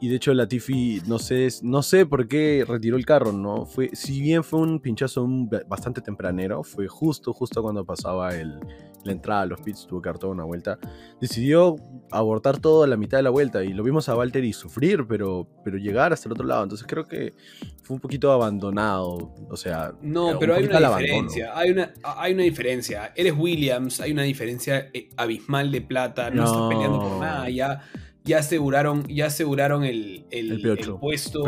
Y 0.00 0.08
de 0.08 0.16
hecho 0.16 0.34
Latifi, 0.34 1.00
no 1.06 1.18
sé, 1.18 1.48
no 1.62 1.82
sé 1.82 2.04
por 2.04 2.28
qué 2.28 2.64
retiró 2.66 2.96
el 2.96 3.06
carro, 3.06 3.32
¿no? 3.32 3.64
Fue, 3.64 3.90
si 3.94 4.20
bien 4.20 4.42
fue 4.42 4.60
un 4.60 4.80
pinchazo 4.80 5.26
bastante 5.66 6.02
tempranero, 6.02 6.62
fue 6.62 6.88
justo, 6.88 7.32
justo 7.32 7.62
cuando 7.62 7.84
pasaba 7.86 8.34
el, 8.34 8.58
la 9.04 9.12
entrada 9.12 9.42
a 9.42 9.46
los 9.46 9.60
pits, 9.60 9.86
tuvo 9.86 10.02
que 10.02 10.08
dar 10.08 10.18
toda 10.18 10.32
una 10.32 10.44
vuelta. 10.44 10.78
Decidió 11.20 11.76
abortar 12.10 12.58
todo 12.58 12.84
a 12.84 12.86
la 12.86 12.96
mitad 12.96 13.18
de 13.18 13.22
la 13.22 13.30
vuelta 13.30 13.62
y 13.64 13.72
lo 13.72 13.82
vimos 13.82 14.08
a 14.08 14.14
Valtteri 14.14 14.52
sufrir, 14.52 15.06
pero, 15.06 15.46
pero 15.64 15.78
llegar 15.78 16.12
hasta 16.12 16.28
el 16.28 16.32
otro 16.32 16.46
lado. 16.46 16.62
Entonces 16.62 16.86
creo 16.88 17.06
que 17.06 17.34
fue 17.82 17.94
un 17.94 18.00
poquito 18.00 18.32
abandonado. 18.32 19.34
O 19.50 19.56
sea, 19.56 19.92
no, 20.02 20.38
pero 20.38 20.54
hay 20.54 20.64
una 20.64 20.80
diferencia. 20.80 21.56
Hay 21.56 21.70
una, 21.70 21.92
hay 22.02 22.34
una 22.34 22.42
diferencia. 22.42 23.12
Eres 23.14 23.34
Williams, 23.36 24.00
hay 24.00 24.12
una 24.12 24.22
diferencia 24.22 24.90
eh, 24.92 25.10
abismal 25.16 25.70
de 25.70 25.80
plata. 25.82 26.30
No, 26.30 26.44
estás 26.44 26.68
peleando 26.68 27.00
por 27.00 27.18
nada. 27.18 27.48
Ya, 27.50 27.82
ya 28.24 28.38
aseguraron, 28.38 29.06
ya 29.08 29.26
aseguraron 29.26 29.84
el, 29.84 30.26
el, 30.30 30.60
puesto. 31.00 31.44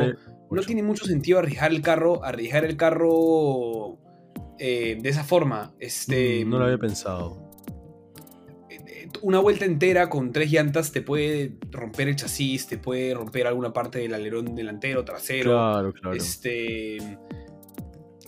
no 0.51 0.63
tiene 0.63 0.83
mucho 0.83 1.07
sentido 1.07 1.39
arriesgar 1.39 1.71
el 1.71 1.81
carro, 1.81 2.23
arriesgar 2.23 2.65
el 2.65 2.77
carro 2.77 3.99
eh, 4.59 4.99
de 5.01 5.09
esa 5.09 5.25
forma. 5.25 5.75
Este, 5.79 6.45
mm, 6.45 6.51
no 6.51 6.59
lo 6.59 6.65
había 6.65 6.79
pensado 6.79 7.46
una 9.27 9.41
vuelta 9.41 9.65
entera 9.65 10.09
con 10.09 10.31
tres 10.31 10.53
llantas 10.53 10.93
te 10.93 11.03
puede 11.03 11.57
romper 11.73 12.07
el 12.07 12.15
chasis, 12.15 12.69
te 12.69 12.79
puede 12.79 13.13
romper 13.13 13.49
alguna 13.49 13.73
parte 13.73 13.99
del 13.99 14.15
alerón 14.15 14.55
delantero, 14.55 15.05
trasero. 15.05 15.51
Claro, 15.51 15.93
claro. 15.93 16.17
Este. 16.17 16.97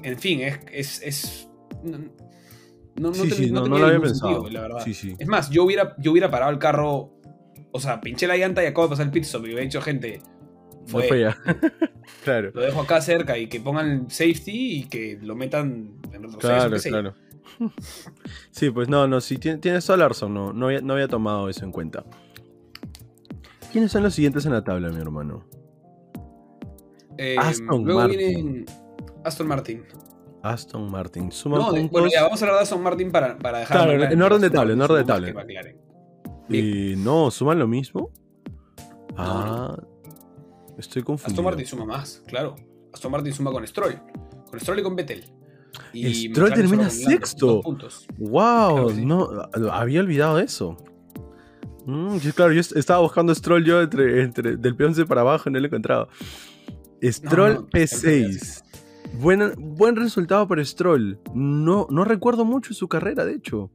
En 0.03 0.19
fin, 0.19 0.41
es. 0.73 1.01
es, 1.01 1.49
no, 1.85 1.99
no, 2.97 3.15
sí, 3.15 3.53
no, 3.53 3.69
no, 3.69 3.79
lo 3.79 3.87
había 3.87 4.01
pensado. 4.01 4.49
la 4.51 4.63
verdad. 4.63 4.85
Es 4.89 5.29
más, 5.29 5.51
yo 5.51 5.63
hubiera, 5.63 5.95
yo 5.99 6.11
hubiera 6.11 6.33
parado 6.33 6.51
el 6.51 6.59
carro. 6.59 7.15
O 7.71 7.79
sea, 7.79 8.01
pinché 8.01 8.27
la 8.27 8.37
llanta 8.37 8.65
y 8.65 8.67
acabo 8.67 8.89
de 8.89 8.91
pasar 8.91 9.07
el 9.07 9.13
pit 9.13 9.23
stop 9.23 9.43
y 9.43 9.45
hubiera 9.45 9.63
dicho, 9.63 9.81
gente. 9.81 10.21
Fue, 10.87 11.21
ya. 11.21 11.39
claro. 12.25 12.51
Lo 12.53 12.63
dejo 12.63 12.81
acá 12.81 13.01
cerca 13.01 13.39
y 13.39 13.47
que 13.47 13.61
pongan 13.61 14.11
safety 14.11 14.79
y 14.79 14.89
que 14.89 15.17
lo 15.23 15.37
metan 15.37 15.93
en 16.13 16.23
retroceso. 16.25 16.41
Claro, 16.41 16.77
claro. 16.77 17.28
Sí, 18.51 18.71
pues 18.71 18.89
no, 18.89 19.07
no, 19.07 19.21
si 19.21 19.39
tienes 19.39 19.85
toda 19.85 19.97
la 19.97 20.09
razón, 20.09 20.35
no, 20.35 20.53
no 20.53 20.67
había, 20.67 21.09
tomado 21.09 21.49
eso 21.49 21.65
en 21.65 21.73
cuenta. 21.73 22.05
¿Quiénes 23.73 23.93
son 23.93 24.03
los 24.03 24.15
siguientes 24.15 24.47
en 24.47 24.53
la 24.53 24.65
tabla, 24.65 24.89
mi 24.91 25.01
hermano? 25.01 25.45
Eh, 27.19 27.37
Aston 27.39 27.85
luego 27.85 28.01
Martin. 28.01 28.67
Aston 29.25 29.47
Martin. 29.47 29.85
Aston 30.43 30.91
Martin. 30.91 31.31
no, 31.47 31.89
bueno, 31.89 32.09
ya 32.09 32.23
vamos 32.23 32.41
a 32.41 32.45
hablar 32.45 32.59
de 32.59 32.63
Aston 32.63 32.83
Martin 32.83 33.11
para, 33.11 33.37
para 33.39 33.59
dejar. 33.59 33.77
Claro, 33.77 34.05
en, 34.05 34.23
orden 34.23 34.41
de 34.41 34.51
tabla, 34.51 34.73
en 34.73 34.81
orden 34.81 34.99
de 34.99 35.05
tabla. 35.05 35.35
Y 36.49 36.95
no, 36.97 37.31
¿suman 37.31 37.59
lo 37.59 37.67
mismo? 37.67 38.11
Ah, 39.17 39.77
estoy 40.79 41.03
confundido. 41.03 41.33
Aston 41.33 41.45
Martin 41.45 41.67
suma 41.67 41.85
más, 41.85 42.23
claro. 42.27 42.55
Aston 42.93 43.13
Martin 43.13 43.33
suma 43.33 43.51
con 43.51 43.67
Stroll. 43.67 44.01
Con 44.49 44.61
Stroll 44.61 44.79
y 44.79 44.83
con 44.83 44.97
Vettel. 44.97 45.38
Y 45.93 46.29
Stroll 46.31 46.53
termina 46.53 46.91
sexto. 46.91 47.63
Wow, 48.19 48.93
no, 48.93 49.29
había 49.73 50.01
olvidado 50.01 50.39
eso. 50.39 50.77
Mm, 51.87 52.19
claro, 52.35 52.53
yo 52.53 52.61
estaba 52.61 53.01
buscando 53.01 53.35
Stroll 53.35 53.65
yo 53.65 53.81
entre, 53.81 54.23
entre 54.23 54.57
del 54.57 54.77
P11 54.77 55.07
para 55.07 55.23
abajo, 55.23 55.49
no 55.49 55.59
lo 55.59 55.65
he 55.65 55.69
encontrado. 55.69 56.09
Stroll 57.03 57.69
P6. 57.71 58.63
Buen, 59.15 59.55
buen 59.57 59.97
resultado 59.97 60.47
para 60.47 60.63
Stroll. 60.65 61.19
No, 61.35 61.87
no 61.91 62.05
recuerdo 62.05 62.45
mucho 62.45 62.75
su 62.75 62.89
carrera, 62.89 63.25
de 63.25 63.35
hecho. 63.35 63.71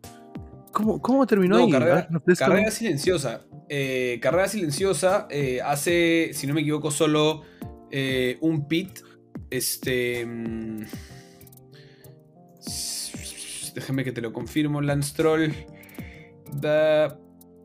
¿Cómo, 0.72 1.02
cómo 1.02 1.26
terminó 1.26 1.58
ahí? 1.58 1.72
Carrera, 1.72 2.08
carrera 2.38 2.72
silenciosa. 2.72 3.42
eh, 3.70 4.20
carrera 4.22 4.48
silenciosa, 4.48 5.28
eh, 5.30 5.60
hace, 5.64 6.32
si 6.34 6.46
no 6.48 6.54
me 6.54 6.62
equivoco, 6.62 6.92
solo 6.92 7.42
un 8.42 8.68
pit. 8.68 9.00
Este. 9.50 10.26
Mm, 10.26 10.84
déjame 13.74 14.04
que 14.04 14.12
te 14.12 14.22
lo 14.22 14.34
confirmo, 14.34 14.82
Lance 14.82 15.14
Troll. 15.16 15.52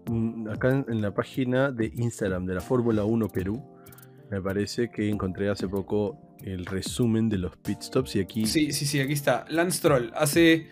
Mm, 0.08 0.48
acá 0.48 0.84
en, 0.88 1.02
la 1.02 1.12
página 1.12 1.70
de 1.70 1.92
Instagram 1.96 2.46
de 2.46 2.54
la 2.54 2.60
Fórmula 2.60 3.04
1 3.04 3.28
Perú, 3.28 3.62
me 4.30 4.40
parece 4.40 4.90
que 4.90 5.08
encontré 5.08 5.50
hace 5.50 5.68
poco 5.68 6.18
el 6.42 6.66
resumen 6.66 7.28
de 7.28 7.38
los 7.38 7.56
pit 7.56 7.82
stops 7.82 8.16
y 8.16 8.20
aquí... 8.20 8.46
Sí, 8.46 8.72
sí, 8.72 8.86
sí, 8.86 9.00
aquí 9.00 9.12
está. 9.12 9.44
Lance 9.50 9.80
Troll 9.80 10.10
hace... 10.14 10.66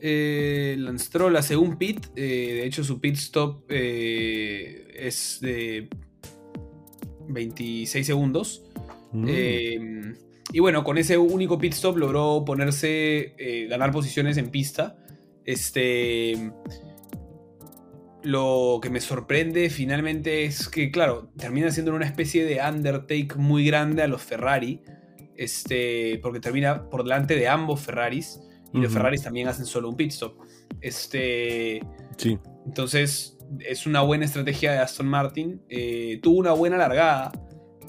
Eh, 0.00 0.76
Lance 0.78 1.10
Troll 1.10 1.36
hace 1.36 1.56
un 1.56 1.76
pit, 1.76 2.06
eh, 2.14 2.20
de 2.54 2.66
hecho 2.66 2.84
su 2.84 3.00
pit 3.00 3.16
stop 3.16 3.64
eh, 3.68 4.86
es 4.94 5.40
de 5.40 5.88
26 7.28 8.06
segundos. 8.06 8.62
Mm. 9.12 9.28
Y 10.52 10.60
bueno, 10.60 10.82
con 10.84 10.98
ese 10.98 11.18
único 11.18 11.58
pit 11.58 11.74
stop 11.74 11.98
logró 11.98 12.44
ponerse, 12.44 13.34
ganar 13.68 13.92
posiciones 13.92 14.36
en 14.36 14.50
pista. 14.50 14.96
Este 15.44 16.52
lo 18.22 18.80
que 18.82 18.90
me 18.90 19.00
sorprende 19.00 19.70
finalmente 19.70 20.44
es 20.44 20.68
que, 20.68 20.90
claro, 20.90 21.30
termina 21.36 21.70
siendo 21.70 21.94
una 21.94 22.04
especie 22.04 22.44
de 22.44 22.60
undertake 22.60 23.36
muy 23.36 23.64
grande 23.64 24.02
a 24.02 24.08
los 24.08 24.22
Ferrari, 24.22 24.82
este, 25.36 26.18
porque 26.22 26.40
termina 26.40 26.88
por 26.90 27.04
delante 27.04 27.36
de 27.36 27.48
ambos 27.48 27.80
Ferraris, 27.80 28.40
y 28.74 28.80
los 28.80 28.92
Ferraris 28.92 29.22
también 29.22 29.48
hacen 29.48 29.64
solo 29.64 29.88
un 29.88 29.96
pit 29.96 30.10
stop. 30.10 30.34
Este, 30.80 31.80
sí. 32.18 32.38
Entonces, 32.66 33.38
es 33.60 33.86
una 33.86 34.02
buena 34.02 34.26
estrategia 34.26 34.72
de 34.72 34.78
Aston 34.78 35.06
Martin. 35.06 35.62
Eh, 35.70 36.20
tuvo 36.22 36.38
una 36.38 36.52
buena 36.52 36.76
largada, 36.76 37.32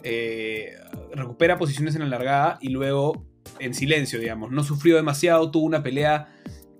eh, 0.03 0.73
recupera 1.13 1.57
posiciones 1.57 1.95
en 1.95 2.01
la 2.01 2.07
largada 2.07 2.57
y 2.61 2.69
luego 2.69 3.25
en 3.59 3.73
silencio, 3.73 4.19
digamos. 4.19 4.51
No 4.51 4.63
sufrió 4.63 4.95
demasiado, 4.95 5.51
tuvo 5.51 5.65
una 5.65 5.83
pelea 5.83 6.27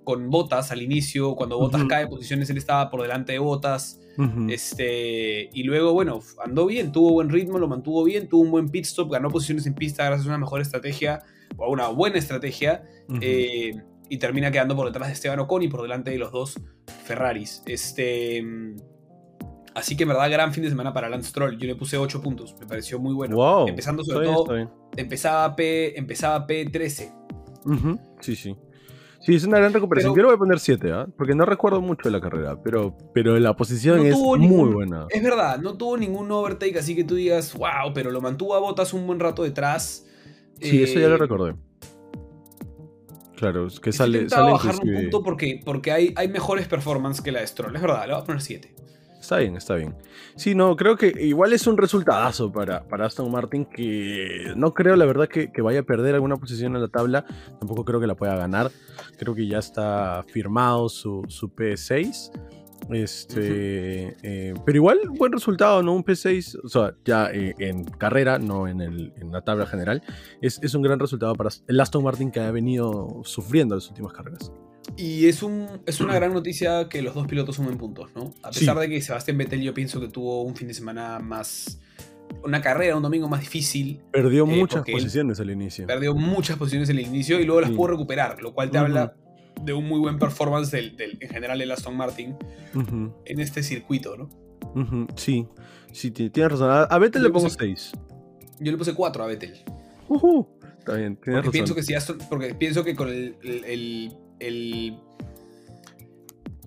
con 0.04 0.30
Botas 0.30 0.70
al 0.72 0.82
inicio, 0.82 1.34
cuando 1.34 1.58
Botas 1.58 1.84
cae 1.84 2.06
posiciones, 2.06 2.50
él 2.50 2.56
estaba 2.56 2.90
por 2.90 3.02
delante 3.02 3.32
de 3.32 3.38
Botas. 3.38 4.00
este, 4.48 5.48
y 5.52 5.62
luego, 5.62 5.92
bueno, 5.92 6.20
andó 6.44 6.66
bien, 6.66 6.92
tuvo 6.92 7.12
buen 7.12 7.30
ritmo, 7.30 7.58
lo 7.58 7.68
mantuvo 7.68 8.04
bien, 8.04 8.28
tuvo 8.28 8.42
un 8.42 8.50
buen 8.50 8.68
pit 8.68 8.84
stop, 8.84 9.10
ganó 9.10 9.30
posiciones 9.30 9.66
en 9.66 9.74
pista 9.74 10.04
gracias 10.04 10.26
a 10.26 10.30
una 10.30 10.38
mejor 10.38 10.60
estrategia 10.60 11.22
o 11.56 11.64
a 11.64 11.68
una 11.68 11.88
buena 11.88 12.18
estrategia. 12.18 12.82
Eh, 13.20 13.74
y 14.08 14.18
termina 14.18 14.50
quedando 14.50 14.74
por 14.74 14.86
detrás 14.86 15.06
de 15.08 15.14
Esteban 15.14 15.38
Ocon 15.38 15.62
y 15.62 15.68
por 15.68 15.82
delante 15.82 16.10
de 16.10 16.18
los 16.18 16.32
dos 16.32 16.60
Ferraris. 17.04 17.62
Este, 17.66 18.44
así 19.74 19.96
que 19.96 20.04
en 20.04 20.10
verdad, 20.10 20.30
gran 20.30 20.52
fin 20.52 20.62
de 20.64 20.70
semana 20.70 20.92
para 20.92 21.08
Lance 21.08 21.30
Stroll. 21.30 21.58
Yo 21.58 21.66
le 21.66 21.74
puse 21.74 21.96
8 21.96 22.20
puntos, 22.20 22.56
me 22.58 22.66
pareció 22.66 22.98
muy 22.98 23.14
bueno. 23.14 23.66
Empezando 23.66 24.04
sobre 24.04 24.26
todo, 24.26 24.46
empezaba, 24.96 25.54
P, 25.56 25.98
empezaba 25.98 26.46
P13. 26.46 27.12
Sí, 28.20 28.36
sí. 28.36 28.56
Sí, 29.20 29.34
es 29.34 29.44
una 29.44 29.58
gran 29.58 29.72
recuperación. 29.72 30.14
Yo 30.14 30.22
le 30.22 30.26
voy 30.28 30.34
a 30.34 30.38
poner 30.38 30.58
7, 30.58 30.92
¿ah? 30.92 31.06
porque 31.16 31.34
no 31.34 31.44
recuerdo 31.44 31.82
mucho 31.82 32.08
de 32.08 32.10
la 32.10 32.20
carrera, 32.20 32.56
pero, 32.62 32.96
pero 33.12 33.38
la 33.38 33.54
posición 33.54 34.04
es 34.06 34.16
muy 34.16 34.72
buena. 34.72 35.06
Es 35.10 35.22
verdad, 35.22 35.58
no 35.58 35.76
tuvo 35.76 35.96
ningún 35.98 36.30
overtake 36.32 36.76
así 36.78 36.96
que 36.96 37.04
tú 37.04 37.16
digas, 37.16 37.54
wow, 37.54 37.92
pero 37.94 38.10
lo 38.10 38.20
mantuvo 38.22 38.54
a 38.54 38.60
botas 38.60 38.94
un 38.94 39.06
buen 39.06 39.20
rato 39.20 39.42
detrás. 39.42 40.06
Sí, 40.58 40.82
eso 40.82 40.98
ya 40.98 41.08
lo 41.08 41.16
eh, 41.16 41.18
recordé. 41.18 41.54
Claro, 43.36 43.66
es 43.66 43.80
que 43.80 43.92
sale. 43.92 44.28
sale 44.28 44.52
bajar 44.52 44.74
un 44.82 44.94
punto 44.94 45.22
porque, 45.22 45.60
porque 45.64 45.92
hay, 45.92 46.12
hay 46.16 46.28
mejores 46.28 46.66
performances 46.66 47.22
que 47.22 47.32
la 47.32 47.40
de 47.40 47.46
Stroll, 47.46 47.74
es 47.76 47.82
verdad, 47.82 48.06
le 48.06 48.12
voy 48.14 48.22
a 48.22 48.24
poner 48.24 48.40
7. 48.40 48.74
Está 49.20 49.36
bien, 49.36 49.54
está 49.54 49.74
bien. 49.74 49.94
Sí, 50.34 50.54
no, 50.54 50.74
creo 50.76 50.96
que 50.96 51.12
igual 51.20 51.52
es 51.52 51.66
un 51.66 51.76
resultadazo 51.76 52.50
para, 52.50 52.84
para 52.88 53.04
Aston 53.04 53.30
Martin 53.30 53.66
que 53.66 54.52
no 54.56 54.72
creo 54.72 54.96
la 54.96 55.04
verdad 55.04 55.28
que, 55.28 55.50
vaya 55.60 55.80
a 55.80 55.82
perder 55.82 56.14
alguna 56.14 56.36
posición 56.36 56.74
en 56.74 56.82
la 56.82 56.88
tabla. 56.88 57.26
Tampoco 57.58 57.84
creo 57.84 58.00
que 58.00 58.06
la 58.06 58.14
pueda 58.14 58.34
ganar. 58.36 58.70
Creo 59.18 59.34
que 59.34 59.46
ya 59.46 59.58
está 59.58 60.24
firmado 60.26 60.88
su, 60.88 61.22
su 61.28 61.54
P6. 61.54 62.32
Este, 62.90 64.16
eh, 64.22 64.54
pero 64.64 64.76
igual, 64.76 64.98
buen 65.10 65.32
resultado, 65.32 65.82
¿no? 65.82 65.94
Un 65.94 66.02
P6, 66.02 66.58
o 66.64 66.68
sea, 66.68 66.94
ya 67.04 67.30
eh, 67.30 67.54
en 67.58 67.84
carrera, 67.84 68.38
no 68.38 68.66
en, 68.66 68.80
el, 68.80 69.12
en, 69.20 69.30
la 69.30 69.42
tabla 69.42 69.66
general. 69.66 70.02
Es, 70.40 70.58
es 70.62 70.74
un 70.74 70.80
gran 70.80 70.98
resultado 70.98 71.34
para 71.34 71.50
el 71.68 71.78
Aston 71.78 72.02
Martin 72.02 72.30
que 72.30 72.40
ha 72.40 72.50
venido 72.50 73.20
sufriendo 73.24 73.74
las 73.74 73.86
últimas 73.88 74.14
carreras. 74.14 74.50
Y 74.96 75.26
es, 75.26 75.42
un, 75.42 75.82
es 75.86 76.00
una 76.00 76.14
gran 76.14 76.32
noticia 76.32 76.88
que 76.88 77.02
los 77.02 77.14
dos 77.14 77.26
pilotos 77.26 77.56
sumen 77.56 77.78
puntos, 77.78 78.10
¿no? 78.14 78.34
A 78.42 78.50
pesar 78.50 78.78
de 78.78 78.88
que 78.88 79.00
Sebastián 79.00 79.38
Vettel 79.38 79.62
yo 79.62 79.74
pienso 79.74 80.00
que 80.00 80.08
tuvo 80.08 80.42
un 80.42 80.56
fin 80.56 80.68
de 80.68 80.74
semana 80.74 81.18
más... 81.18 81.80
Una 82.44 82.60
carrera, 82.60 82.96
un 82.96 83.02
domingo 83.02 83.28
más 83.28 83.40
difícil. 83.40 84.00
Perdió 84.12 84.44
eh, 84.44 84.46
muchas 84.46 84.84
posiciones 84.84 85.40
al 85.40 85.50
inicio. 85.50 85.86
Perdió 85.86 86.14
muchas 86.14 86.56
posiciones 86.56 86.88
al 86.88 87.00
inicio 87.00 87.40
y 87.40 87.44
luego 87.44 87.60
las 87.60 87.70
pudo 87.70 87.88
recuperar, 87.88 88.40
lo 88.40 88.54
cual 88.54 88.70
te 88.70 88.78
habla 88.78 89.14
de 89.62 89.72
un 89.72 89.86
muy 89.86 89.98
buen 89.98 90.18
performance 90.18 90.70
del, 90.70 90.96
en 90.98 91.28
general 91.28 91.58
del 91.58 91.70
Aston 91.72 91.96
Martin 91.96 92.36
en 93.24 93.40
este 93.40 93.62
circuito, 93.62 94.16
¿no? 94.16 94.28
Sí, 95.16 95.46
sí, 95.92 96.10
tienes 96.10 96.52
razón. 96.52 96.86
A 96.88 96.98
Vettel 96.98 97.24
le 97.24 97.30
pongo 97.30 97.50
6. 97.50 97.92
Yo 98.60 98.72
le 98.72 98.78
puse 98.78 98.94
4 98.94 99.24
a 99.24 99.26
Vettel. 99.26 99.54
Está 100.78 100.94
bien, 100.94 101.16
tienes 101.16 101.16
porque 101.16 101.36
razón. 101.36 101.50
Pienso 101.52 101.74
que 101.74 101.82
si 101.82 101.94
porque 102.28 102.54
pienso 102.54 102.84
que 102.84 102.94
con 102.94 103.08
el 103.08 103.36
el 103.42 104.12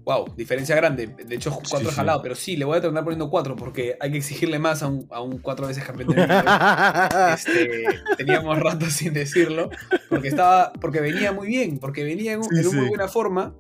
Wow, 0.06 0.34
diferencia 0.36 0.76
grande. 0.76 1.08
De 1.08 1.36
hecho, 1.36 1.52
4 1.52 1.90
sí, 1.90 1.96
jalado, 1.96 2.22
pero 2.22 2.36
sí, 2.36 2.58
le 2.58 2.66
voy 2.66 2.78
a 2.78 2.82
terminar 2.82 3.06
poniendo 3.06 3.30
4 3.30 3.56
porque 3.56 3.96
hay 4.00 4.12
que 4.12 4.18
exigirle 4.18 4.60
más 4.60 4.84
a 4.84 4.88
un, 4.88 5.08
a 5.10 5.22
un 5.22 5.38
4 5.38 5.68
veces 5.68 5.84
campeón 5.84 6.10
del 6.10 6.28
mundo. 6.28 6.34
este, 7.34 7.86
teníamos 8.18 8.60
rato 8.60 8.86
sin 8.88 9.14
decirlo. 9.14 9.70
Porque 10.10 10.28
estaba. 10.28 10.74
Porque 10.74 11.00
venía 11.00 11.32
muy 11.32 11.48
bien, 11.48 11.80
porque 11.80 12.04
venía 12.04 12.34
en, 12.34 12.42
en 12.42 12.76
muy 12.76 12.90
buena 12.90 13.08
forma. 13.08 13.54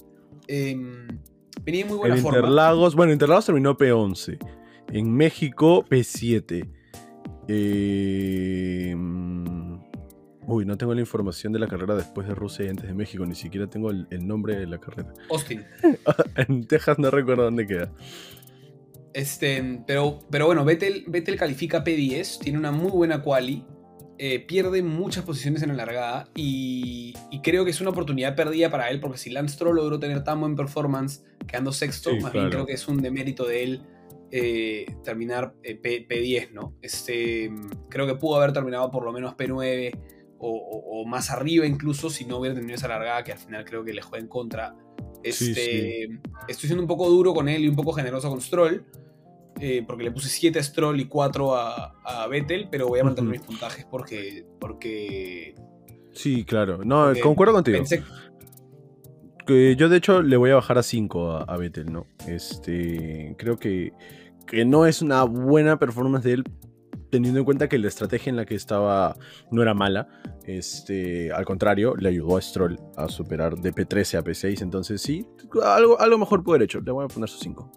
Eh, 0.47 0.75
venía 1.63 1.81
en 1.81 1.87
muy 1.87 1.97
buena 1.97 2.17
forma. 2.17 2.39
Interlagos, 2.39 2.95
bueno, 2.95 3.13
Interlagos 3.13 3.45
terminó 3.45 3.77
P11. 3.77 4.37
En 4.91 5.13
México, 5.13 5.85
P7. 5.85 6.67
Eh, 7.47 8.95
Uy, 10.47 10.65
no 10.65 10.77
tengo 10.77 10.93
la 10.93 11.01
información 11.01 11.53
de 11.53 11.59
la 11.59 11.67
carrera 11.67 11.95
después 11.95 12.27
de 12.27 12.35
Rusia 12.35 12.65
y 12.65 12.69
antes 12.69 12.87
de 12.87 12.93
México, 12.93 13.25
ni 13.25 13.35
siquiera 13.35 13.67
tengo 13.67 13.91
el, 13.91 14.07
nombre 14.27 14.57
de 14.57 14.67
la 14.67 14.79
carrera. 14.79 15.13
Austin. 15.29 15.63
en 16.35 16.67
Texas 16.67 16.99
no 16.99 17.09
recuerdo 17.11 17.43
dónde 17.43 17.65
queda. 17.65 17.91
Este, 19.13 19.81
pero, 19.85 20.19
pero 20.29 20.47
bueno, 20.47 20.65
Vettel, 20.65 21.05
Vettel 21.07 21.37
califica 21.37 21.83
P10, 21.83 22.39
tiene 22.39 22.57
una 22.57 22.71
muy 22.71 22.91
buena 22.91 23.21
quali, 23.21 23.63
eh, 24.17 24.39
pierde 24.39 24.83
muchas 24.83 25.23
posiciones 25.23 25.63
en 25.63 25.69
la 25.69 25.75
largada 25.75 26.29
y, 26.35 27.13
creo 27.43 27.65
que 27.65 27.71
es 27.71 27.81
una 27.81 27.89
oportunidad 27.89 28.35
perdida 28.35 28.69
para 28.69 28.89
él 28.89 28.99
porque 28.99 29.17
si 29.17 29.29
Lance 29.29 29.55
Stroll 29.55 29.75
logró 29.75 29.99
tener 29.99 30.23
tan 30.23 30.39
buen 30.39 30.55
performance 30.55 31.23
quedando 31.47 31.71
sexto, 31.71 32.15
más 32.21 32.31
bien 32.31 32.49
creo 32.49 32.65
que 32.65 32.73
es 32.73 32.87
un 32.87 33.01
demérito 33.01 33.45
de 33.45 33.63
él 33.63 33.81
eh, 34.31 34.85
terminar 35.03 35.55
eh, 35.63 35.75
P, 35.75 36.07
P10, 36.07 36.51
¿no? 36.51 36.75
Este, 36.81 37.51
creo 37.89 38.07
que 38.07 38.15
pudo 38.15 38.37
haber 38.37 38.53
terminado 38.53 38.89
por 38.91 39.03
lo 39.03 39.11
menos 39.11 39.35
P9 39.35 39.91
o, 40.45 41.05
más 41.05 41.31
arriba 41.31 41.65
incluso 41.65 42.09
si 42.09 42.25
no 42.25 42.37
hubiera 42.37 42.55
tenido 42.55 42.75
esa 42.75 42.87
largada 42.87 43.23
que 43.23 43.31
al 43.31 43.37
final 43.37 43.65
creo 43.65 43.83
que 43.83 43.93
le 43.93 44.01
juega 44.01 44.23
en 44.23 44.29
contra. 44.29 44.75
Este, 45.23 46.05
Estoy 46.47 46.67
siendo 46.67 46.81
un 46.81 46.87
poco 46.87 47.09
duro 47.09 47.33
con 47.33 47.47
él 47.47 47.63
y 47.63 47.67
un 47.67 47.75
poco 47.75 47.93
generoso 47.93 48.29
con 48.29 48.41
Stroll. 48.41 48.85
Eh, 49.59 49.83
porque 49.85 50.03
le 50.03 50.11
puse 50.11 50.29
7 50.29 50.59
a 50.59 50.63
Stroll 50.63 50.99
y 50.99 51.05
4 51.05 51.55
a, 51.55 51.95
a 52.03 52.27
Vettel, 52.27 52.67
pero 52.71 52.87
voy 52.87 52.99
a 52.99 53.03
mantener 53.03 53.31
mis 53.31 53.41
puntajes 53.41 53.85
porque, 53.85 54.45
porque... 54.59 55.55
Sí, 56.11 56.43
claro. 56.43 56.83
No, 56.83 57.13
concuerdo 57.21 57.53
contigo. 57.53 57.83
Que 59.45 59.75
yo 59.75 59.89
de 59.89 59.97
hecho 59.97 60.21
le 60.21 60.37
voy 60.37 60.49
a 60.49 60.55
bajar 60.55 60.79
a 60.79 60.83
5 60.83 61.31
a, 61.31 61.43
a 61.43 61.57
Vettel, 61.57 61.93
¿no? 61.93 62.07
Este, 62.27 63.35
creo 63.37 63.57
que, 63.57 63.93
que 64.47 64.65
no 64.65 64.85
es 64.85 65.01
una 65.01 65.23
buena 65.23 65.77
performance 65.77 66.23
de 66.23 66.33
él, 66.33 66.43
teniendo 67.13 67.37
en 67.37 67.45
cuenta 67.45 67.69
que 67.69 67.77
la 67.77 67.89
estrategia 67.89 68.31
en 68.31 68.37
la 68.37 68.43
que 68.43 68.55
estaba 68.55 69.15
no 69.51 69.61
era 69.61 69.75
mala, 69.75 70.07
este, 70.45 71.31
al 71.31 71.45
contrario, 71.45 71.93
le 71.95 72.09
ayudó 72.09 72.37
a 72.37 72.41
Stroll 72.41 72.79
a 72.97 73.07
superar 73.07 73.55
de 73.55 73.71
P13 73.71 74.17
a 74.17 74.23
P6, 74.23 74.63
entonces 74.63 74.99
sí, 74.99 75.23
algo, 75.61 75.99
algo 75.99 76.17
mejor 76.17 76.43
puede 76.43 76.55
haber 76.55 76.63
hecho, 76.63 76.81
le 76.81 76.91
voy 76.91 77.05
a 77.05 77.07
poner 77.07 77.29
su 77.29 77.37
5. 77.37 77.71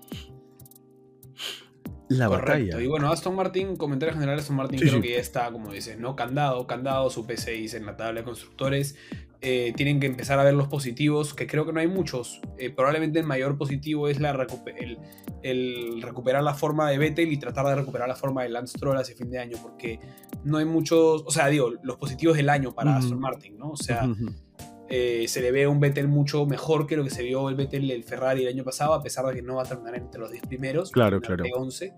La 2.08 2.28
batalla. 2.28 2.80
Y 2.80 2.86
bueno, 2.86 3.10
Aston 3.10 3.34
Martin, 3.34 3.76
comentario 3.76 4.14
general, 4.14 4.38
Aston 4.38 4.56
Martin 4.56 4.78
creo 4.78 5.00
que 5.00 5.12
ya 5.12 5.18
está, 5.18 5.50
como 5.50 5.72
dices, 5.72 5.98
¿no? 5.98 6.14
Candado, 6.14 6.66
candado, 6.66 7.10
su 7.10 7.26
P6 7.26 7.74
en 7.74 7.86
la 7.86 7.96
tabla 7.96 8.20
de 8.20 8.24
constructores. 8.24 8.96
Eh, 9.42 9.74
tienen 9.76 10.00
que 10.00 10.06
empezar 10.06 10.38
a 10.38 10.44
ver 10.44 10.54
los 10.54 10.68
positivos, 10.68 11.34
que 11.34 11.46
creo 11.46 11.66
que 11.66 11.72
no 11.72 11.80
hay 11.80 11.88
muchos. 11.88 12.40
Eh, 12.58 12.70
probablemente 12.70 13.18
el 13.18 13.26
mayor 13.26 13.58
positivo 13.58 14.08
es 14.08 14.18
la 14.18 14.30
el, 15.42 16.02
recuperar 16.02 16.42
la 16.42 16.54
forma 16.54 16.90
de 16.90 16.98
Vettel 16.98 17.32
y 17.32 17.36
tratar 17.36 17.66
de 17.66 17.74
recuperar 17.74 18.08
la 18.08 18.16
forma 18.16 18.42
de 18.42 18.48
Lance 18.48 18.76
Stroll 18.76 18.96
hacia 18.96 19.14
fin 19.14 19.30
de 19.30 19.38
año, 19.38 19.58
porque 19.62 20.00
no 20.44 20.58
hay 20.58 20.64
muchos, 20.64 21.22
o 21.26 21.30
sea, 21.30 21.48
digo, 21.48 21.72
los 21.82 21.96
positivos 21.96 22.36
del 22.36 22.48
año 22.48 22.74
para 22.74 22.96
Aston 22.96 23.20
Martin, 23.20 23.58
¿no? 23.58 23.70
O 23.70 23.76
sea, 23.76 24.08
Eh, 24.88 25.26
se 25.28 25.40
le 25.40 25.50
ve 25.50 25.66
un 25.66 25.80
Vettel 25.80 26.06
mucho 26.06 26.46
mejor 26.46 26.86
que 26.86 26.96
lo 26.96 27.02
que 27.02 27.10
se 27.10 27.22
vio 27.22 27.48
el 27.48 27.56
Vettel 27.56 27.90
el 27.90 28.04
Ferrari 28.04 28.42
el 28.42 28.48
año 28.48 28.64
pasado, 28.64 28.94
a 28.94 29.02
pesar 29.02 29.26
de 29.26 29.34
que 29.34 29.42
no 29.42 29.56
va 29.56 29.62
a 29.62 29.66
terminar 29.66 29.96
entre 29.96 30.20
los 30.20 30.30
10 30.30 30.46
primeros. 30.46 30.90
Claro, 30.90 31.20
claro. 31.20 31.44
11 31.52 31.92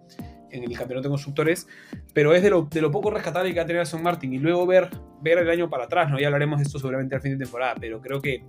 en 0.50 0.64
el 0.64 0.76
campeonato 0.76 1.08
de 1.08 1.10
constructores, 1.10 1.66
pero 2.14 2.34
es 2.34 2.42
de 2.42 2.50
lo, 2.50 2.62
de 2.62 2.80
lo 2.80 2.90
poco 2.90 3.10
rescatable 3.10 3.50
que 3.50 3.56
va 3.56 3.64
a 3.64 3.66
tener 3.66 3.82
Aston 3.82 4.02
Martin. 4.02 4.32
Y 4.32 4.38
luego 4.38 4.66
ver, 4.66 4.88
ver 5.20 5.38
el 5.38 5.50
año 5.50 5.68
para 5.68 5.84
atrás, 5.84 6.10
¿no? 6.10 6.18
Ya 6.18 6.26
hablaremos 6.28 6.58
de 6.58 6.64
esto 6.64 6.78
seguramente 6.78 7.14
al 7.14 7.20
fin 7.20 7.32
de 7.32 7.44
temporada, 7.44 7.74
pero 7.78 8.00
creo 8.00 8.20
que 8.22 8.44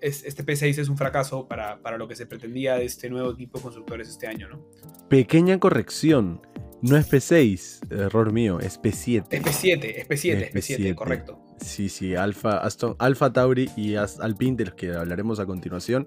este 0.00 0.44
P6 0.44 0.78
es 0.78 0.88
un 0.88 0.98
fracaso 0.98 1.48
para, 1.48 1.78
para, 1.78 1.96
lo 1.96 2.06
que 2.06 2.14
se 2.14 2.26
pretendía 2.26 2.74
de 2.74 2.84
este 2.84 3.08
nuevo 3.08 3.32
equipo 3.32 3.58
de 3.58 3.62
constructores 3.62 4.08
este 4.08 4.26
año, 4.26 4.48
¿no? 4.48 4.68
Pequeña 5.08 5.58
corrección. 5.58 6.42
No 6.82 6.98
es 6.98 7.10
P6, 7.10 7.90
error 7.90 8.30
mío, 8.32 8.60
es 8.60 8.78
P7. 8.78 9.24
Es 9.30 9.42
P7, 9.42 9.94
es 9.96 10.08
P7, 10.08 10.50
es 10.52 10.54
P7, 10.54 10.94
correcto. 10.94 11.43
Sí, 11.60 11.88
sí, 11.88 12.14
Alfa, 12.14 12.58
Aston, 12.58 12.96
Alfa 12.98 13.32
Tauri 13.32 13.70
y 13.76 13.94
Alpine, 13.94 14.56
de 14.56 14.64
los 14.66 14.74
que 14.74 14.92
hablaremos 14.92 15.40
a 15.40 15.46
continuación, 15.46 16.06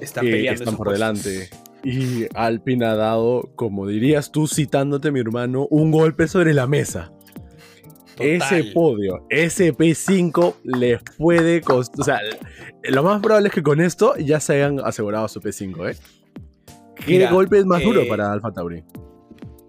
están, 0.00 0.24
peleando 0.24 0.62
están 0.62 0.76
por 0.76 0.92
delante. 0.92 1.50
Y 1.82 2.26
Alpine 2.34 2.86
ha 2.86 2.94
dado, 2.94 3.50
como 3.56 3.86
dirías 3.86 4.32
tú 4.32 4.46
citándote 4.46 5.10
mi 5.10 5.20
hermano, 5.20 5.66
un 5.70 5.90
golpe 5.90 6.28
sobre 6.28 6.54
la 6.54 6.66
mesa. 6.66 7.12
Ese 8.18 8.64
podio, 8.72 9.26
ese 9.28 9.74
P5 9.74 10.54
les 10.62 11.02
puede 11.18 11.60
costar. 11.60 12.00
O 12.00 12.04
sea, 12.04 12.20
lo 12.84 13.02
más 13.02 13.20
probable 13.20 13.48
es 13.48 13.54
que 13.54 13.62
con 13.62 13.80
esto 13.80 14.16
ya 14.16 14.40
se 14.40 14.54
hayan 14.54 14.80
asegurado 14.80 15.26
su 15.28 15.40
P5, 15.40 15.90
¿eh? 15.90 15.96
¿Qué 16.94 17.26
golpe 17.26 17.58
es 17.58 17.66
más 17.66 17.82
duro 17.82 18.02
eh, 18.02 18.06
para 18.08 18.32
Alfa 18.32 18.52
Tauri? 18.52 18.84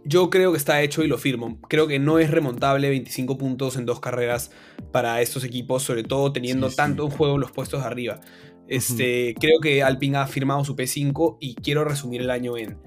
Yo 0.08 0.30
creo 0.30 0.52
que 0.52 0.58
está 0.58 0.82
hecho 0.82 1.04
y 1.04 1.08
lo 1.08 1.18
firmo. 1.18 1.60
Creo 1.68 1.88
que 1.88 1.98
no 1.98 2.20
es 2.20 2.30
remontable 2.30 2.90
25 2.90 3.40
puntos 3.40 3.76
en 3.76 3.88
dos 3.88 4.00
carreras 4.00 4.52
para 4.92 5.20
estos 5.22 5.44
equipos, 5.44 5.82
sobre 5.82 6.04
todo 6.04 6.32
teniendo 6.32 6.70
tanto 6.70 7.06
en 7.06 7.10
juego 7.10 7.40
los 7.40 7.52
puestos 7.52 7.82
de 7.82 7.88
arriba. 7.88 8.22
Este, 8.68 9.36
Creo 9.40 9.60
que 9.60 9.82
Alpine 9.82 10.18
ha 10.18 10.28
firmado 10.28 10.64
su 10.64 10.76
P5 10.76 11.38
y 11.40 11.56
quiero 11.56 11.84
resumir 11.84 12.22
el 12.22 12.30
año 12.30 12.56
en. 12.56 12.78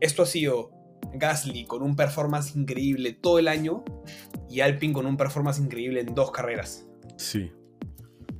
Esto 0.00 0.24
ha 0.24 0.26
sido 0.26 0.72
Gasly 1.14 1.64
con 1.66 1.82
un 1.82 1.94
performance 1.94 2.56
increíble 2.56 3.12
todo 3.12 3.38
el 3.38 3.46
año 3.46 3.84
y 4.50 4.60
Alpine 4.60 4.92
con 4.92 5.06
un 5.06 5.16
performance 5.16 5.60
increíble 5.60 6.00
en 6.00 6.14
dos 6.14 6.32
carreras. 6.32 6.86
Sí. 7.16 7.52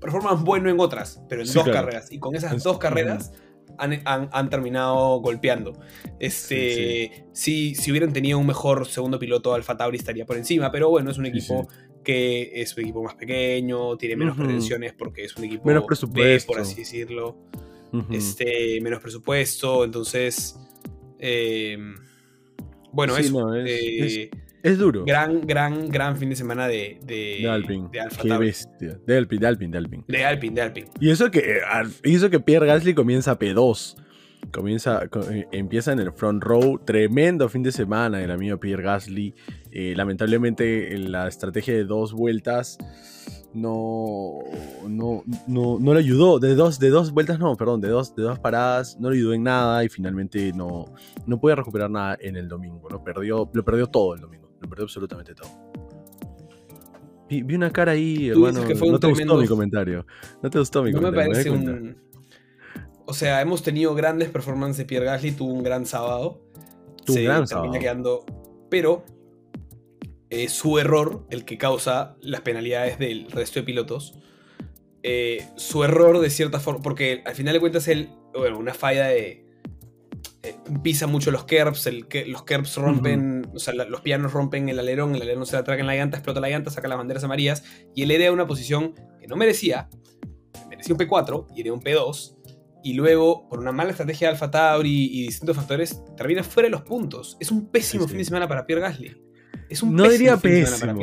Performance 0.01 0.43
bueno 0.43 0.69
en 0.69 0.81
otras, 0.81 1.23
pero 1.29 1.43
en 1.43 1.53
dos 1.53 1.65
carreras. 1.65 2.13
Y 2.13 2.19
con 2.19 2.35
esas 2.35 2.63
dos 2.63 2.79
carreras 2.79 3.33
han, 3.79 4.51
terminado 4.51 5.21
golpeando. 5.21 5.73
Este, 6.19 7.27
Si, 7.33 7.75
si 7.75 7.91
hubieran 7.91 8.13
tenido 8.13 8.39
un 8.39 8.47
mejor 8.47 8.87
segundo 8.87 9.19
piloto, 9.19 9.55
Alfa 9.55 9.77
Tauri 9.77 9.99
estaría 9.99 10.27
por 10.27 10.37
encima, 10.37 10.71
pero 10.71 10.89
bueno, 10.91 11.11
es 11.11 11.19
un 11.19 11.27
equipo 11.27 11.69
que 12.05 12.53
es 12.55 12.77
un 12.77 12.85
equipo 12.85 13.03
más 13.03 13.17
pequeño, 13.17 13.97
tiene 13.97 14.17
menos 14.17 14.37
pretensiones 14.37 14.93
porque 14.93 15.25
es 15.25 15.37
un 15.37 15.45
equipo 15.45 15.65
menos 15.67 15.85
presupuesto. 15.85 16.53
por 16.53 16.61
así 16.61 16.77
decirlo. 16.77 17.37
este, 18.11 18.81
menos 18.81 19.01
presupuesto, 19.01 19.85
entonces... 19.85 20.59
Eh, 21.19 21.77
bueno, 22.93 23.17
eso. 23.17 23.55
Eh, 23.55 24.31
es, 24.31 24.31
duro. 24.79 25.05
Gran, 25.05 25.47
gran, 25.47 25.89
gran 25.89 26.17
fin 26.17 26.31
de 26.31 26.37
semana 26.37 26.69
de, 26.69 26.99
de, 27.03 27.39
de 27.41 27.49
Alpine. 27.49 27.89
De 27.93 28.01
Alfa 28.01 28.23
Qué 28.23 28.37
bestia. 28.37 28.99
De 29.07 29.17
Alpine, 29.17 29.41
de 29.41 29.47
Alpine, 29.47 29.73
de 29.73 29.79
Alpine. 29.79 30.05
De 30.09 30.25
Alpine, 30.25 30.55
de 30.55 30.63
Alpine. 30.63 30.89
Y 31.01 31.11
eso 31.11 31.31
que, 31.31 31.39
eh, 31.39 31.61
y 32.05 32.15
eso 32.15 32.31
que 32.31 32.41
Pierre 32.41 32.67
Gasly 32.67 32.95
comienza 32.95 33.39
P2. 33.39 33.97
Comienza, 34.53 35.09
eh, 35.31 35.47
empieza 35.53 35.93
en 35.93 36.01
el 36.01 36.13
front 36.13 36.43
row. 36.43 36.79
Tremendo 36.85 37.49
fin 37.49 37.63
de 37.63 37.73
semana 37.73 38.23
el 38.23 38.31
amigo 38.31 38.59
Pierre 38.59 38.83
Gasly. 38.83 39.35
lamentablemente, 39.73 40.95
en 40.95 41.13
la 41.13 41.29
estrategia 41.29 41.75
de 41.75 41.85
dos 41.85 42.13
vueltas 42.13 42.79
no, 43.57 44.41
no, 44.87 45.25
no, 45.47 45.79
no 45.81 45.95
le 45.95 46.01
ayudó. 46.01 46.39
De 46.39 46.55
dos, 46.55 46.79
de 46.79 46.91
dos 46.91 47.11
vueltas, 47.13 47.39
no, 47.39 47.57
perdón, 47.57 47.81
de 47.81 47.89
dos, 47.89 48.15
de 48.15 48.23
dos 48.23 48.39
paradas, 48.39 48.99
no 49.01 49.11
le 49.11 49.17
ayudó 49.17 49.33
en 49.33 49.43
nada 49.43 49.83
y 49.83 49.89
finalmente 49.89 50.53
no, 50.53 50.85
no 51.27 51.41
puede 51.41 51.57
recuperar 51.57 51.91
nada 51.91 52.17
en 52.21 52.37
el 52.37 52.49
domingo. 52.49 52.89
¿no? 52.91 53.03
Perdió, 53.03 53.51
lo 53.53 53.65
perdió 53.65 53.87
todo 53.87 54.15
el 54.15 54.21
domingo, 54.21 54.46
lo 54.67 54.71
perdió 54.71 54.85
absolutamente 54.85 55.35
todo. 55.35 55.49
Vi, 57.29 57.43
una 57.55 57.73
cara 57.73 57.93
ahí, 57.93 58.29
hermano. 58.29 58.61
no 58.61 58.99
te 58.99 59.09
gustó 59.09 59.37
mi 59.37 59.47
comentario. 59.47 60.07
No 60.43 60.51
te 60.51 60.59
gustó 60.59 60.83
mi 60.83 60.93
no 60.93 61.01
comentario. 61.01 61.29
Me 61.29 61.35
parece 61.35 61.51
un. 61.51 61.97
O 63.07 63.15
sea, 63.15 63.41
hemos 63.41 63.63
tenido 63.63 63.95
grandes 63.95 64.29
performances 64.29 64.79
de 64.79 64.85
Pierre 64.85 65.07
Gasly, 65.07 65.33
tuvo 65.33 65.53
un 65.53 65.63
gran 65.63 65.87
sábado. 65.87 66.41
Tuvo 67.05 67.17
un 67.17 67.25
gran 67.25 67.47
sábado. 67.47 67.73
quedando. 67.73 68.25
Pero 68.69 69.05
eh, 70.31 70.49
su 70.49 70.79
error 70.79 71.25
el 71.31 71.45
que 71.45 71.57
causa 71.57 72.17
las 72.21 72.41
penalidades 72.41 72.99
del 72.99 73.31
resto 73.31 73.61
de 73.61 73.65
pilotos. 73.65 74.19
Eh, 75.03 75.47
su 75.55 75.85
error 75.85 76.19
de 76.19 76.31
cierta 76.31 76.59
forma, 76.59 76.83
porque 76.83 77.23
al 77.25 77.35
final 77.37 77.55
de 77.55 77.61
cuentas 77.61 77.87
él, 77.87 78.11
bueno, 78.35 78.59
una 78.59 78.75
falla 78.75 79.07
de... 79.07 79.46
Eh, 80.47 80.57
pisa 80.83 81.07
mucho 81.07 81.31
los 81.31 81.45
kerbs, 81.45 81.87
el, 81.87 82.07
los 82.27 82.45
kerbs 82.45 82.77
rompen, 82.77 83.51
o 83.55 83.59
sea, 83.59 83.75
los 83.75 84.01
pianos 84.01 84.33
rompen 84.33 84.69
el 84.69 84.79
alerón, 84.79 85.15
el 85.15 85.23
alerón 85.23 85.47
se 85.47 85.53
le 85.53 85.59
atraca 85.59 85.81
en 85.81 85.87
la 85.87 85.97
llanta, 85.97 86.19
explota 86.19 86.41
la 86.41 86.49
llanta, 86.49 86.71
saca 86.71 86.89
las 86.89 86.99
banderas 86.99 87.25
amarillas 87.25 87.65
y 87.95 88.03
él 88.03 88.11
hereda 88.11 88.33
una 88.33 88.47
posición 88.47 88.95
que 89.21 89.27
no 89.27 89.37
merecía, 89.37 89.89
merecía 90.69 90.95
un 90.95 91.01
P4 91.01 91.47
y 91.55 91.61
hereda 91.61 91.75
un 91.75 91.83
P2, 91.83 92.37
y 92.85 92.95
luego, 92.95 93.49
por 93.49 93.59
una 93.59 93.73
mala 93.73 93.91
estrategia 93.91 94.29
de 94.29 94.35
Alfa 94.35 94.51
Tauri 94.51 95.07
y 95.13 95.27
distintos 95.27 95.57
factores, 95.57 96.05
termina 96.17 96.45
fuera 96.45 96.69
de 96.69 96.71
los 96.71 96.83
puntos. 96.83 97.37
Es 97.41 97.51
un 97.51 97.69
pésimo 97.69 98.07
fin 98.07 98.19
de 98.19 98.25
semana 98.25 98.47
para 98.47 98.65
Pierre 98.65 98.83
Gasly 98.83 99.27
no 99.85 100.09
diría 100.09 100.37
pésimo. 100.37 101.01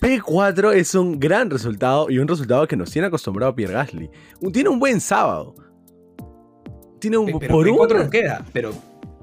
P4 0.00 0.74
es 0.74 0.94
un 0.94 1.18
gran 1.18 1.50
resultado 1.50 2.10
y 2.10 2.18
un 2.18 2.28
resultado 2.28 2.66
que 2.66 2.76
nos 2.76 2.90
tiene 2.90 3.08
acostumbrado 3.08 3.52
a 3.52 3.54
Pierre 3.54 3.74
Gasly. 3.74 4.10
Tiene 4.52 4.68
un 4.68 4.78
buen 4.78 5.00
sábado. 5.00 5.54
Tiene 7.04 7.18
un 7.18 7.38
pero 7.38 7.60
P4 7.60 8.04
no 8.04 8.10
queda, 8.10 8.46
pero, 8.50 8.72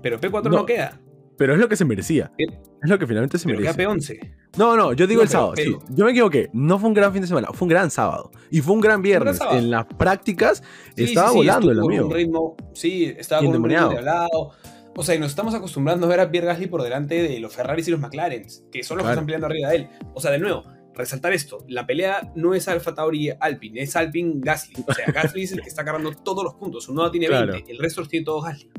pero 0.04 0.22
P4 0.22 0.52
no, 0.52 0.65
queda. 0.67 1.00
Pero 1.36 1.56
es 1.56 1.60
lo 1.60 1.67
que 1.67 1.76
se 1.76 1.84
merecía. 1.84 2.32
Es 2.38 2.48
lo 2.88 3.00
que 3.00 3.08
finalmente 3.08 3.39
se 3.39 3.48
merecía. 3.48 3.74
P11. 3.74 4.20
No, 4.56 4.78
no, 4.78 4.94
yo 4.94 5.08
digo 5.08 5.24
el 5.24 5.30
sábado. 5.30 5.54
Sí. 5.56 5.76
Yo 5.89 6.06
me 6.06 6.12
equivoqué. 6.12 6.52
No 6.54 6.78
fue 6.78 6.89
un 6.89 6.94
gran 6.94 7.12
fin 7.12 7.24
de 7.24 7.28
semana, 7.28 7.48
fue 7.52 7.65
un 7.65 7.70
gran 7.70 7.89
sábado. 7.89 8.30
Y 8.52 8.62
fue 8.62 8.76
un 8.76 8.82
gran 8.82 9.02
viernes. 9.02 9.39
en 9.52 9.72
las 9.72 9.88
prácticas 9.88 10.62
estaba 10.96 11.32
volando 11.32 11.72
el 11.72 11.80
amigo. 11.80 12.06
Un 12.06 12.13
ritmo, 12.13 12.56
sí, 12.76 13.12
estaba 13.17 13.41
con 13.41 13.56
un 13.56 13.67
ritmo 13.67 13.89
de 13.89 14.02
lado. 14.04 14.52
O 14.96 15.04
sea, 15.04 15.15
y 15.15 15.20
nos 15.20 15.32
estamos 15.32 15.56
acostumbrando 15.56 16.06
a 16.06 16.10
ver 16.10 16.20
a 16.20 16.30
Pierre 16.30 16.46
Gasly 16.46 16.67
por 16.67 16.84
delante 16.84 17.24
de 17.24 17.39
los 17.39 17.56
Ferraris 17.56 17.88
y 17.88 17.91
los 17.91 18.00
McLaren, 18.00 18.46
que 18.72 18.84
son 18.84 18.98
los 18.98 19.06
que 19.08 19.13
están 19.13 19.26
peleando 19.26 19.48
arriba 19.48 19.70
de 19.70 19.76
él. 19.78 19.89
O 20.13 20.22
sea, 20.22 20.30
de 20.30 20.38
nuevo, 20.38 20.65
resaltar 20.93 21.34
esto, 21.34 21.63
la 21.67 21.86
pelea 21.86 22.32
no 22.36 22.54
es 22.54 22.67
Alfa 22.67 22.93
Tauri 22.93 23.32
Alpine, 23.39 23.82
es 23.82 23.95
Alpine 23.95 24.34
Gasly. 24.38 24.84
O 24.88 24.93
sea, 24.93 25.06
Gasly 25.12 25.43
es 25.43 25.51
el 25.54 25.62
que 25.62 25.69
está 25.69 25.84
cargando 25.84 26.12
todos 26.23 26.43
los 26.43 26.56
puntos. 26.56 26.88
Uno 26.89 27.10
tiene 27.12 27.30
20, 27.30 27.71
el 27.71 27.77
resto 27.77 28.01
los 28.01 28.10
tiene 28.10 28.25
todos 28.25 28.45
Gasly. 28.45 28.69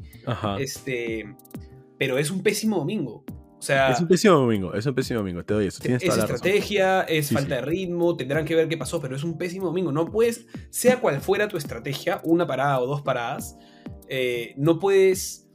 Este, 0.58 1.34
pero 1.98 2.18
es 2.18 2.30
un 2.30 2.42
pésimo 2.42 2.78
domingo. 2.78 3.24
O 3.58 3.64
sea, 3.64 3.92
es 3.92 4.00
un 4.00 4.08
pésimo 4.08 4.34
domingo, 4.34 4.74
es 4.74 4.84
un 4.86 4.94
pésimo 4.94 5.20
domingo, 5.20 5.44
te 5.44 5.54
doy 5.54 5.66
eso. 5.68 5.80
es 5.84 6.02
estrategia, 6.02 7.02
es 7.02 7.30
falta 7.30 7.54
de 7.54 7.60
ritmo, 7.60 8.16
tendrán 8.16 8.44
que 8.44 8.56
ver 8.56 8.68
qué 8.68 8.76
pasó, 8.76 9.00
pero 9.00 9.14
es 9.14 9.22
un 9.22 9.38
pésimo 9.38 9.66
domingo. 9.66 9.92
No 9.92 10.06
puedes, 10.06 10.46
sea 10.70 11.00
cual 11.00 11.20
fuera 11.20 11.46
tu 11.46 11.56
estrategia, 11.56 12.20
una 12.24 12.44
parada 12.44 12.80
o 12.80 12.86
dos 12.88 13.02
paradas, 13.02 13.56
eh, 14.08 14.52
no 14.56 14.80
puedes 14.80 15.48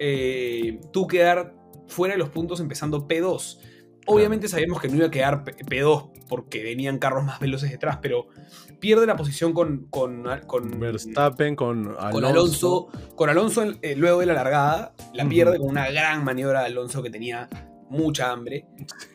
eh, 0.00 0.80
tú 0.92 1.06
quedar 1.06 1.54
fuera 1.86 2.14
de 2.14 2.18
los 2.18 2.30
puntos 2.30 2.58
empezando 2.58 3.06
P2. 3.06 3.58
Obviamente 4.06 4.48
sabíamos 4.48 4.80
que 4.80 4.88
no 4.88 4.96
iba 4.96 5.06
a 5.06 5.10
quedar 5.10 5.44
P2 5.44 6.10
porque 6.28 6.62
venían 6.62 6.98
carros 6.98 7.24
más 7.24 7.40
veloces 7.40 7.70
detrás, 7.70 7.98
pero 8.02 8.28
pierde 8.80 9.06
la 9.06 9.16
posición 9.16 9.52
con, 9.52 9.86
con, 9.88 10.24
Verstappen, 10.78 11.56
con 11.56 11.96
Alonso. 11.98 12.88
Con 13.14 13.30
Alonso, 13.30 13.64
eh, 13.82 13.96
luego 13.96 14.20
de 14.20 14.26
la 14.26 14.34
largada, 14.34 14.94
la 15.12 15.28
pierde 15.28 15.58
con 15.58 15.68
una 15.68 15.90
gran 15.90 16.24
maniobra 16.24 16.60
de 16.60 16.66
Alonso 16.66 17.02
que 17.02 17.10
tenía 17.10 17.48
mucha 17.88 18.30
hambre. 18.30 18.66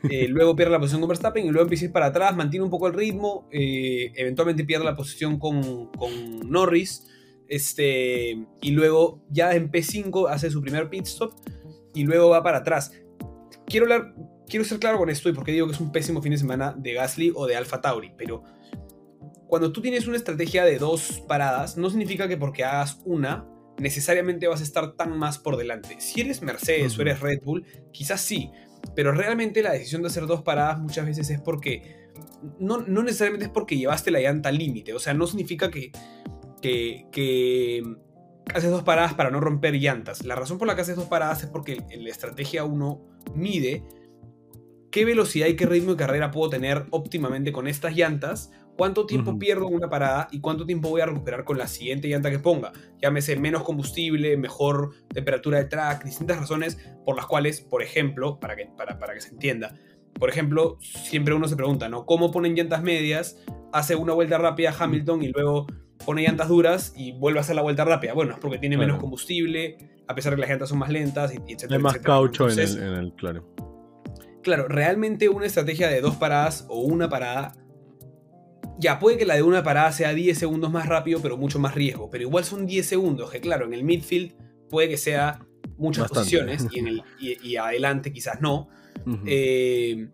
Eh, 0.10 0.28
luego 0.28 0.56
pierde 0.56 0.72
la 0.72 0.80
posición 0.80 1.02
con 1.02 1.10
Verstappen 1.10 1.46
y 1.46 1.50
luego 1.50 1.64
empieza 1.64 1.86
a 1.86 1.88
ir 1.88 1.92
para 1.92 2.06
atrás, 2.08 2.36
mantiene 2.36 2.64
un 2.64 2.70
poco 2.72 2.88
el 2.88 2.94
ritmo, 2.94 3.48
eventualmente 3.52 4.64
pierde 4.64 4.86
la 4.86 4.96
posición 4.96 5.38
con, 5.38 5.92
con 5.92 6.50
Norris. 6.50 7.06
Este, 7.48 8.46
y 8.62 8.72
luego 8.72 9.24
ya 9.30 9.56
en 9.56 9.72
P5 9.72 10.30
hace 10.30 10.52
su 10.52 10.62
primer 10.62 10.88
pit 10.88 11.08
stop 11.08 11.34
y 11.96 12.04
luego 12.04 12.30
va 12.30 12.44
para 12.44 12.60
atrás. 12.60 12.92
Quiero, 13.66 13.86
hablar, 13.86 14.14
quiero 14.50 14.66
ser 14.66 14.80
claro 14.80 14.98
con 14.98 15.10
esto 15.10 15.30
y 15.30 15.34
porque 15.34 15.52
digo 15.52 15.68
que 15.68 15.74
es 15.74 15.80
un 15.80 15.92
pésimo 15.92 16.22
fin 16.22 16.32
de 16.32 16.38
semana 16.38 16.76
de 16.78 16.94
Gasly 16.94 17.32
o 17.36 17.48
de 17.48 17.56
Alfa 17.56 17.82
Tauri, 17.82 18.12
pero 18.18 18.44
cuando 19.48 19.72
tú 19.72 19.82
tienes 19.82 20.08
una 20.08 20.18
estrategia 20.18 20.66
de 20.66 20.78
dos 20.78 21.24
paradas, 21.28 21.78
no 21.78 21.90
significa 21.90 22.28
que 22.28 22.38
porque 22.38 22.64
hagas 22.64 23.00
una, 23.06 23.48
necesariamente 23.78 24.48
vas 24.48 24.60
a 24.60 24.64
estar 24.64 24.94
tan 24.94 25.18
más 25.18 25.40
por 25.40 25.58
delante. 25.58 26.00
Si 26.00 26.22
eres 26.22 26.42
Mercedes 26.42 26.98
o 26.98 27.02
eres 27.02 27.20
Red 27.20 27.42
Bull, 27.44 27.66
quizás 27.92 28.22
sí, 28.22 28.52
pero 28.96 29.12
realmente 29.12 29.64
la 29.64 29.72
decisión 29.72 30.02
de 30.02 30.10
hacer 30.10 30.28
dos 30.28 30.44
paradas 30.44 30.80
muchas 30.80 31.06
veces 31.06 31.30
es 31.30 31.40
porque... 31.40 31.98
No, 32.58 32.78
no 32.78 33.04
necesariamente 33.04 33.48
es 33.48 33.52
porque 33.52 33.78
llevaste 33.78 34.12
la 34.12 34.22
llanta 34.22 34.48
al 34.48 34.58
límite, 34.58 34.94
o 34.94 35.00
sea, 35.00 35.14
no 35.14 35.28
significa 35.28 35.70
que 35.70 35.92
que, 36.62 37.84
haces 38.54 38.72
dos 38.72 38.84
paradas 38.84 39.14
para 39.14 39.30
no 39.30 39.40
romper 39.40 39.76
llantas. 39.76 40.26
La 40.26 40.36
razón 40.36 40.58
por 40.58 40.68
la 40.68 40.76
que 40.76 40.82
haces 40.82 40.96
dos 40.96 41.06
paradas 41.06 41.44
es 41.44 41.50
porque 41.50 41.84
la 41.98 42.10
estrategia 42.10 42.64
1 42.64 43.02
mide 43.36 43.84
qué 44.92 45.06
velocidad 45.06 45.48
y 45.48 45.56
qué 45.56 45.66
ritmo 45.66 45.92
de 45.92 45.98
carrera 45.98 46.32
puedo 46.32 46.50
tener 46.50 46.86
óptimamente 46.92 47.52
con 47.52 47.68
estas 47.68 47.96
llantas 47.96 48.52
¿Cuánto 48.80 49.06
tiempo 49.06 49.38
pierdo 49.38 49.68
en 49.68 49.74
una 49.74 49.90
parada 49.90 50.30
y 50.32 50.40
cuánto 50.40 50.66
tiempo 50.66 50.88
voy 50.88 51.02
a 51.02 51.06
recuperar 51.06 51.44
con 51.44 51.58
la 51.58 51.68
siguiente 51.68 52.08
llanta 52.08 52.32
que 52.32 52.40
ponga? 52.40 52.72
Llámese 53.02 53.36
menos 53.36 53.64
combustible, 53.64 54.38
mejor 54.38 54.92
temperatura 55.14 55.58
de 55.58 55.66
track, 55.66 56.06
distintas 56.06 56.40
razones 56.40 56.78
por 57.04 57.18
las 57.18 57.26
cuales, 57.26 57.60
por 57.60 57.84
ejemplo, 57.84 58.40
para 58.40 58.56
que, 58.56 58.68
para, 58.78 58.98
para 58.98 59.14
que 59.14 59.20
se 59.20 59.32
entienda, 59.32 59.76
por 60.14 60.30
ejemplo, 60.30 60.78
siempre 60.80 61.34
uno 61.34 61.50
se 61.50 61.58
pregunta, 61.58 61.90
¿no? 61.90 62.06
¿Cómo 62.06 62.32
ponen 62.32 62.56
llantas 62.56 62.82
medias? 62.82 63.44
Hace 63.74 63.98
una 63.98 64.14
vuelta 64.14 64.38
rápida 64.38 64.74
Hamilton 64.80 65.24
y 65.24 65.28
luego 65.28 65.68
pone 66.06 66.22
llantas 66.22 66.48
duras 66.48 66.94
y 66.96 67.12
vuelve 67.12 67.40
a 67.40 67.42
hacer 67.42 67.58
la 67.58 67.64
vuelta 67.64 67.84
rápida. 67.84 68.14
Bueno, 68.14 68.32
es 68.32 68.40
porque 68.40 68.60
tiene 68.60 68.78
menos 68.78 68.98
combustible, 68.98 69.76
a 70.08 70.16
pesar 70.16 70.32
de 70.32 70.38
que 70.38 70.42
las 70.44 70.50
llantas 70.52 70.70
son 70.70 70.80
más 70.80 70.90
lentas, 70.90 71.34
y, 71.34 71.52
etc. 71.52 71.70
Hay 71.70 71.80
más 71.80 71.98
caucho 71.98 72.48
en, 72.48 72.58
el, 72.58 72.78
en 72.78 72.94
el, 72.94 73.14
claro. 73.16 73.69
Claro, 74.42 74.68
realmente 74.68 75.30
una 75.30 75.46
estrategia 75.46 75.88
de 75.90 76.02
dos 76.02 76.16
paradas 76.16 76.66
o 76.70 76.82
una 76.82 77.10
parada 77.10 77.56
ya, 78.80 78.98
puede 78.98 79.18
que 79.18 79.26
la 79.26 79.36
de 79.36 79.44
una 79.44 79.62
parada 79.62 79.92
sea 79.92 80.14
10 80.14 80.38
segundos 80.38 80.72
más 80.72 80.88
rápido, 80.88 81.20
pero 81.22 81.36
mucho 81.36 81.60
más 81.60 81.76
riesgo. 81.76 82.10
Pero 82.10 82.24
igual 82.24 82.46
son 82.46 82.66
10 82.66 82.86
segundos, 82.86 83.30
que 83.30 83.42
claro, 83.42 83.66
en 83.66 83.74
el 83.74 83.84
midfield 83.84 84.32
puede 84.70 84.88
que 84.88 84.96
sea 84.96 85.46
muchas 85.78 86.10
posiciones 86.10 86.66
y, 86.72 86.80
en 86.80 86.88
el, 86.88 87.04
y, 87.20 87.58
adelante 87.58 88.14
quizás 88.14 88.40
no. 88.40 88.70
Eh, 89.26 90.08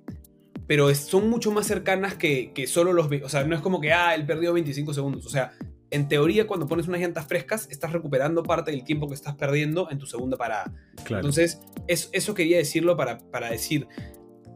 pero 0.65 0.93
son 0.95 1.29
mucho 1.29 1.51
más 1.51 1.67
cercanas 1.67 2.15
que, 2.15 2.53
que 2.53 2.65
solo 2.65 2.91
los... 2.91 3.07
O 3.23 3.29
sea, 3.29 3.43
no 3.43 3.55
es 3.55 3.61
como 3.61 3.79
que, 3.79 3.93
ah, 3.93 4.15
él 4.15 4.25
perdió 4.25 4.51
25 4.53 4.95
segundos. 4.95 5.27
O 5.27 5.29
sea, 5.29 5.53
en 5.91 6.07
teoría, 6.07 6.47
cuando 6.47 6.67
pones 6.67 6.87
unas 6.87 6.99
llantas 6.99 7.27
frescas, 7.27 7.67
estás 7.69 7.91
recuperando 7.93 8.43
parte 8.43 8.71
del 8.71 8.83
tiempo 8.83 9.07
que 9.07 9.13
estás 9.13 9.35
perdiendo 9.35 9.89
en 9.91 9.97
tu 9.97 10.05
segunda 10.05 10.37
parada. 10.37 10.73
Entonces, 11.09 11.61
eso, 11.87 12.09
eso, 12.11 12.33
quería 12.33 12.57
decirlo 12.57 12.97
para, 12.97 13.17
para 13.17 13.49
decir, 13.49 13.87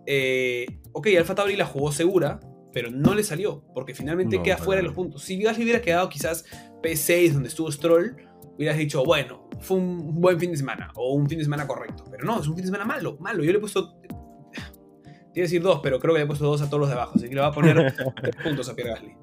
eh, 0.06 0.65
ok, 0.92 1.08
Alfa 1.18 1.36
Tauri 1.36 1.56
la 1.56 1.65
jugó 1.65 1.92
segura, 1.92 2.39
pero 2.74 2.92
no 2.92 3.13
le 3.13 3.24
salió, 3.24 3.63
porque 3.74 3.94
finalmente 3.94 4.42
queda 4.42 4.58
fuera 4.58 4.82
de 4.82 4.88
los 4.88 4.96
puntos. 4.96 5.24
Si 5.24 5.39
Gasly 5.39 5.63
hubiera 5.63 5.82
quedado 5.82 6.10
quizás 6.10 6.46
P6 6.82 7.34
donde 7.34 7.50
estuvo 7.50 7.72
Stroll, 7.72 8.15
hubieras 8.58 8.78
dicho, 8.78 9.04
bueno, 9.04 9.50
fue 9.60 9.78
un 9.78 10.20
buen 10.20 10.39
fin 10.39 10.52
de 10.52 10.58
semana, 10.58 10.92
o 10.96 11.13
un 11.13 11.28
fin 11.28 11.38
de 11.38 11.44
semana 11.44 11.68
correcto. 11.68 12.06
Pero 12.10 12.26
no, 12.26 12.39
es 12.42 12.48
un 12.48 12.56
fin 12.56 12.63
de 12.63 12.68
semana 12.68 12.86
malo, 12.86 13.18
malo. 13.20 13.44
Yo 13.44 13.52
le 13.52 13.58
he 13.58 13.62
puesto. 13.62 14.00
Tiene 14.02 15.34
que 15.34 15.42
decir 15.42 15.62
dos, 15.62 15.80
pero 15.82 16.00
creo 16.00 16.13
que 16.13 16.20
le 16.20 16.24
he 16.24 16.28
puesto 16.28 16.46
dos 16.46 16.62
a 16.62 16.65
todos 16.65 16.82
los 16.82 16.89
de 16.89 16.96
abajo, 16.96 17.13
así 17.15 17.30
que 17.30 17.36
le 17.36 17.42
va 17.42 17.48
a 17.48 17.52
poner 17.52 17.94
tres 18.22 18.36
puntos 18.44 18.68
a 18.70 18.76
Pierre 18.76 18.92
Gasly. 18.92 19.15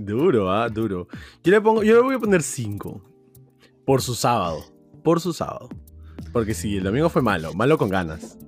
Duro, 0.00 0.52
ah, 0.52 0.68
duro. 0.68 1.08
Yo 1.42 1.50
le, 1.50 1.60
pongo, 1.60 1.82
yo 1.82 1.96
le 1.96 2.02
voy 2.02 2.14
a 2.14 2.18
poner 2.20 2.44
cinco. 2.44 3.02
Por 3.84 4.00
su 4.00 4.14
sábado. 4.14 4.64
Por 5.02 5.20
su 5.20 5.32
sábado. 5.32 5.68
Porque 6.32 6.54
sí, 6.54 6.76
el 6.76 6.84
domingo 6.84 7.08
fue 7.08 7.20
malo, 7.20 7.52
malo 7.54 7.76
con 7.78 7.88
ganas. 7.88 8.38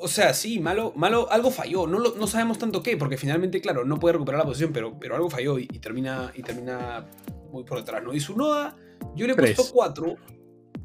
O 0.00 0.08
sea, 0.08 0.34
sí, 0.34 0.58
malo, 0.58 0.92
malo, 0.96 1.30
algo 1.30 1.52
falló. 1.52 1.86
No, 1.86 2.00
no 2.00 2.26
sabemos 2.26 2.58
tanto 2.58 2.82
qué, 2.82 2.96
porque 2.96 3.16
finalmente, 3.16 3.60
claro, 3.60 3.84
no 3.84 4.00
puede 4.00 4.14
recuperar 4.14 4.40
la 4.40 4.46
posición, 4.46 4.72
pero, 4.72 4.98
pero 4.98 5.14
algo 5.14 5.30
falló 5.30 5.56
y, 5.56 5.66
termina, 5.66 6.32
y 6.34 6.42
termina 6.42 7.06
muy 7.52 7.62
por 7.62 7.78
detrás, 7.78 8.02
¿no? 8.02 8.12
Y 8.12 8.18
su 8.18 8.36
Noda, 8.36 8.76
yo 9.14 9.28
le 9.28 9.34
he 9.34 9.36
puesto 9.36 9.62
cuatro. 9.72 10.16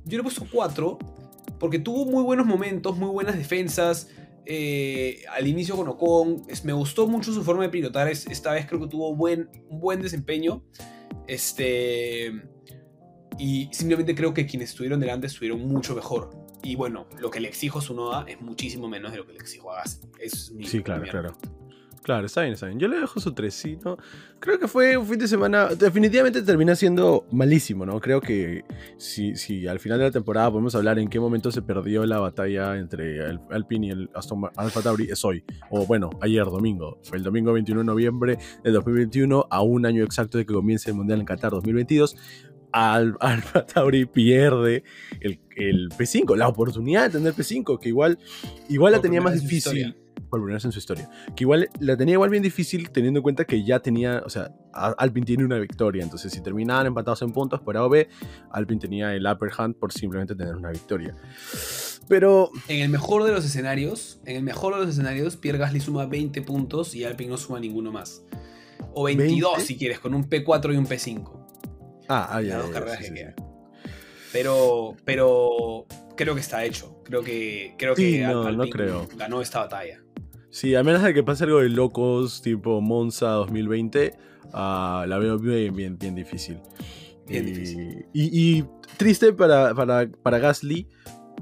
Yo 0.05 0.17
le 0.17 0.17
he 0.17 0.23
puesto 0.23 0.45
cuatro 0.51 0.99
porque 1.57 1.79
tuvo 1.79 2.05
muy 2.05 2.21
buenos 2.21 2.45
momentos, 2.45 2.95
muy 2.97 3.09
buenas 3.09 3.35
defensas. 3.35 4.09
Eh, 4.45 5.23
al 5.31 5.47
inicio 5.47 5.75
con 5.75 5.87
Ocon, 5.87 6.43
me 6.63 6.73
gustó 6.73 7.07
mucho 7.07 7.31
su 7.31 7.43
forma 7.43 7.63
de 7.63 7.69
pilotar. 7.69 8.07
esta 8.09 8.53
vez 8.53 8.65
creo 8.65 8.81
que 8.81 8.87
tuvo 8.87 9.15
buen, 9.15 9.49
un 9.69 9.79
buen 9.79 10.01
desempeño. 10.01 10.63
Este. 11.27 12.31
Y 13.37 13.69
simplemente 13.71 14.13
creo 14.13 14.33
que 14.33 14.45
quienes 14.45 14.69
estuvieron 14.69 14.99
delante 14.99 15.27
estuvieron 15.27 15.61
mucho 15.61 15.95
mejor. 15.95 16.29
Y 16.63 16.75
bueno, 16.75 17.07
lo 17.19 17.31
que 17.31 17.39
le 17.39 17.47
exijo 17.47 17.79
a 17.79 17.81
Sunoda 17.81 18.25
es 18.27 18.39
muchísimo 18.39 18.87
menos 18.87 19.11
de 19.11 19.17
lo 19.17 19.25
que 19.25 19.33
le 19.33 19.39
exijo 19.39 19.71
a 19.71 19.77
Gas. 19.77 20.01
Es 20.19 20.51
mi, 20.51 20.65
sí, 20.65 20.83
claro, 20.83 21.03
claro. 21.03 21.37
Claro, 22.03 22.25
está 22.25 22.41
bien, 22.41 22.53
está 22.53 22.65
bien. 22.65 22.79
Yo 22.79 22.87
le 22.87 22.99
dejo 22.99 23.19
su 23.19 23.31
3, 23.31 23.53
sí, 23.53 23.77
¿no? 23.85 23.95
Creo 24.39 24.57
que 24.57 24.67
fue 24.67 24.97
un 24.97 25.05
fin 25.05 25.19
de 25.19 25.27
semana. 25.27 25.67
Definitivamente 25.67 26.41
termina 26.41 26.75
siendo 26.75 27.27
malísimo, 27.31 27.85
¿no? 27.85 27.99
Creo 27.99 28.19
que 28.19 28.63
si, 28.97 29.35
si 29.35 29.67
al 29.67 29.79
final 29.79 29.99
de 29.99 30.05
la 30.05 30.11
temporada 30.11 30.49
podemos 30.49 30.73
hablar 30.73 30.97
en 30.97 31.09
qué 31.09 31.19
momento 31.19 31.51
se 31.51 31.61
perdió 31.61 32.03
la 32.07 32.19
batalla 32.19 32.75
entre 32.77 33.17
el 33.17 33.39
Alpine 33.51 33.87
y 33.87 33.89
el 33.91 34.09
Aston 34.15 34.41
Alfa 34.55 34.81
Tauri, 34.81 35.11
es 35.11 35.23
hoy. 35.23 35.43
O 35.69 35.85
bueno, 35.85 36.09
ayer, 36.21 36.45
domingo. 36.45 36.97
Fue 37.03 37.19
el 37.19 37.23
domingo 37.23 37.53
21 37.53 37.81
de 37.81 37.85
noviembre 37.85 38.37
de 38.63 38.71
2021, 38.71 39.45
a 39.51 39.61
un 39.61 39.85
año 39.85 40.03
exacto 40.03 40.39
de 40.39 40.45
que 40.45 40.53
comience 40.53 40.89
el 40.89 40.95
Mundial 40.95 41.19
en 41.19 41.25
Qatar 41.27 41.51
2022. 41.51 42.17
Al, 42.71 43.15
Alfa 43.19 43.63
Tauri 43.67 44.05
pierde 44.05 44.83
el, 45.19 45.39
el, 45.55 45.89
P5, 45.89 46.35
la 46.35 46.47
oportunidad 46.47 47.03
de 47.03 47.19
tener 47.19 47.35
P5, 47.35 47.79
que 47.79 47.89
igual, 47.89 48.17
igual 48.69 48.93
la 48.93 49.01
tenía 49.01 49.21
más 49.21 49.39
difícil 49.39 50.00
por 50.31 50.39
primera 50.39 50.55
vez 50.55 50.65
en 50.65 50.71
su 50.71 50.79
historia. 50.79 51.09
Que 51.35 51.43
igual 51.43 51.69
la 51.79 51.95
tenía 51.95 52.13
igual 52.13 52.31
bien 52.31 52.41
difícil 52.41 52.89
teniendo 52.89 53.19
en 53.19 53.23
cuenta 53.23 53.45
que 53.45 53.63
ya 53.63 53.79
tenía, 53.79 54.23
o 54.25 54.29
sea, 54.29 54.51
Alpine 54.73 55.25
tiene 55.25 55.45
una 55.45 55.59
victoria. 55.59 56.01
Entonces, 56.01 56.31
si 56.31 56.41
terminaban 56.41 56.87
empatados 56.87 57.21
en 57.21 57.31
puntos 57.31 57.61
por 57.61 57.77
A 57.77 57.85
o 57.85 57.89
B, 57.89 58.07
Alpine 58.49 58.79
tenía 58.79 59.13
el 59.13 59.27
upper 59.27 59.51
hand 59.55 59.75
por 59.75 59.91
simplemente 59.91 60.33
tener 60.33 60.55
una 60.55 60.71
victoria. 60.71 61.15
Pero. 62.07 62.49
En 62.67 62.81
el 62.81 62.89
mejor 62.89 63.23
de 63.25 63.33
los 63.33 63.45
escenarios, 63.45 64.19
en 64.25 64.37
el 64.37 64.43
mejor 64.43 64.73
de 64.73 64.81
los 64.81 64.89
escenarios, 64.89 65.37
Pierre 65.37 65.59
Gasly 65.59 65.81
suma 65.81 66.05
20 66.05 66.41
puntos 66.41 66.95
y 66.95 67.03
Alpine 67.03 67.29
no 67.29 67.37
suma 67.37 67.59
ninguno 67.59 67.91
más. 67.91 68.23
O 68.93 69.03
22 69.03 69.61
si 69.61 69.77
quieres, 69.77 69.99
con 69.99 70.15
un 70.15 70.27
P4 70.27 70.73
y 70.73 70.77
un 70.77 70.87
P5. 70.87 71.41
Ah, 72.07 72.29
ah 72.31 72.41
ya. 72.41 72.57
Las 72.57 72.63
dos 72.63 72.73
carreras 72.73 72.97
que 72.99 73.13
quedan. 73.13 73.35
Pero, 74.31 74.95
pero 75.03 75.85
creo 76.15 76.35
que 76.35 76.41
está 76.41 76.63
hecho. 76.63 77.01
Creo 77.03 77.23
que, 77.23 77.75
creo 77.77 77.95
que 77.95 78.19
no 78.21 78.69
creo. 78.69 79.07
ganó 79.15 79.41
esta 79.41 79.59
batalla. 79.59 80.01
Sí, 80.51 80.75
a 80.75 80.83
menos 80.83 81.01
de 81.01 81.13
que 81.13 81.23
pase 81.23 81.45
algo 81.45 81.59
de 81.59 81.69
locos, 81.69 82.41
tipo 82.41 82.81
Monza 82.81 83.29
2020, 83.29 84.13
ah, 84.53 85.05
la 85.07 85.17
veo 85.17 85.39
bien, 85.39 85.73
bien, 85.73 85.97
bien 85.97 86.13
difícil. 86.13 86.59
Bien 87.25 87.47
y, 87.47 87.51
difícil. 87.51 88.05
Y, 88.13 88.63
triste 88.97 89.31
para, 89.31 89.73
para, 89.73 90.09
para 90.21 90.39
Gasly, 90.39 90.89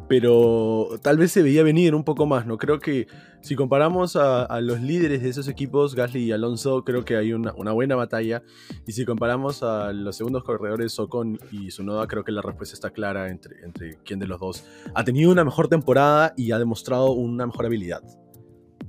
pero 0.07 0.89
tal 1.01 1.17
vez 1.17 1.31
se 1.31 1.41
veía 1.41 1.63
venir 1.63 1.95
un 1.95 2.03
poco 2.03 2.27
más, 2.27 2.45
¿no? 2.45 2.57
Creo 2.57 2.79
que 2.79 3.07
si 3.41 3.55
comparamos 3.55 4.15
a, 4.15 4.61
los 4.61 4.81
líderes 4.81 5.23
de 5.23 5.29
esos 5.29 5.47
equipos, 5.47 5.95
Gasly 5.95 6.25
y 6.25 6.31
Alonso, 6.31 6.83
creo 6.83 7.03
que 7.03 7.15
hay 7.15 7.33
una, 7.33 7.51
buena 7.51 7.95
batalla. 7.95 8.43
Y 8.85 8.91
si 8.91 9.05
comparamos 9.05 9.63
a 9.63 9.91
los 9.91 10.15
segundos 10.15 10.43
corredores, 10.43 10.99
Ocon 10.99 11.39
y 11.51 11.71
Sunoda, 11.71 12.05
creo 12.07 12.23
que 12.23 12.31
la 12.31 12.41
respuesta 12.41 12.75
está 12.75 12.91
clara 12.91 13.29
entre, 13.29 13.63
entre 13.63 13.97
quién 14.03 14.19
de 14.19 14.27
los 14.27 14.39
dos 14.39 14.65
ha 14.93 15.03
tenido 15.03 15.31
una 15.31 15.43
mejor 15.43 15.67
temporada 15.67 16.33
y 16.37 16.51
ha 16.51 16.59
demostrado 16.59 17.11
una 17.11 17.47
mejor 17.47 17.65
habilidad. 17.65 18.01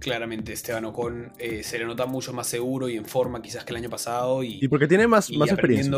Claramente, 0.01 0.53
Esteban 0.53 0.87
Ocon 0.87 1.33
eh, 1.39 1.63
se 1.63 1.79
le 1.79 1.85
nota 1.85 2.07
mucho 2.07 2.33
más 2.33 2.47
seguro 2.47 2.89
y 2.89 2.97
en 2.97 3.05
forma 3.05 3.43
quizás 3.43 3.65
que 3.65 3.73
el 3.73 3.77
año 3.77 3.91
pasado. 3.91 4.43
Y, 4.43 4.67
porque 4.69 4.89
tiene 4.89 5.07
más, 5.07 5.31
más 5.33 5.51
experiencia. 5.51 5.93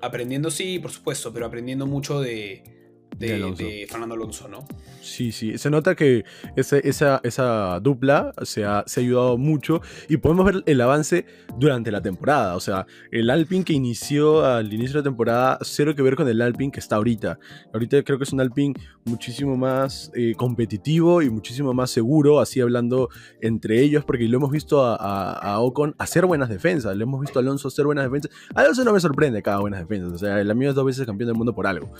Aprendiendo, 0.00 0.50
sí, 0.50 0.78
por 0.78 0.90
supuesto, 0.90 1.32
pero 1.32 1.44
aprendiendo 1.44 1.86
mucho 1.86 2.20
de, 2.20 2.79
de, 3.20 3.86
Fernando 3.88 4.14
Alonso, 4.14 4.48
¿no? 4.48 4.66
Sí, 5.02 5.30
sí, 5.32 5.58
se 5.58 5.70
nota 5.70 5.94
que 5.94 6.24
esa, 6.56 6.78
esa, 7.22 7.80
dupla 7.80 8.32
se 8.42 8.64
ha, 8.64 8.84
se 8.86 9.00
ha, 9.00 9.02
ayudado 9.02 9.38
mucho 9.38 9.82
y 10.08 10.16
podemos 10.16 10.46
ver 10.46 10.62
el 10.66 10.80
avance 10.80 11.26
durante 11.58 11.90
la 11.90 12.00
temporada. 12.00 12.56
O 12.56 12.60
sea, 12.60 12.86
el 13.10 13.30
Alpine 13.30 13.64
que 13.64 13.72
inició 13.72 14.44
al 14.44 14.72
inicio 14.72 14.94
de 14.94 14.98
la 15.00 15.04
temporada, 15.04 15.58
cero 15.62 15.94
que 15.94 16.02
ver 16.02 16.16
con 16.16 16.28
el 16.28 16.40
Alpine 16.40 16.72
que 16.72 16.80
está 16.80 16.96
ahorita. 16.96 17.38
Ahorita 17.72 18.02
creo 18.02 18.18
que 18.18 18.24
es 18.24 18.32
un 18.32 18.40
Alpine 18.40 18.74
muchísimo 19.04 19.56
más 19.56 20.10
eh, 20.14 20.34
competitivo 20.36 21.22
y 21.22 21.30
muchísimo 21.30 21.74
más 21.74 21.90
seguro, 21.90 22.40
así 22.40 22.60
hablando 22.60 23.10
entre 23.40 23.82
ellos, 23.82 24.04
porque 24.04 24.28
lo 24.28 24.38
hemos 24.38 24.50
visto 24.50 24.84
a, 24.84 24.94
a, 24.94 25.60
Ocon 25.60 25.94
hacer 25.98 26.26
buenas 26.26 26.48
defensas, 26.48 26.96
le 26.96 27.02
hemos 27.02 27.20
visto 27.20 27.38
a 27.38 27.42
Alonso 27.42 27.68
hacer 27.68 27.84
buenas 27.84 28.04
defensas. 28.04 28.30
A 28.54 28.60
Alonso 28.60 28.84
no 28.84 28.92
me 28.92 29.00
sorprende 29.00 29.42
cada 29.42 29.60
buenas 29.60 29.80
defensas, 29.80 30.12
o 30.12 30.18
sea, 30.18 30.40
el 30.40 30.50
amigo 30.50 30.70
es 30.70 30.74
dos 30.74 30.86
veces 30.86 31.06
campeón 31.06 31.28
del 31.28 31.36
mundo 31.36 31.54
por 31.54 31.66
algo. 31.66 31.92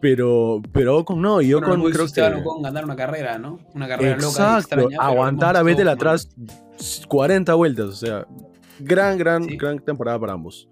Pero, 0.00 0.60
pero 0.72 0.98
Ocon 0.98 1.20
no, 1.20 1.40
y 1.40 1.52
Ocon 1.54 1.80
bueno, 1.80 1.96
creo 1.96 2.06
que... 2.12 2.40
Ocon 2.40 2.62
ganar 2.62 2.84
una 2.84 2.96
carrera, 2.96 3.38
¿no? 3.38 3.58
Una 3.74 3.88
carrera 3.88 4.14
Exacto, 4.14 4.76
loca 4.76 4.96
aguantar 4.98 5.56
a 5.56 5.62
Vettel 5.62 5.88
atrás 5.88 6.28
40 7.08 7.54
vueltas, 7.54 7.86
o 7.86 7.92
sea, 7.92 8.26
gran, 8.78 9.18
gran, 9.18 9.46
gran 9.46 9.78
temporada 9.78 10.18
para 10.18 10.32
ambos. 10.32 10.68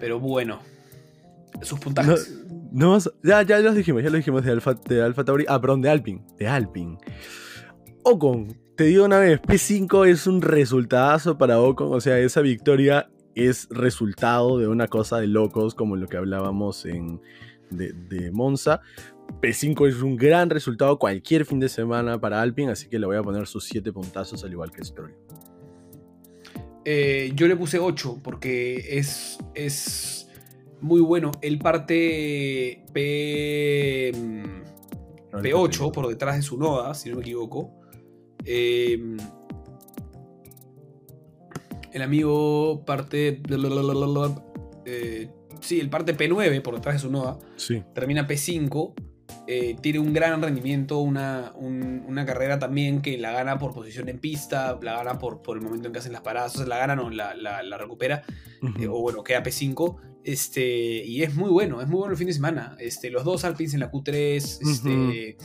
Pero 0.00 0.20
bueno, 0.20 0.60
sus 1.62 1.78
puntajes. 1.78 2.44
No, 2.72 2.98
ya, 3.22 3.42
ya 3.42 3.58
los 3.60 3.74
dijimos, 3.74 4.02
ya 4.02 4.10
lo 4.10 4.16
dijimos 4.16 4.44
de 4.44 4.50
Alfa, 4.50 4.74
de 4.74 5.02
Alfa 5.02 5.24
Tauri. 5.24 5.44
Ah, 5.48 5.60
perdón, 5.60 5.80
de 5.80 5.90
Alpine, 5.90 6.22
de 6.38 6.48
Alpine. 6.48 6.98
Ocon, 8.02 8.58
te 8.76 8.84
digo 8.84 9.04
una 9.04 9.18
vez, 9.18 9.40
P5 9.40 10.08
es 10.08 10.26
un 10.26 10.42
resultado 10.42 11.38
para 11.38 11.60
Ocon, 11.60 11.94
o 11.94 12.00
sea, 12.00 12.18
esa 12.18 12.40
victoria 12.40 13.08
es 13.34 13.68
resultado 13.70 14.58
de 14.58 14.68
una 14.68 14.88
cosa 14.88 15.18
de 15.18 15.26
locos 15.26 15.74
como 15.74 15.96
lo 15.96 16.08
que 16.08 16.16
hablábamos 16.16 16.84
en, 16.84 17.20
de, 17.70 18.30
Monza. 18.32 18.80
P5 19.40 19.88
es 19.88 20.02
un 20.02 20.16
gran 20.16 20.50
resultado 20.50 20.98
cualquier 20.98 21.44
fin 21.44 21.58
de 21.60 21.68
semana 21.68 22.20
para 22.20 22.40
Alpine, 22.42 22.72
así 22.72 22.88
que 22.88 22.98
le 22.98 23.06
voy 23.06 23.16
a 23.16 23.22
poner 23.22 23.46
sus 23.46 23.64
7 23.64 23.92
puntazos 23.92 24.44
al 24.44 24.52
igual 24.52 24.70
que 24.70 24.84
Stroll. 24.84 25.14
Eh, 26.84 27.32
yo 27.34 27.48
le 27.48 27.56
puse 27.56 27.78
8 27.78 28.20
porque 28.22 28.98
es, 28.98 29.38
es 29.54 30.28
muy 30.80 31.00
bueno. 31.00 31.32
Él 31.40 31.58
parte 31.58 32.84
P, 32.92 34.12
P8 35.32 35.92
por 35.92 36.08
detrás 36.08 36.36
de 36.36 36.42
su 36.42 36.58
Noda, 36.58 36.94
si 36.94 37.08
no 37.08 37.16
me 37.16 37.22
equivoco. 37.22 37.72
Eh, 38.44 39.16
el 41.94 42.02
amigo 42.02 42.84
parte. 42.84 43.40
Eh, 44.84 45.30
sí, 45.64 45.80
el 45.80 45.90
parte 45.90 46.16
P9 46.16 46.62
por 46.62 46.74
detrás 46.74 46.96
de 46.96 47.00
su 47.00 47.10
Noda. 47.10 47.38
Sí. 47.56 47.82
Termina 47.94 48.28
P5. 48.28 48.94
Eh, 49.46 49.76
tiene 49.80 49.98
un 49.98 50.12
gran 50.12 50.40
rendimiento, 50.40 50.98
una, 51.00 51.52
una, 51.56 52.24
carrera 52.24 52.58
también 52.58 53.02
que 53.02 53.18
la 53.18 53.32
gana 53.32 53.58
por 53.58 53.74
posición 53.74 54.08
en 54.08 54.18
pista, 54.18 54.78
la 54.80 54.96
gana 54.96 55.18
por, 55.18 55.42
por 55.42 55.58
el 55.58 55.62
momento 55.62 55.86
en 55.86 55.92
que 55.92 55.98
hacen 55.98 56.12
las 56.12 56.22
paradas, 56.22 56.54
o 56.54 56.58
sea, 56.58 56.66
la 56.66 56.78
gana 56.78 56.96
no, 56.96 57.10
la, 57.10 57.34
la, 57.34 57.78
recupera, 57.78 58.22
eh, 58.80 58.86
o 58.86 59.00
bueno, 59.00 59.22
queda 59.22 59.42
P5, 59.42 59.96
este, 60.24 61.04
y 61.04 61.22
es 61.22 61.34
muy 61.34 61.50
bueno, 61.50 61.82
es 61.82 61.88
muy 61.88 61.98
bueno 61.98 62.12
el 62.12 62.18
fin 62.18 62.26
de 62.26 62.32
semana, 62.32 62.74
este, 62.78 63.10
los 63.10 63.24
dos 63.24 63.44
Alpines 63.44 63.74
en 63.74 63.80
la 63.80 63.90
Q3, 63.90 64.36
este, 64.38 65.36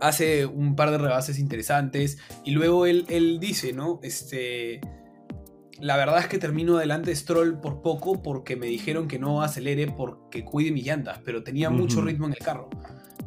hace 0.00 0.46
un 0.46 0.76
par 0.76 0.90
de 0.90 0.98
rebases 0.98 1.38
interesantes, 1.38 2.16
y 2.42 2.52
luego 2.52 2.86
él, 2.86 3.04
él 3.08 3.38
dice, 3.38 3.74
¿no? 3.74 4.00
Este, 4.02 4.80
la 5.80 5.96
verdad 5.96 6.18
es 6.18 6.26
que 6.26 6.38
termino 6.38 6.76
adelante 6.76 7.10
de 7.10 7.16
Stroll 7.16 7.60
por 7.60 7.82
poco 7.82 8.22
porque 8.22 8.56
me 8.56 8.66
dijeron 8.66 9.08
que 9.08 9.18
no 9.18 9.42
acelere 9.42 9.88
porque 9.88 10.44
cuide 10.44 10.70
mis 10.70 10.84
llantas, 10.84 11.20
pero 11.24 11.42
tenía 11.42 11.70
mucho 11.70 12.00
ritmo 12.00 12.26
en 12.26 12.32
el 12.32 12.38
carro. 12.38 12.68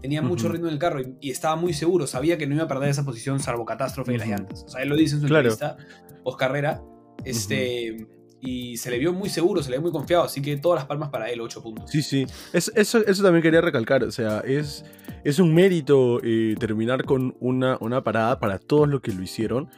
Tenía 0.01 0.21
mucho 0.21 0.47
ritmo 0.47 0.67
en 0.67 0.73
el 0.73 0.79
carro 0.79 1.01
y, 1.19 1.29
estaba 1.29 1.55
muy 1.55 1.73
seguro, 1.73 2.07
sabía 2.07 2.37
que 2.37 2.47
no 2.47 2.55
iba 2.55 2.63
a 2.63 2.67
perder 2.67 2.89
esa 2.89 3.03
posición 3.03 3.39
salvo 3.39 3.65
catástrofe 3.65 4.13
de 4.13 4.17
las 4.17 4.27
llantas. 4.27 4.63
O 4.65 4.69
sea, 4.69 4.81
él 4.81 4.89
lo 4.89 4.95
dice 4.95 5.15
en 5.15 5.21
su 5.21 5.27
entrevista 5.27 5.77
post 6.23 6.39
carrera. 6.39 6.81
Este, 7.25 8.07
y 8.41 8.77
se 8.77 8.89
le 8.89 8.97
vio 8.97 9.13
muy 9.13 9.29
seguro, 9.29 9.61
se 9.61 9.69
le 9.69 9.77
vio 9.77 9.83
muy 9.83 9.91
confiado, 9.91 10.23
así 10.23 10.41
que 10.41 10.55
todas 10.57 10.79
las 10.79 10.85
palmas 10.85 11.09
para 11.09 11.29
él, 11.29 11.41
8 11.41 11.61
puntos. 11.61 11.89
Sí, 11.89 12.01
sí, 12.01 12.25
eso, 12.53 12.71
eso 13.05 13.23
también 13.23 13.41
quería 13.41 13.61
recalcar, 13.61 14.03
o 14.03 14.11
sea, 14.11 14.39
es, 14.39 14.85
es 15.23 15.39
un 15.39 15.53
mérito 15.53 16.21
eh, 16.23 16.55
terminar 16.57 17.03
con 17.03 17.35
una, 17.39 17.77
una 17.81 18.03
parada 18.03 18.39
para 18.39 18.57
todos 18.57 18.87
los 18.87 19.01
que 19.01 19.11
lo 19.11 19.21
hicieron, 19.21 19.69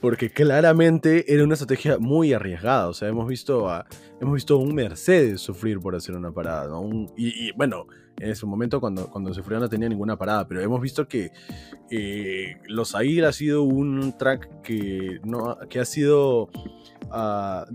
porque 0.00 0.30
claramente 0.30 1.32
era 1.32 1.44
una 1.44 1.54
estrategia 1.54 1.98
muy 1.98 2.32
arriesgada. 2.32 2.88
O 2.88 2.94
sea, 2.94 3.08
hemos 3.08 3.26
visto 3.28 3.68
a, 3.68 3.86
hemos 4.20 4.34
visto 4.34 4.58
un 4.58 4.74
Mercedes 4.74 5.40
sufrir 5.40 5.80
por 5.80 5.94
hacer 5.94 6.14
una 6.16 6.32
parada. 6.32 6.68
y, 7.16 7.52
bueno, 7.52 7.86
en 8.18 8.30
ese 8.30 8.46
momento 8.46 8.80
cuando, 8.80 9.08
cuando 9.10 9.32
sufrió 9.34 9.60
no 9.60 9.68
tenía 9.68 9.88
ninguna 9.88 10.16
parada, 10.16 10.48
pero 10.48 10.62
hemos 10.62 10.80
visto 10.80 11.06
que 11.06 11.32
eh, 11.90 12.56
Los 12.66 12.94
Aguil 12.94 13.24
ha 13.24 13.32
sido 13.32 13.62
un 13.62 14.16
track 14.16 14.62
que, 14.62 15.20
no, 15.24 15.58
que 15.68 15.80
ha 15.80 15.84
sido... 15.84 16.48
Ah, 17.08 17.66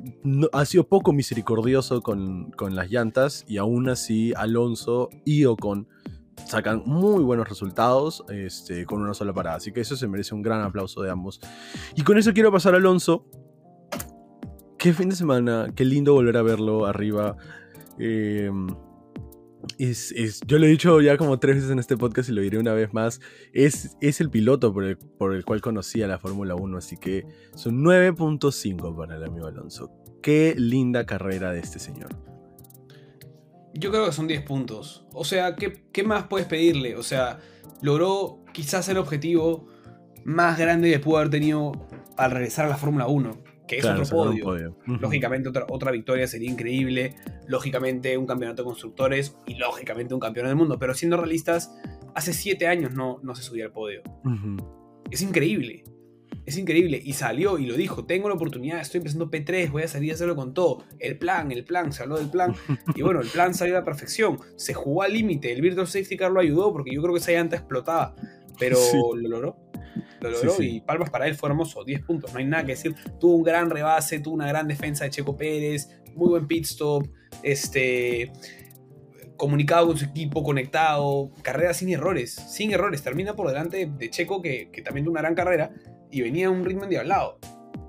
ha 0.51 0.65
sido 0.65 0.83
poco 0.83 1.13
misericordioso 1.13 2.01
con, 2.01 2.51
con, 2.51 2.75
las 2.75 2.91
llantas 2.91 3.45
y 3.47 3.57
aún 3.57 3.87
así 3.87 4.33
Alonso 4.35 5.09
y 5.23 5.45
Ocon 5.45 5.87
sacan 6.45 6.83
muy 6.85 7.23
buenos 7.23 7.47
resultados 7.47 8.23
este, 8.29 8.85
con 8.85 9.01
una 9.01 9.13
sola 9.13 9.33
parada. 9.33 9.57
Así 9.57 9.71
que 9.71 9.81
eso 9.81 9.95
se 9.95 10.07
merece 10.07 10.35
un 10.35 10.41
gran 10.41 10.61
aplauso 10.61 11.01
de 11.01 11.09
ambos. 11.09 11.39
Y 11.95 12.03
con 12.03 12.17
eso 12.17 12.33
quiero 12.33 12.51
pasar 12.51 12.73
a 12.73 12.77
Alonso. 12.77 13.25
Qué 14.77 14.93
fin 14.93 15.09
de 15.09 15.15
semana, 15.15 15.67
qué 15.75 15.85
lindo 15.85 16.13
volver 16.13 16.37
a 16.37 16.41
verlo 16.41 16.85
arriba. 16.85 17.37
Em, 17.99 18.67
es, 19.77 20.41
yo 20.47 20.57
lo 20.57 20.65
he 20.65 20.69
dicho 20.69 21.01
ya 21.01 21.17
como 21.17 21.39
tres 21.39 21.57
veces 21.57 21.71
en 21.71 21.79
este 21.79 21.97
podcast 21.97 22.29
y 22.29 22.33
lo 22.33 22.41
diré 22.41 22.57
una 22.57 22.73
vez 22.73 22.93
más. 22.93 23.21
Es, 23.53 23.95
es 24.01 24.21
el 24.21 24.29
piloto 24.29 24.73
por 24.73 24.83
el, 24.83 24.97
por 24.97 25.35
el 25.35 25.45
cual 25.45 25.61
conocí 25.61 26.01
a 26.01 26.07
la 26.07 26.17
Fórmula 26.17 26.55
1, 26.55 26.77
así 26.77 26.97
que 26.97 27.25
son 27.53 27.83
9.5 27.83 28.95
para 28.95 29.17
el 29.17 29.23
amigo 29.23 29.47
Alonso. 29.47 29.91
Qué 30.21 30.55
linda 30.57 31.05
carrera 31.05 31.51
de 31.51 31.59
este 31.59 31.79
señor. 31.79 32.30
Yo 33.73 33.89
creo 33.91 34.05
que 34.05 34.11
son 34.11 34.27
10 34.27 34.43
puntos. 34.43 35.05
O 35.13 35.23
sea, 35.23 35.55
¿qué, 35.55 36.03
más 36.03 36.25
puedes 36.27 36.47
pedirle? 36.47 36.95
O 36.95 37.03
sea, 37.03 37.39
logró 37.81 38.39
quizás 38.53 38.87
el 38.89 38.97
objetivo 38.97 39.67
más 40.23 40.57
grande 40.57 40.91
que 40.91 40.99
pudo 40.99 41.17
haber 41.17 41.29
tenido 41.29 41.71
al 42.17 42.31
regresar 42.31 42.65
a 42.65 42.69
la 42.69 42.77
Fórmula 42.77 43.07
1, 43.07 43.43
que 43.67 43.77
es 43.77 43.85
otro 43.85 44.05
podio. 44.05 44.77
Lógicamente 44.85 45.49
otra, 45.49 45.65
otra 45.69 45.91
victoria 45.91 46.27
sería 46.27 46.49
increíble, 46.49 47.15
lógicamente 47.47 48.17
un 48.17 48.25
campeonato 48.25 48.63
de 48.63 48.65
constructores 48.65 49.37
y 49.47 49.55
lógicamente 49.55 50.13
un 50.13 50.19
campeón 50.19 50.47
del 50.47 50.55
mundo, 50.55 50.77
pero 50.77 50.93
siendo 50.93 51.17
realistas, 51.17 51.73
hace 52.13 52.33
7 52.33 52.67
años 52.67 52.93
no, 52.93 53.19
no 53.23 53.35
se 53.35 53.43
subía 53.43 53.65
al 53.65 53.71
podio. 53.71 54.01
Es 55.09 55.21
increíble. 55.21 55.83
Es 56.45 56.57
increíble. 56.57 56.99
Y 57.03 57.13
salió 57.13 57.57
y 57.59 57.65
lo 57.65 57.75
dijo, 57.75 58.05
tengo 58.05 58.27
la 58.29 58.35
oportunidad, 58.35 58.81
estoy 58.81 58.99
empezando 58.99 59.29
P3, 59.29 59.71
voy 59.71 59.83
a 59.83 59.87
salir 59.87 60.11
a 60.11 60.15
hacerlo 60.15 60.35
con 60.35 60.53
todo. 60.53 60.83
El 60.99 61.17
plan, 61.17 61.51
el 61.51 61.63
plan, 61.63 61.93
se 61.93 62.03
habló 62.03 62.17
del 62.17 62.29
plan. 62.29 62.55
Y 62.95 63.01
bueno, 63.01 63.21
el 63.21 63.27
plan 63.27 63.53
salió 63.53 63.75
a 63.75 63.79
la 63.79 63.85
perfección. 63.85 64.39
Se 64.55 64.73
jugó 64.73 65.03
al 65.03 65.13
límite. 65.13 65.51
El 65.51 65.61
Virtual 65.61 65.87
Safety 65.87 66.17
Car 66.17 66.31
lo 66.31 66.39
ayudó 66.39 66.71
porque 66.73 66.93
yo 66.93 67.01
creo 67.01 67.13
que 67.13 67.19
esa 67.19 67.31
llanta 67.31 67.55
explotaba. 67.55 68.15
Pero 68.59 68.77
lo 69.15 69.29
logró. 69.29 69.57
Lo 70.21 70.29
logró 70.29 70.61
y 70.61 70.81
palmas 70.81 71.09
para 71.09 71.27
él 71.27 71.35
fue 71.35 71.49
hermoso. 71.49 71.83
10 71.83 72.01
puntos, 72.03 72.33
no 72.33 72.39
hay 72.39 72.45
nada 72.45 72.63
que 72.63 72.71
decir. 72.71 72.95
Tuvo 73.19 73.35
un 73.35 73.43
gran 73.43 73.69
rebase, 73.69 74.19
tuvo 74.19 74.35
una 74.35 74.47
gran 74.47 74.67
defensa 74.67 75.05
de 75.05 75.09
Checo 75.11 75.35
Pérez, 75.35 75.89
muy 76.15 76.29
buen 76.29 76.47
pit 76.47 76.65
stop. 76.65 77.07
Este 77.43 78.31
comunicado 79.37 79.87
con 79.87 79.97
su 79.97 80.05
equipo, 80.05 80.43
conectado, 80.43 81.31
carrera 81.41 81.73
sin 81.73 81.89
errores, 81.89 82.31
sin 82.31 82.71
errores. 82.71 83.01
Termina 83.01 83.35
por 83.35 83.47
delante 83.47 83.87
de 83.87 84.09
Checo, 84.11 84.39
que, 84.39 84.69
que 84.71 84.83
también 84.83 85.03
tuvo 85.03 85.13
una 85.13 85.21
gran 85.21 85.33
carrera, 85.33 85.73
y 86.11 86.21
venía 86.21 86.49
un 86.49 86.63
ritmo 86.65 86.83
endiablado. 86.83 87.39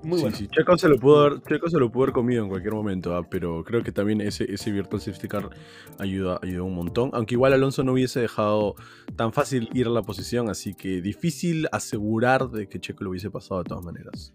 Muy 0.03 0.19
bueno. 0.19 0.35
Sí, 0.35 0.47
Checo 0.49 0.77
se 0.77 0.89
lo 0.89 0.97
pudo 0.97 1.21
haber, 1.21 1.41
Checo 1.43 1.69
se 1.69 1.79
lo 1.79 1.89
pudo 1.89 2.03
haber 2.03 2.13
comido 2.13 2.43
en 2.43 2.49
cualquier 2.49 2.73
momento, 2.73 3.15
ah, 3.15 3.25
pero 3.29 3.63
creo 3.63 3.83
que 3.83 3.93
también 3.93 4.19
ese, 4.19 4.51
ese 4.51 4.71
Virtual 4.71 5.01
Safety 5.01 5.29
Car 5.29 5.49
ayuda, 5.97 6.39
ayudó 6.43 6.65
un 6.65 6.75
montón. 6.75 7.09
Aunque 7.13 7.35
igual 7.35 7.53
Alonso 7.53 7.83
no 7.83 7.93
hubiese 7.93 8.19
dejado 8.19 8.75
tan 9.15 9.31
fácil 9.31 9.69
ir 9.73 9.87
a 9.87 9.91
la 9.91 10.01
posición, 10.01 10.49
así 10.49 10.73
que 10.73 11.01
difícil 11.01 11.67
asegurar 11.71 12.49
de 12.49 12.67
que 12.67 12.79
Checo 12.81 13.05
lo 13.05 13.11
hubiese 13.11 13.31
pasado 13.31 13.63
de 13.63 13.69
todas 13.69 13.85
maneras. 13.85 14.33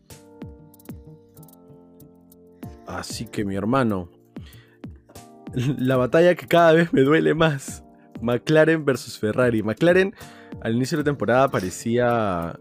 Así 2.87 3.27
que 3.27 3.45
mi 3.45 3.55
hermano, 3.55 4.11
la 5.79 5.99
batalla 5.99 6.35
que 6.35 6.47
cada 6.47 6.73
vez 6.73 6.93
me 6.95 7.03
duele 7.03 7.35
más. 7.35 7.85
McLaren 8.23 8.85
versus 8.85 9.19
Ferrari. 9.19 9.63
McLaren 9.63 10.15
al 10.63 10.75
inicio 10.75 10.97
de 10.97 11.03
la 11.03 11.11
temporada 11.11 11.49
parecía 11.51 12.59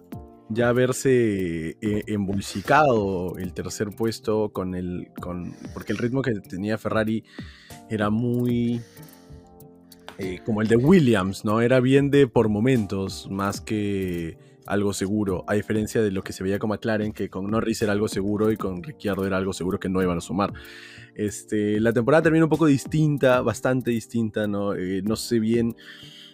ya 0.49 0.69
haberse 0.69 1.77
eh, 1.81 2.03
embolsicado 2.07 3.37
el 3.37 3.53
tercer 3.53 3.89
puesto 3.89 4.49
con 4.49 4.75
el. 4.75 5.09
Con, 5.19 5.53
porque 5.73 5.91
el 5.91 5.97
ritmo 5.97 6.21
que 6.21 6.33
tenía 6.39 6.77
Ferrari 6.77 7.23
era 7.89 8.09
muy. 8.09 8.81
Eh, 10.19 10.39
como 10.45 10.61
el 10.61 10.67
de 10.67 10.77
Williams, 10.77 11.45
¿no? 11.45 11.61
Era 11.61 11.79
bien 11.79 12.09
de 12.09 12.27
por 12.27 12.49
momentos, 12.49 13.27
más 13.29 13.61
que 13.61 14.37
algo 14.65 14.93
seguro. 14.93 15.43
A 15.47 15.53
diferencia 15.53 16.01
de 16.01 16.11
lo 16.11 16.23
que 16.23 16.33
se 16.33 16.43
veía 16.43 16.59
con 16.59 16.69
McLaren, 16.69 17.13
que 17.13 17.29
con 17.29 17.49
Norris 17.49 17.81
era 17.81 17.91
algo 17.91 18.07
seguro 18.07 18.51
y 18.51 18.57
con 18.57 18.81
Ricciardo 18.81 19.25
era 19.25 19.37
algo 19.37 19.53
seguro 19.53 19.79
que 19.79 19.89
no 19.89 20.01
iban 20.01 20.17
a 20.17 20.21
sumar. 20.21 20.53
Este, 21.13 21.79
la 21.79 21.93
temporada 21.93 22.23
termina 22.23 22.45
un 22.45 22.49
poco 22.49 22.65
distinta, 22.65 23.41
bastante 23.41 23.91
distinta, 23.91 24.47
¿no? 24.47 24.73
Eh, 24.75 25.01
no 25.03 25.15
sé 25.15 25.39
bien 25.39 25.75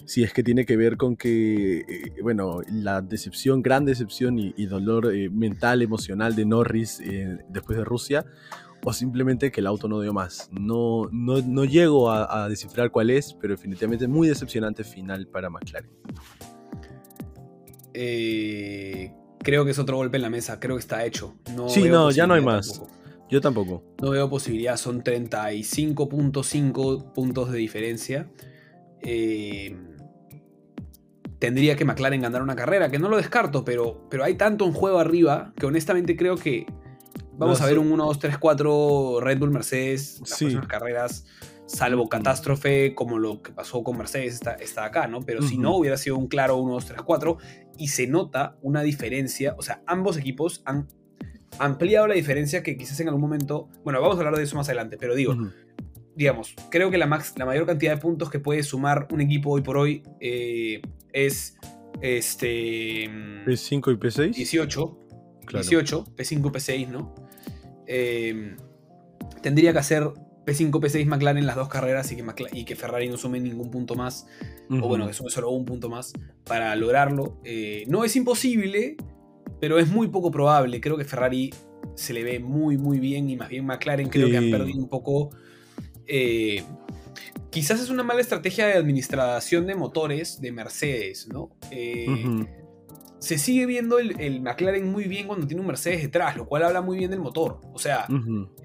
si 0.06 0.24
es 0.24 0.34
que 0.34 0.43
tiene 0.43 0.66
que 0.66 0.78
ver 0.78 0.97
con 0.97 1.16
que, 1.16 1.80
eh, 1.80 1.86
bueno, 2.22 2.62
la 2.70 3.01
decepción, 3.01 3.62
gran 3.62 3.86
decepción 3.86 4.38
y, 4.39 4.66
dolor 4.66 5.14
eh, 5.14 5.30
mental, 5.30 5.82
emocional 5.82 6.36
de 6.36 6.45
Norris 6.45 6.99
eh, 7.01 7.38
después 7.49 7.78
de 7.78 7.86
Rusia, 7.86 8.26
o 8.84 8.91
simplemente 8.91 9.51
que 9.51 9.62
el 9.62 9.68
auto 9.68 9.88
no 9.88 10.01
dio 10.01 10.14
más. 10.14 10.49
No, 10.51 11.08
no, 11.12 11.66
llego 11.66 12.12
a, 12.12 12.49
descifrar 12.49 12.91
cuál 12.91 13.12
es, 13.12 13.34
pero 13.34 13.54
definitivamente 13.54 14.08
muy 14.08 14.28
decepcionante 14.28 14.84
final 14.84 15.28
para 15.28 15.49
McLaren. 15.49 15.89
creo 19.39 19.66
que 19.66 19.72
es 19.72 19.80
otro 19.80 19.97
golpe 19.97 20.18
en 20.18 20.24
la 20.24 20.30
mesa, 20.30 20.60
creo 20.60 20.76
que 20.76 20.82
está 20.82 21.06
hecho. 21.06 21.36
No 21.56 21.70
sí, 21.70 21.84
no, 21.84 22.12
ya 22.12 22.28
no 22.28 22.34
hay 22.34 22.41
más. 22.41 22.82
Yo 23.30 23.39
tampoco. 23.39 23.84
No 24.01 24.10
veo 24.12 24.30
posibilidad, 24.30 24.76
son 24.76 25.01
35.5 25.01 27.14
puntos 27.14 27.51
de 27.51 27.58
diferencia. 27.58 28.30
Eh, 29.01 29.76
tendría 31.43 31.75
que 31.75 31.83
McLaren 31.83 32.21
ganar 32.21 32.41
una 32.41 32.55
carrera, 32.55 32.89
que 32.89 32.99
no 32.99 33.09
lo 33.09 33.17
descarto, 33.17 33.65
pero, 33.65 34.07
pero 34.09 34.23
hay 34.23 34.35
tanto 34.35 34.65
en 34.65 34.71
juego 34.71 34.99
arriba 34.99 35.51
que 35.57 35.65
honestamente 35.65 36.15
creo 36.15 36.37
que 36.37 36.65
vamos 37.33 37.59
a 37.59 37.65
ver 37.65 37.79
un 37.79 37.91
1, 37.91 38.05
2, 38.05 38.17
3, 38.17 38.37
4 38.37 39.17
Red 39.19 39.39
Bull 39.39 39.51
Mercedes 39.51 40.21
las 40.21 40.39
próximas 40.39 40.67
carreras, 40.67 41.25
salvo 41.65 42.07
catástrofe 42.07 42.95
como 42.95 43.19
lo 43.19 43.41
que 43.41 43.51
pasó 43.51 43.83
con 43.83 43.97
Mercedes 43.97 44.35
está, 44.35 44.53
está 44.53 44.85
acá, 44.85 45.07
¿no? 45.07 45.19
Pero 45.19 45.41
si 45.41 45.57
no, 45.57 45.75
hubiera 45.75 45.97
sido 45.97 46.15
un 46.15 46.27
claro 46.27 46.55
1, 46.55 46.75
2, 46.75 46.85
3, 46.85 47.01
4 47.01 47.37
y 47.77 47.89
se 47.89 48.07
nota 48.07 48.55
una 48.61 48.81
diferencia, 48.81 49.53
o 49.57 49.63
sea, 49.63 49.83
ambos 49.85 50.15
equipos 50.15 50.61
han 50.63 50.87
ampliado 51.59 52.07
la 52.07 52.15
diferencia 52.15 52.63
que 52.63 52.77
quizás 52.77 53.01
en 53.01 53.09
algún 53.09 53.21
momento, 53.21 53.67
bueno, 53.83 53.99
vamos 53.99 54.15
a 54.15 54.19
hablar 54.19 54.37
de 54.37 54.43
eso 54.43 54.55
más 54.55 54.69
adelante, 54.69 54.95
pero 54.97 55.13
digo, 55.13 55.35
digamos, 56.16 56.55
creo 56.70 56.91
que 56.91 56.97
la, 56.97 57.07
max, 57.07 57.34
la 57.38 57.45
mayor 57.45 57.66
cantidad 57.66 57.95
de 57.95 58.01
puntos 58.01 58.30
que 58.30 58.39
puede 58.39 58.64
sumar 58.64 59.07
un 59.11 59.22
equipo 59.22 59.51
hoy 59.51 59.61
por 59.61 59.78
hoy 59.78 60.03
eh, 60.20 60.82
es 61.11 61.57
este 62.01 63.05
P5 63.45 63.93
y 63.93 63.97
P6 63.97 64.34
18 64.34 64.99
18 65.51 66.05
P5 66.16 66.51
P6 66.51 66.88
no 66.88 67.14
em, 67.86 68.57
tendría 69.41 69.74
que 69.74 69.80
hacer 69.80 70.03
P5 70.45 70.72
P6 70.72 71.05
McLaren 71.05 71.38
en 71.38 71.45
las 71.45 71.55
dos 71.55 71.70
carreras 71.70 72.11
y 72.11 72.16
que, 72.18 72.24
y 72.51 72.66
que 72.66 72.76
Ferrari 72.76 73.07
no 73.09 73.18
sume 73.18 73.39
ningún 73.39 73.70
punto 73.70 73.95
más 73.95 74.28
o 74.70 74.88
bueno 74.88 75.07
que 75.07 75.14
sume 75.14 75.30
solo 75.30 75.51
un 75.51 75.66
punto 75.66 75.89
más 75.89 76.14
para 76.45 76.76
lograrlo. 76.76 77.39
Eh, 77.43 77.84
no 77.88 78.03
es 78.03 78.16
imposible 78.16 78.97
pero 79.64 79.80
es 79.80 79.89
muy 79.89 80.09
poco 80.09 80.30
probable. 80.30 80.82
Creo 80.82 80.97
que 80.97 81.05
Ferrari 81.05 81.49
se 81.95 82.11
le 82.11 82.22
ve 82.22 82.38
muy, 82.38 82.78
muy 82.78 82.99
bien 82.99 83.30
y 83.30 83.38
más 83.38 83.47
bien 83.47 83.66
McLaren 83.66 84.09
creo 84.09 84.30
que 84.30 84.36
han 84.36 84.51
perdido 84.51 84.78
un 84.78 84.89
poco... 84.89 85.30
Eh, 86.08 86.64
quizás 87.54 87.80
es 87.80 87.89
una 87.89 88.04
mala 88.04 88.20
estrategia 88.20 88.66
de 88.66 88.74
administración 88.74 89.68
de 89.68 89.76
motores 89.76 90.41
de 90.41 90.51
Mercedes, 90.51 91.28
¿no? 91.32 91.51
Eh, 91.70 92.08
se 93.20 93.38
sigue 93.38 93.66
viendo 93.68 93.99
el, 93.99 94.41
McLaren 94.41 94.91
muy 94.91 95.06
bien 95.06 95.28
cuando 95.28 95.47
tiene 95.47 95.62
un 95.62 95.68
Mercedes 95.68 96.01
detrás, 96.01 96.36
lo 96.36 96.47
cual 96.47 96.64
habla 96.64 96.82
muy 96.82 96.97
bien 96.97 97.12
del 97.12 97.22
motor. 97.22 97.62
O 97.72 97.80
sea, 97.80 98.08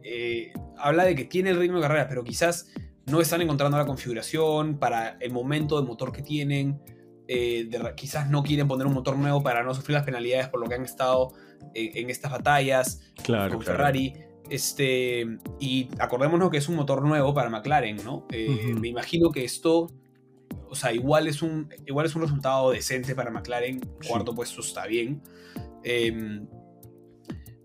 eh, 0.02 0.52
habla 0.78 1.04
de 1.04 1.14
que 1.14 1.26
tiene 1.26 1.50
el 1.50 1.58
ritmo 1.58 1.76
de 1.76 1.82
carrera, 1.82 2.08
pero 2.08 2.24
quizás 2.24 2.72
no 3.06 3.20
están 3.20 3.42
encontrando 3.42 3.76
la 3.76 3.86
configuración 3.86 4.78
para 4.78 5.18
el 5.20 5.32
momento 5.32 5.80
de 5.80 5.86
motor 5.86 6.10
que 6.10 6.22
tienen. 6.22 6.80
Eh, 7.28 7.68
quizás 7.94 8.30
no 8.30 8.42
quieren 8.42 8.66
poner 8.66 8.86
un 8.86 8.94
motor 8.94 9.16
nuevo 9.16 9.42
para 9.42 9.62
no 9.62 9.74
sufrir 9.74 9.96
las 9.96 10.04
penalidades 10.04 10.48
por 10.48 10.60
lo 10.60 10.66
que 10.66 10.74
han 10.76 10.84
estado 10.84 11.34
en 11.74 12.08
estas 12.08 12.32
batallas 12.32 13.02
con 13.22 13.62
Ferrari. 13.62 14.14
Este, 14.50 15.38
y 15.60 15.88
acordémonos 15.98 16.50
que 16.50 16.56
es 16.58 16.68
un 16.68 16.76
motor 16.76 17.02
nuevo 17.02 17.34
para 17.34 17.50
McLaren, 17.50 17.96
¿no? 18.04 18.26
Eh, 18.30 18.74
me 18.78 18.88
imagino 18.88 19.30
que 19.30 19.44
esto, 19.44 19.90
o 20.68 20.74
sea, 20.74 20.92
igual 20.92 21.26
es 21.26 21.42
un, 21.42 21.68
igual 21.86 22.06
es 22.06 22.16
un 22.16 22.22
resultado 22.22 22.70
decente 22.70 23.14
para 23.14 23.30
McLaren, 23.30 23.80
cuarto 24.06 24.34
puesto 24.34 24.60
está 24.60 24.86
bien. 24.86 25.22
Em, 25.84 26.46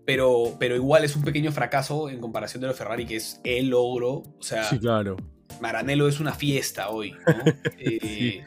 pero, 0.04 0.56
pero 0.58 0.76
igual 0.76 1.04
es 1.04 1.16
un 1.16 1.22
pequeño 1.22 1.50
fracaso 1.52 2.10
en 2.10 2.20
comparación 2.20 2.60
de 2.60 2.68
lo 2.68 2.74
Ferrari, 2.74 3.06
que 3.06 3.16
es 3.16 3.40
el 3.44 3.70
logro. 3.70 4.22
O 4.38 4.42
sea, 4.42 4.64
sí, 4.64 4.78
claro. 4.78 5.16
Maranello 5.60 6.08
es 6.08 6.20
una 6.20 6.32
fiesta 6.34 6.90
hoy, 6.90 7.12
¿no? 7.12 7.44
Eh, 7.78 8.44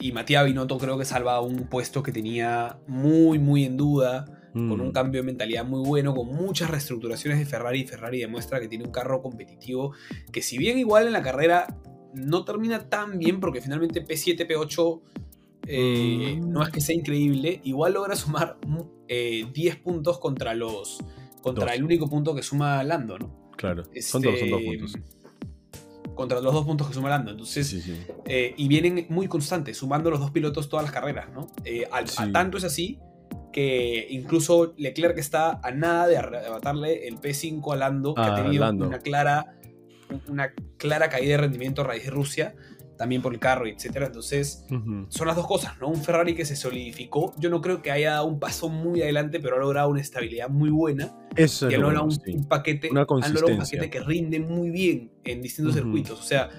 y 0.00 0.12
Matías 0.12 0.44
Binotto 0.44 0.78
creo 0.78 0.96
que 0.96 1.04
salva 1.04 1.40
un 1.40 1.68
puesto 1.68 2.02
que 2.02 2.12
tenía 2.12 2.78
muy, 2.86 3.38
muy 3.38 3.64
en 3.64 3.76
duda 3.76 4.37
con 4.68 4.80
un 4.80 4.88
mm. 4.88 4.92
cambio 4.92 5.20
de 5.20 5.26
mentalidad 5.26 5.64
muy 5.64 5.86
bueno, 5.86 6.14
con 6.14 6.26
muchas 6.28 6.70
reestructuraciones 6.70 7.38
de 7.38 7.46
Ferrari. 7.46 7.86
Ferrari 7.86 8.18
demuestra 8.20 8.60
que 8.60 8.68
tiene 8.68 8.84
un 8.84 8.90
carro 8.90 9.22
competitivo 9.22 9.92
que 10.32 10.42
si 10.42 10.58
bien 10.58 10.78
igual 10.78 11.06
en 11.06 11.12
la 11.12 11.22
carrera 11.22 11.78
no 12.14 12.44
termina 12.44 12.88
tan 12.88 13.18
bien 13.18 13.40
porque 13.40 13.60
finalmente 13.60 14.04
P7, 14.04 14.46
P8 14.48 15.00
eh, 15.66 16.38
mm. 16.40 16.50
no 16.50 16.62
es 16.62 16.70
que 16.70 16.80
sea 16.80 16.94
increíble, 16.94 17.60
igual 17.64 17.94
logra 17.94 18.16
sumar 18.16 18.58
10 18.66 18.94
eh, 19.08 19.80
puntos 19.82 20.18
contra 20.18 20.54
los 20.54 20.98
contra 21.42 21.74
el 21.74 21.84
único 21.84 22.08
punto 22.08 22.34
que 22.34 22.42
suma 22.42 22.82
Lando, 22.82 23.18
¿no? 23.18 23.50
Claro, 23.56 23.84
son, 24.00 24.22
dos, 24.22 24.38
son 24.38 24.50
dos 24.50 24.60
este, 24.60 24.78
puntos 24.78 24.92
contra 26.14 26.40
los 26.40 26.52
dos 26.52 26.64
puntos 26.64 26.88
que 26.88 26.94
suma 26.94 27.10
Lando. 27.10 27.30
Entonces, 27.30 27.88
eh, 28.24 28.54
y 28.56 28.66
vienen 28.66 29.06
muy 29.08 29.28
constantes, 29.28 29.76
sumando 29.76 30.10
los 30.10 30.18
dos 30.18 30.32
pilotos 30.32 30.68
todas 30.68 30.84
las 30.84 30.92
carreras, 30.92 31.28
¿no? 31.32 31.46
al, 31.92 32.32
tanto 32.32 32.58
es 32.58 32.64
así 32.64 32.98
que 33.52 34.06
incluso 34.10 34.74
Leclerc 34.76 35.18
está 35.18 35.60
a 35.62 35.70
nada 35.70 36.06
de 36.06 36.16
arrebatarle 36.18 37.08
el 37.08 37.20
P5 37.20 37.72
a 37.72 37.76
Lando, 37.76 38.14
que 38.14 38.20
ha 38.20 38.34
ah, 38.34 38.42
tenido 38.42 38.68
una 38.68 38.98
clara, 38.98 39.58
una 40.28 40.52
clara 40.76 41.08
caída 41.08 41.32
de 41.32 41.38
rendimiento 41.38 41.82
a 41.82 41.84
raíz 41.84 42.04
de 42.04 42.10
Rusia, 42.10 42.54
también 42.98 43.22
por 43.22 43.32
el 43.32 43.38
carro, 43.38 43.66
etcétera. 43.66 44.06
Entonces, 44.06 44.66
son 45.08 45.26
las 45.26 45.36
dos 45.36 45.46
cosas, 45.46 45.78
¿no? 45.80 45.88
Un 45.88 46.02
Ferrari 46.02 46.34
que 46.34 46.44
se 46.44 46.56
solidificó. 46.56 47.32
Yo 47.38 47.48
no 47.48 47.62
creo 47.62 47.80
que 47.80 47.90
haya 47.90 48.12
dado 48.12 48.26
un 48.26 48.40
paso 48.40 48.68
muy 48.68 49.00
adelante, 49.00 49.40
pero 49.40 49.56
ha 49.56 49.58
logrado 49.60 49.88
una 49.88 50.00
estabilidad 50.00 50.50
muy 50.50 50.70
buena. 50.70 51.14
Eso 51.36 51.70
y 51.70 51.74
ha 51.74 51.78
logrado 51.78 52.06
un, 52.06 52.48
paquete, 52.48 52.90
una 52.90 53.06
un 53.08 53.20
paquete 53.20 53.88
que 53.88 54.00
rinde 54.00 54.40
muy 54.40 54.70
bien 54.70 55.12
en 55.24 55.40
distintos 55.40 55.74
circuitos. 55.74 56.20
O 56.20 56.24
sea, 56.24 56.50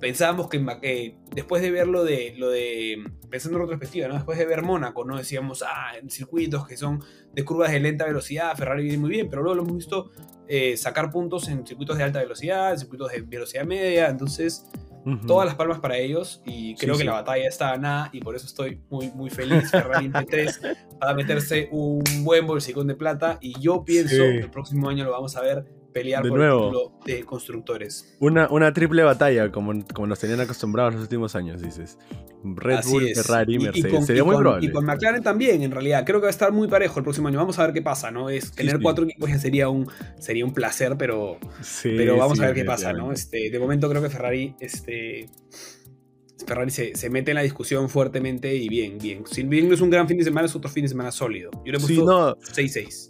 pensábamos 0.00 0.48
que 0.48 1.16
después 1.34 1.62
de 1.62 1.70
ver 1.70 1.88
lo 1.88 2.04
de, 2.04 2.34
lo 2.36 2.50
de, 2.50 3.04
pensando 3.28 3.58
en 3.58 3.62
retrospectiva, 3.62 4.08
¿no? 4.08 4.14
después 4.14 4.38
de 4.38 4.46
ver 4.46 4.62
Mónaco, 4.62 5.04
¿no? 5.04 5.16
decíamos, 5.16 5.64
ah, 5.66 5.96
en 6.00 6.10
circuitos 6.10 6.66
que 6.66 6.76
son 6.76 7.02
de 7.34 7.44
curvas 7.44 7.72
de 7.72 7.80
lenta 7.80 8.04
velocidad, 8.04 8.56
Ferrari 8.56 8.84
viene 8.84 8.98
muy 8.98 9.10
bien, 9.10 9.28
pero 9.28 9.42
luego 9.42 9.56
lo 9.56 9.62
hemos 9.62 9.76
visto 9.76 10.10
eh, 10.46 10.76
sacar 10.76 11.10
puntos 11.10 11.48
en 11.48 11.66
circuitos 11.66 11.98
de 11.98 12.04
alta 12.04 12.20
velocidad, 12.20 12.72
en 12.72 12.78
circuitos 12.78 13.10
de 13.10 13.20
velocidad 13.22 13.64
media, 13.64 14.08
entonces 14.08 14.66
todas 15.26 15.46
las 15.46 15.54
palmas 15.54 15.78
para 15.80 15.96
ellos 15.96 16.42
y 16.44 16.74
creo 16.74 16.96
que 16.96 17.04
la 17.04 17.12
batalla 17.12 17.48
está 17.48 17.70
ganada 17.70 18.10
y 18.12 18.20
por 18.20 18.36
eso 18.36 18.46
estoy 18.46 18.80
muy, 18.90 19.10
muy 19.12 19.30
feliz. 19.30 19.70
Ferrari 19.70 20.10
P3 20.10 20.76
va 21.02 21.10
a 21.10 21.14
meterse 21.14 21.68
un 21.70 22.02
buen 22.24 22.46
bolsicón 22.46 22.86
de 22.86 22.94
plata 22.94 23.38
y 23.40 23.58
yo 23.60 23.84
pienso 23.84 24.16
que 24.16 24.38
el 24.38 24.50
próximo 24.50 24.88
año 24.88 25.04
lo 25.04 25.12
vamos 25.12 25.36
a 25.36 25.40
ver 25.40 25.64
pelear 25.98 26.26
por 26.26 26.40
el 26.40 26.50
título 26.50 26.92
de 27.04 27.24
constructores. 27.24 28.16
Una, 28.20 28.48
una 28.50 28.72
triple 28.72 29.02
batalla, 29.02 29.50
como, 29.50 29.84
como 29.94 30.06
nos 30.06 30.18
tenían 30.18 30.40
acostumbrados 30.40 30.94
los 30.94 31.02
últimos 31.02 31.34
años, 31.34 31.60
dices. 31.62 31.98
Red 32.44 32.80
Bull, 32.88 33.08
Ferrari, 33.14 33.58
Mercedes. 33.58 34.06
Sería 34.06 34.24
muy 34.24 34.36
probable. 34.36 34.66
Y 34.66 34.70
con 34.70 34.84
McLaren 34.84 35.22
también, 35.22 35.62
en 35.62 35.70
realidad. 35.70 36.04
Creo 36.06 36.20
que 36.20 36.24
va 36.24 36.28
a 36.28 36.30
estar 36.30 36.52
muy 36.52 36.68
parejo 36.68 37.00
el 37.00 37.04
próximo 37.04 37.28
año. 37.28 37.38
Vamos 37.38 37.58
a 37.58 37.64
ver 37.64 37.74
qué 37.74 37.82
pasa, 37.82 38.10
¿no? 38.10 38.30
Es, 38.30 38.52
tener 38.52 38.80
cuatro 38.80 39.04
equipos 39.04 39.28
ya 39.28 39.38
sería 39.38 39.68
un, 39.68 39.88
sería 40.18 40.44
un 40.44 40.54
placer, 40.54 40.96
pero, 40.96 41.38
pero 41.82 42.16
vamos 42.16 42.40
a 42.40 42.46
ver 42.46 42.54
qué 42.54 42.64
pasa, 42.64 42.92
¿no? 42.92 43.12
Este, 43.12 43.50
de 43.50 43.58
momento 43.58 43.88
creo 43.88 44.02
que 44.02 44.10
Ferrari, 44.10 44.54
este, 44.60 45.28
Ferrari 46.46 46.70
se, 46.70 46.94
se, 46.94 47.10
mete 47.10 47.32
en 47.32 47.36
la 47.36 47.42
discusión 47.42 47.88
fuertemente 47.88 48.54
y 48.54 48.68
bien, 48.68 48.98
bien. 48.98 49.24
Si 49.26 49.42
bien 49.42 49.68
no 49.68 49.74
es 49.74 49.80
un 49.80 49.90
gran 49.90 50.06
fin 50.06 50.18
de 50.18 50.24
semana, 50.24 50.46
es 50.46 50.54
otro 50.54 50.70
fin 50.70 50.82
de 50.82 50.88
semana 50.88 51.10
sólido. 51.10 51.50
Yo 51.64 51.72
le 51.72 51.78
he 51.78 51.80
puesto 51.80 52.36
6-6. 52.36 53.07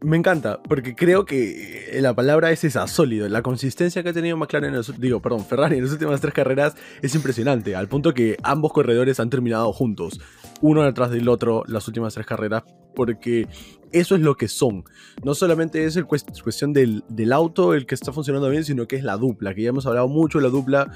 Me 0.00 0.16
encanta, 0.16 0.62
porque 0.62 0.94
creo 0.94 1.26
que 1.26 1.90
la 2.00 2.14
palabra 2.14 2.50
es 2.50 2.64
esa, 2.64 2.86
sólido. 2.86 3.28
La 3.28 3.42
consistencia 3.42 4.02
que 4.02 4.10
ha 4.10 4.12
tenido 4.12 4.36
McLaren, 4.36 4.70
en 4.70 4.76
los, 4.76 4.98
digo, 4.98 5.20
perdón, 5.20 5.44
Ferrari 5.44 5.76
en 5.76 5.84
las 5.84 5.92
últimas 5.92 6.20
tres 6.20 6.32
carreras 6.32 6.74
es 7.02 7.14
impresionante, 7.14 7.76
al 7.76 7.88
punto 7.88 8.14
que 8.14 8.36
ambos 8.42 8.72
corredores 8.72 9.20
han 9.20 9.28
terminado 9.28 9.72
juntos, 9.72 10.20
uno 10.62 10.82
detrás 10.82 11.10
del 11.10 11.28
otro, 11.28 11.64
las 11.66 11.86
últimas 11.88 12.14
tres 12.14 12.26
carreras, 12.26 12.62
porque 12.94 13.48
eso 13.92 14.14
es 14.14 14.20
lo 14.22 14.36
que 14.36 14.48
son. 14.48 14.84
No 15.24 15.34
solamente 15.34 15.84
es 15.84 15.96
el 15.96 16.06
cuestión 16.06 16.72
del, 16.72 17.02
auto 17.32 17.74
el 17.74 17.84
que 17.84 17.94
está 17.94 18.12
funcionando 18.12 18.48
bien, 18.48 18.64
sino 18.64 18.86
que 18.86 18.96
es 18.96 19.04
la 19.04 19.16
dupla, 19.16 19.54
que 19.54 19.62
ya 19.62 19.70
hemos 19.70 19.86
hablado 19.86 20.08
mucho 20.08 20.38
de 20.38 20.44
la 20.44 20.50
dupla, 20.50 20.90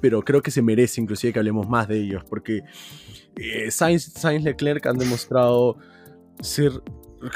pero 0.00 0.22
creo 0.22 0.40
que 0.40 0.50
se 0.50 0.62
merece 0.62 1.00
inclusive 1.00 1.32
que 1.32 1.38
hablemos 1.38 1.68
más 1.68 1.88
de 1.88 2.00
ellos, 2.00 2.22
porque 2.28 2.62
eh, 3.36 3.70
Sainz, 3.70 4.04
Sainz 4.04 4.44
Leclerc 4.44 4.86
han 4.86 4.98
demostrado 4.98 5.76
ser 6.40 6.82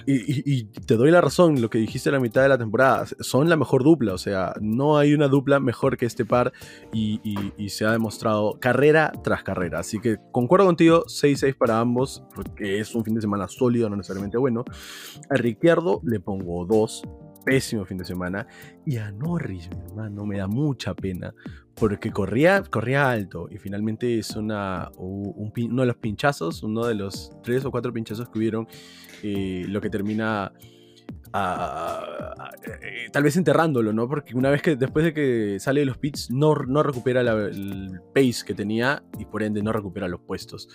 y, 0.07 0.64
te 0.64 0.97
doy 0.97 1.11
la 1.11 1.20
razón, 1.20 1.61
lo 1.61 1.70
que 1.70 1.78
dijiste 1.78 2.09
a 2.09 2.12
la 2.12 2.20
mitad 2.20 2.43
de 2.43 2.49
la 2.49 2.59
temporada, 2.59 3.07
son 3.20 3.49
la 3.49 3.57
mejor 3.57 3.84
dupla, 3.84 4.14
o 4.14 4.18
sea, 4.18 4.55
no 4.61 4.99
hay 4.99 5.14
una 5.14 5.28
dupla 5.28 5.61
mejor 5.61 5.97
que 5.97 6.07
este 6.07 6.24
par 6.24 6.53
y, 6.93 7.20
se 7.68 7.84
ha 7.84 7.91
demostrado 7.91 8.59
carrera 8.61 9.12
tras 9.22 9.43
carrera. 9.43 9.80
Así 9.80 10.01
que 10.01 10.18
concuerdo 10.32 10.66
contigo, 10.66 11.05
6-6 11.07 11.57
para 11.57 11.80
ambos, 11.80 12.22
porque 12.34 12.80
es 12.80 12.95
un 12.95 13.05
fin 13.05 13.14
de 13.14 13.20
semana 13.20 13.49
sólido, 13.49 13.91
no 13.91 13.97
necesariamente 13.97 14.39
bueno. 14.39 14.64
A 15.28 15.34
Ricciardo 15.34 16.01
le 16.05 16.20
pongo 16.20 16.64
2, 16.64 17.03
pésimo 17.47 17.85
fin 17.87 17.97
de 17.97 18.05
semana. 18.05 18.47
Y 18.85 18.97
a 18.97 19.11
Norris, 19.13 19.71
mi 19.71 19.83
hermano, 19.85 20.27
me 20.27 20.37
da 20.37 20.49
mucha 20.49 20.95
pena. 20.95 21.33
Porque 21.75 22.11
corría, 22.11 22.63
corría 22.63 23.09
alto. 23.09 23.49
Y 23.51 23.59
finalmente 23.59 24.19
es 24.19 24.37
una, 24.37 24.91
uno 24.99 25.83
de 25.83 25.87
los 25.87 25.97
pinchazos, 25.97 26.63
uno 26.63 26.85
de 26.87 26.97
los 26.97 27.31
tres 27.43 27.65
o 27.65 27.71
cuatro 27.71 27.93
pinchazos 27.93 28.29
que 28.29 28.39
hubieron, 28.39 28.67
eh, 29.23 29.65
lo 29.69 29.81
que 29.81 29.89
termina 29.89 30.53
eh, 31.35 33.09
tal 33.13 33.23
vez 33.23 33.37
enterrándolo, 33.37 33.93
¿no? 33.93 34.09
Porque 34.09 34.35
una 34.35 34.51
vez 34.51 34.63
que 34.63 34.77
después 34.77 35.05
de 35.05 35.13
que 35.13 35.59
sale 35.61 35.81
de 35.81 35.87
los 35.87 35.99
pits 35.99 36.31
no, 36.31 36.55
no 36.55 36.83
recupera 36.83 37.21
el 37.21 38.01
pace 38.15 38.45
que 38.47 38.55
tenía 38.55 39.05
y 39.19 39.25
por 39.27 39.43
ende 39.43 39.63
no 39.63 39.73
recupera 39.73 40.09
los 40.09 40.21
puestos. 40.21 40.69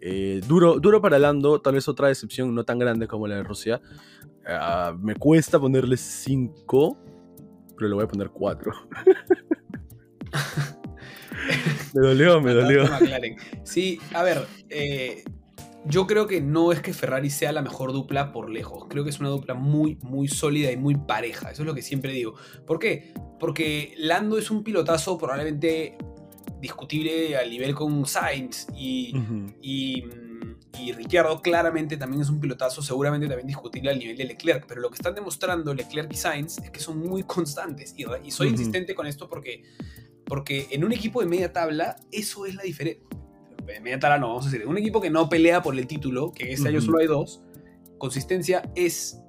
Eh, 0.00 0.40
duro, 0.46 0.80
duro 0.80 1.00
para 1.00 1.18
Lando, 1.18 1.60
tal 1.60 1.74
vez 1.74 1.88
otra 1.88 2.08
decepción 2.08 2.54
no 2.54 2.64
tan 2.64 2.78
grande 2.78 3.06
como 3.06 3.26
la 3.26 3.36
de 3.36 3.42
Rusia. 3.42 3.80
Ah, 4.46 4.94
me 4.98 5.14
cuesta 5.14 5.58
ponerle 5.60 5.96
5, 5.96 6.98
pero 7.76 7.88
le 7.88 7.94
voy 7.94 8.04
a 8.04 8.08
poner 8.08 8.30
4. 8.30 8.72
me 11.94 12.06
dolió, 12.06 12.40
me 12.40 12.52
dolió. 12.52 12.84
Sí, 13.64 14.00
a 14.14 14.22
ver, 14.22 14.46
eh, 14.68 15.24
yo 15.86 16.06
creo 16.06 16.26
que 16.26 16.40
no 16.40 16.72
es 16.72 16.80
que 16.80 16.92
Ferrari 16.92 17.30
sea 17.30 17.52
la 17.52 17.62
mejor 17.62 17.92
dupla 17.92 18.32
por 18.32 18.50
lejos. 18.50 18.86
Creo 18.88 19.04
que 19.04 19.10
es 19.10 19.20
una 19.20 19.30
dupla 19.30 19.54
muy, 19.54 19.98
muy 20.02 20.28
sólida 20.28 20.70
y 20.70 20.76
muy 20.76 20.96
pareja. 20.96 21.50
Eso 21.50 21.62
es 21.62 21.66
lo 21.66 21.74
que 21.74 21.82
siempre 21.82 22.12
digo. 22.12 22.34
¿Por 22.66 22.78
qué? 22.78 23.12
Porque 23.40 23.94
Lando 23.98 24.38
es 24.38 24.50
un 24.50 24.62
pilotazo 24.62 25.18
probablemente 25.18 25.96
discutible 26.60 27.36
al 27.36 27.50
nivel 27.50 27.74
con 27.74 28.06
Sainz 28.06 28.68
y, 28.76 29.16
y 29.60 30.04
y 30.78 30.92
Ricciardo 30.92 31.42
claramente 31.42 31.96
también 31.96 32.22
es 32.22 32.30
un 32.30 32.40
pilotazo, 32.40 32.82
seguramente 32.82 33.26
también 33.26 33.46
discutible 33.46 33.90
al 33.90 33.98
nivel 33.98 34.16
de 34.16 34.24
Leclerc, 34.24 34.66
pero 34.66 34.80
lo 34.80 34.88
que 34.88 34.96
están 34.96 35.14
demostrando 35.14 35.74
Leclerc 35.74 36.12
y 36.12 36.16
Sainz 36.16 36.58
es 36.58 36.70
que 36.70 36.80
son 36.80 36.98
muy 36.98 37.22
constantes. 37.24 37.94
Y, 37.96 38.30
soy 38.30 38.48
insistente 38.48 38.94
con 38.94 39.06
esto 39.06 39.28
porque, 39.28 39.62
porque 40.24 40.68
en 40.70 40.84
un 40.84 40.92
equipo 40.92 41.20
de 41.20 41.26
media 41.26 41.52
tabla, 41.52 41.96
eso 42.10 42.46
es 42.46 42.54
la 42.54 42.62
diferencia. 42.62 43.02
Media 43.82 43.98
tabla 43.98 44.18
no, 44.18 44.28
vamos 44.28 44.46
a 44.46 44.50
decir, 44.50 44.62
en 44.62 44.68
un 44.68 44.78
equipo 44.78 45.00
que 45.00 45.10
no 45.10 45.28
pelea 45.28 45.62
por 45.62 45.78
el 45.78 45.86
título, 45.86 46.32
que 46.32 46.52
este 46.52 46.68
año 46.68 46.80
solo 46.80 46.98
hay 46.98 47.06
dos, 47.06 47.42
consistencia 47.98 48.62
es, 48.74 49.20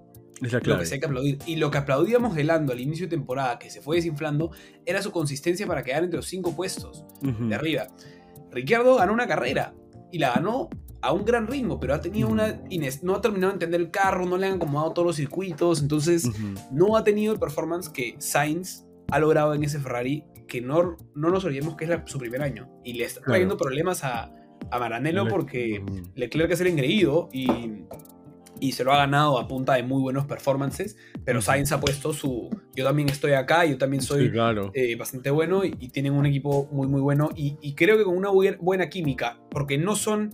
lo 0.42 0.80
que 0.80 0.86
se 0.86 0.96
hay 0.96 1.00
que 1.00 1.06
aplaudir. 1.06 1.38
Y 1.46 1.58
lo 1.58 1.70
que 1.70 1.78
aplaudíamos 1.78 2.36
de 2.36 2.44
Lando 2.44 2.74
al 2.74 2.80
inicio 2.80 3.06
de 3.06 3.12
temporada, 3.12 3.60
que 3.60 3.70
se 3.70 3.82
fue 3.82 3.98
desinflando, 3.98 4.52
era 4.86 5.02
su 5.02 5.12
consistencia 5.12 5.68
para 5.68 5.84
quedar 5.84 6.04
entre 6.04 6.18
los 6.18 6.26
cinco 6.26 6.56
puestos 6.56 7.06
de 7.22 7.54
arriba. 7.54 7.88
Ricciardo 8.52 8.96
ganó 8.96 9.14
una 9.14 9.28
carrera 9.28 9.76
y 10.12 10.20
la 10.20 10.34
ganó 10.34 10.70
a 11.04 11.12
un 11.12 11.26
gran 11.26 11.48
ritmo, 11.48 11.80
pero 11.80 11.94
ha 11.94 12.02
tenido 12.02 12.30
una. 12.30 12.62
No 13.02 13.16
ha 13.16 13.22
terminado 13.22 13.52
de 13.52 13.56
entender 13.56 13.82
el 13.82 13.92
carro, 13.92 14.26
no 14.26 14.38
le 14.38 14.48
han 14.48 14.54
acomodado 14.54 14.94
todos 14.94 15.06
los 15.06 15.16
circuitos, 15.18 15.82
entonces 15.82 16.30
no 16.72 16.96
ha 16.96 17.04
tenido 17.04 17.34
el 17.34 17.40
performance 17.40 17.90
que 17.90 18.16
Sainz 18.20 18.86
ha 19.12 19.20
logrado 19.20 19.54
en 19.54 19.64
ese 19.64 19.80
Ferrari, 19.80 20.24
que 20.48 20.62
no, 20.62 20.96
no 21.14 21.30
nos 21.30 21.44
olvidemos 21.44 21.76
que 21.76 21.86
es 21.86 21.92
su 22.06 22.18
primer 22.18 22.42
año. 22.42 22.70
Y 22.86 22.94
le 22.94 23.04
está 23.04 23.22
trayendo 23.22 23.58
problemas 23.58 24.06
a, 24.06 24.34
a 24.72 24.80
Maranello 24.80 25.28
porque 25.28 25.84
Leclerc 26.16 26.52
es 26.52 26.62
el 26.62 26.68
engreído 26.68 27.28
y, 27.34 27.48
y 28.62 28.72
se 28.72 28.86
lo 28.86 28.94
ha 28.94 28.98
ganado 28.98 29.38
a 29.38 29.48
punta 29.50 29.74
de 29.74 29.84
muy 29.84 30.02
buenos 30.02 30.26
performances, 30.26 30.96
pero 31.26 31.42
Sainz 31.42 31.74
ha 31.74 31.82
puesto 31.82 32.14
su... 32.14 32.50
Yo 32.76 32.86
también 32.86 33.10
estoy 33.10 33.34
acá, 33.34 33.66
yo 33.66 33.78
también 33.78 34.02
soy 34.02 34.32
eh, 34.74 34.96
bastante 34.96 35.32
bueno 35.32 35.66
y, 35.66 35.90
tienen 35.90 36.14
un 36.14 36.26
equipo 36.26 36.70
muy 36.72 36.88
muy 36.88 37.02
bueno 37.02 37.30
y, 37.36 37.58
y 37.62 37.76
creo 37.76 37.98
que 37.98 38.06
con 38.06 38.16
una 38.18 38.30
buena 38.30 38.90
química, 38.90 39.38
porque 39.52 39.78
no 39.78 39.98
son 39.98 40.34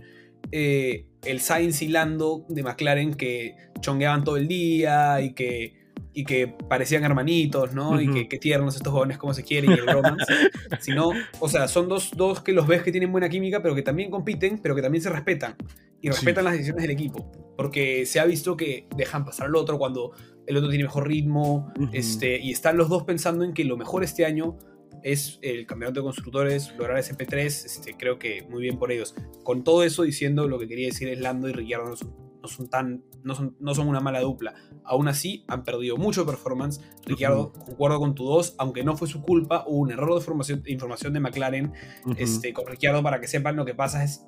eh, 0.52 1.06
el 1.24 1.42
Sainz 1.42 1.82
y 1.82 1.88
Lando 1.88 2.46
de 2.50 2.64
McLaren 2.64 3.14
que 3.14 3.56
chongueaban 3.82 4.24
todo 4.24 4.38
el 4.38 4.48
día 4.48 5.22
y 5.22 5.34
que, 5.34 5.76
y 6.14 6.24
que 6.24 6.48
parecían 6.48 7.04
hermanitos, 7.04 7.74
¿no? 7.74 8.02
Y 8.02 8.28
que, 8.28 8.38
tiernos 8.38 8.76
estos 8.76 8.92
jóvenes 8.92 9.18
como 9.18 9.34
se 9.34 9.44
quieren 9.44 9.72
y 9.72 9.74
el 9.74 9.88
romance. 9.88 10.34
sino, 10.80 11.12
o 11.40 11.50
sea, 11.50 11.68
son 11.68 11.88
dos, 11.88 12.12
dos 12.16 12.42
que 12.42 12.54
los 12.54 12.68
ves 12.68 12.84
que 12.84 12.92
tienen 12.92 13.12
buena 13.12 13.30
química, 13.30 13.62
pero 13.62 13.76
que 13.76 13.82
también 13.82 14.10
compiten, 14.10 14.60
pero 14.60 14.76
que 14.76 14.82
también 14.82 15.02
se 15.02 15.10
respetan. 15.10 15.56
Y 16.02 16.10
respetan 16.10 16.46
las 16.46 16.54
decisiones 16.54 16.84
del 16.84 16.92
equipo. 16.92 17.30
Porque 17.58 18.06
se 18.06 18.22
ha 18.22 18.26
visto 18.26 18.56
que 18.56 18.88
dejan 18.96 19.26
pasar 19.26 19.48
al 19.48 19.56
otro 19.56 19.78
cuando 19.78 20.14
el 20.48 20.56
otro 20.56 20.70
tiene 20.70 20.86
mejor 20.86 21.08
ritmo. 21.08 21.74
este, 21.92 22.40
y 22.40 22.52
están 22.52 22.78
los 22.78 22.90
dos 22.90 23.04
pensando 23.04 23.44
en 23.44 23.54
que 23.54 23.66
lo 23.66 23.78
mejor 23.78 24.04
este 24.04 24.26
año 24.26 24.58
es 25.04 25.40
el 25.42 25.66
campeonato 25.66 26.02
de 26.02 26.04
constructores, 26.04 26.74
lograr 26.78 26.98
ese 26.98 27.16
P3, 27.16 27.46
este, 27.46 27.96
creo 27.96 28.20
que 28.20 28.46
muy 28.50 28.62
bien 28.62 28.78
por 28.78 28.92
ellos. 28.92 29.16
Con 29.44 29.64
todo 29.64 29.84
eso 29.84 30.04
diciendo, 30.04 30.48
lo 30.48 30.60
que 30.60 30.68
quería 30.68 30.88
decir 30.88 31.08
es 31.08 31.20
Lando 31.20 31.48
y 31.48 31.54
Ricciardo 31.54 31.96
no 32.42 32.48
son, 32.48 32.70
tan, 32.70 33.04
no 33.24 33.36
son, 33.36 33.56
no 33.60 33.76
son 33.76 33.88
una 33.88 34.00
mala 34.00 34.22
dupla. 34.22 34.54
Aún 34.84 35.08
así, 35.08 35.46
han 35.48 35.64
perdido 35.64 35.98
mucho 35.98 36.26
performance. 36.26 36.82
Ricciardo, 37.06 37.54
concuerdo 37.54 38.00
con 38.00 38.16
tu 38.16 38.26
dos, 38.26 38.56
aunque 38.58 38.84
no 38.84 38.96
fue 38.98 39.08
su 39.08 39.22
culpa, 39.22 39.64
hubo 39.68 39.78
un 39.78 39.92
error 39.92 40.10
de 40.10 40.18
información, 40.18 40.64
información 40.66 41.14
de 41.14 41.20
McLaren 41.20 41.74
este, 42.18 42.54
con 42.54 42.66
Ricciardo 42.68 43.04
para 43.04 43.20
que 43.20 43.28
sepan 43.28 43.56
lo 43.56 43.66
que 43.66 43.76
pasa 43.76 44.04
es 44.04 44.26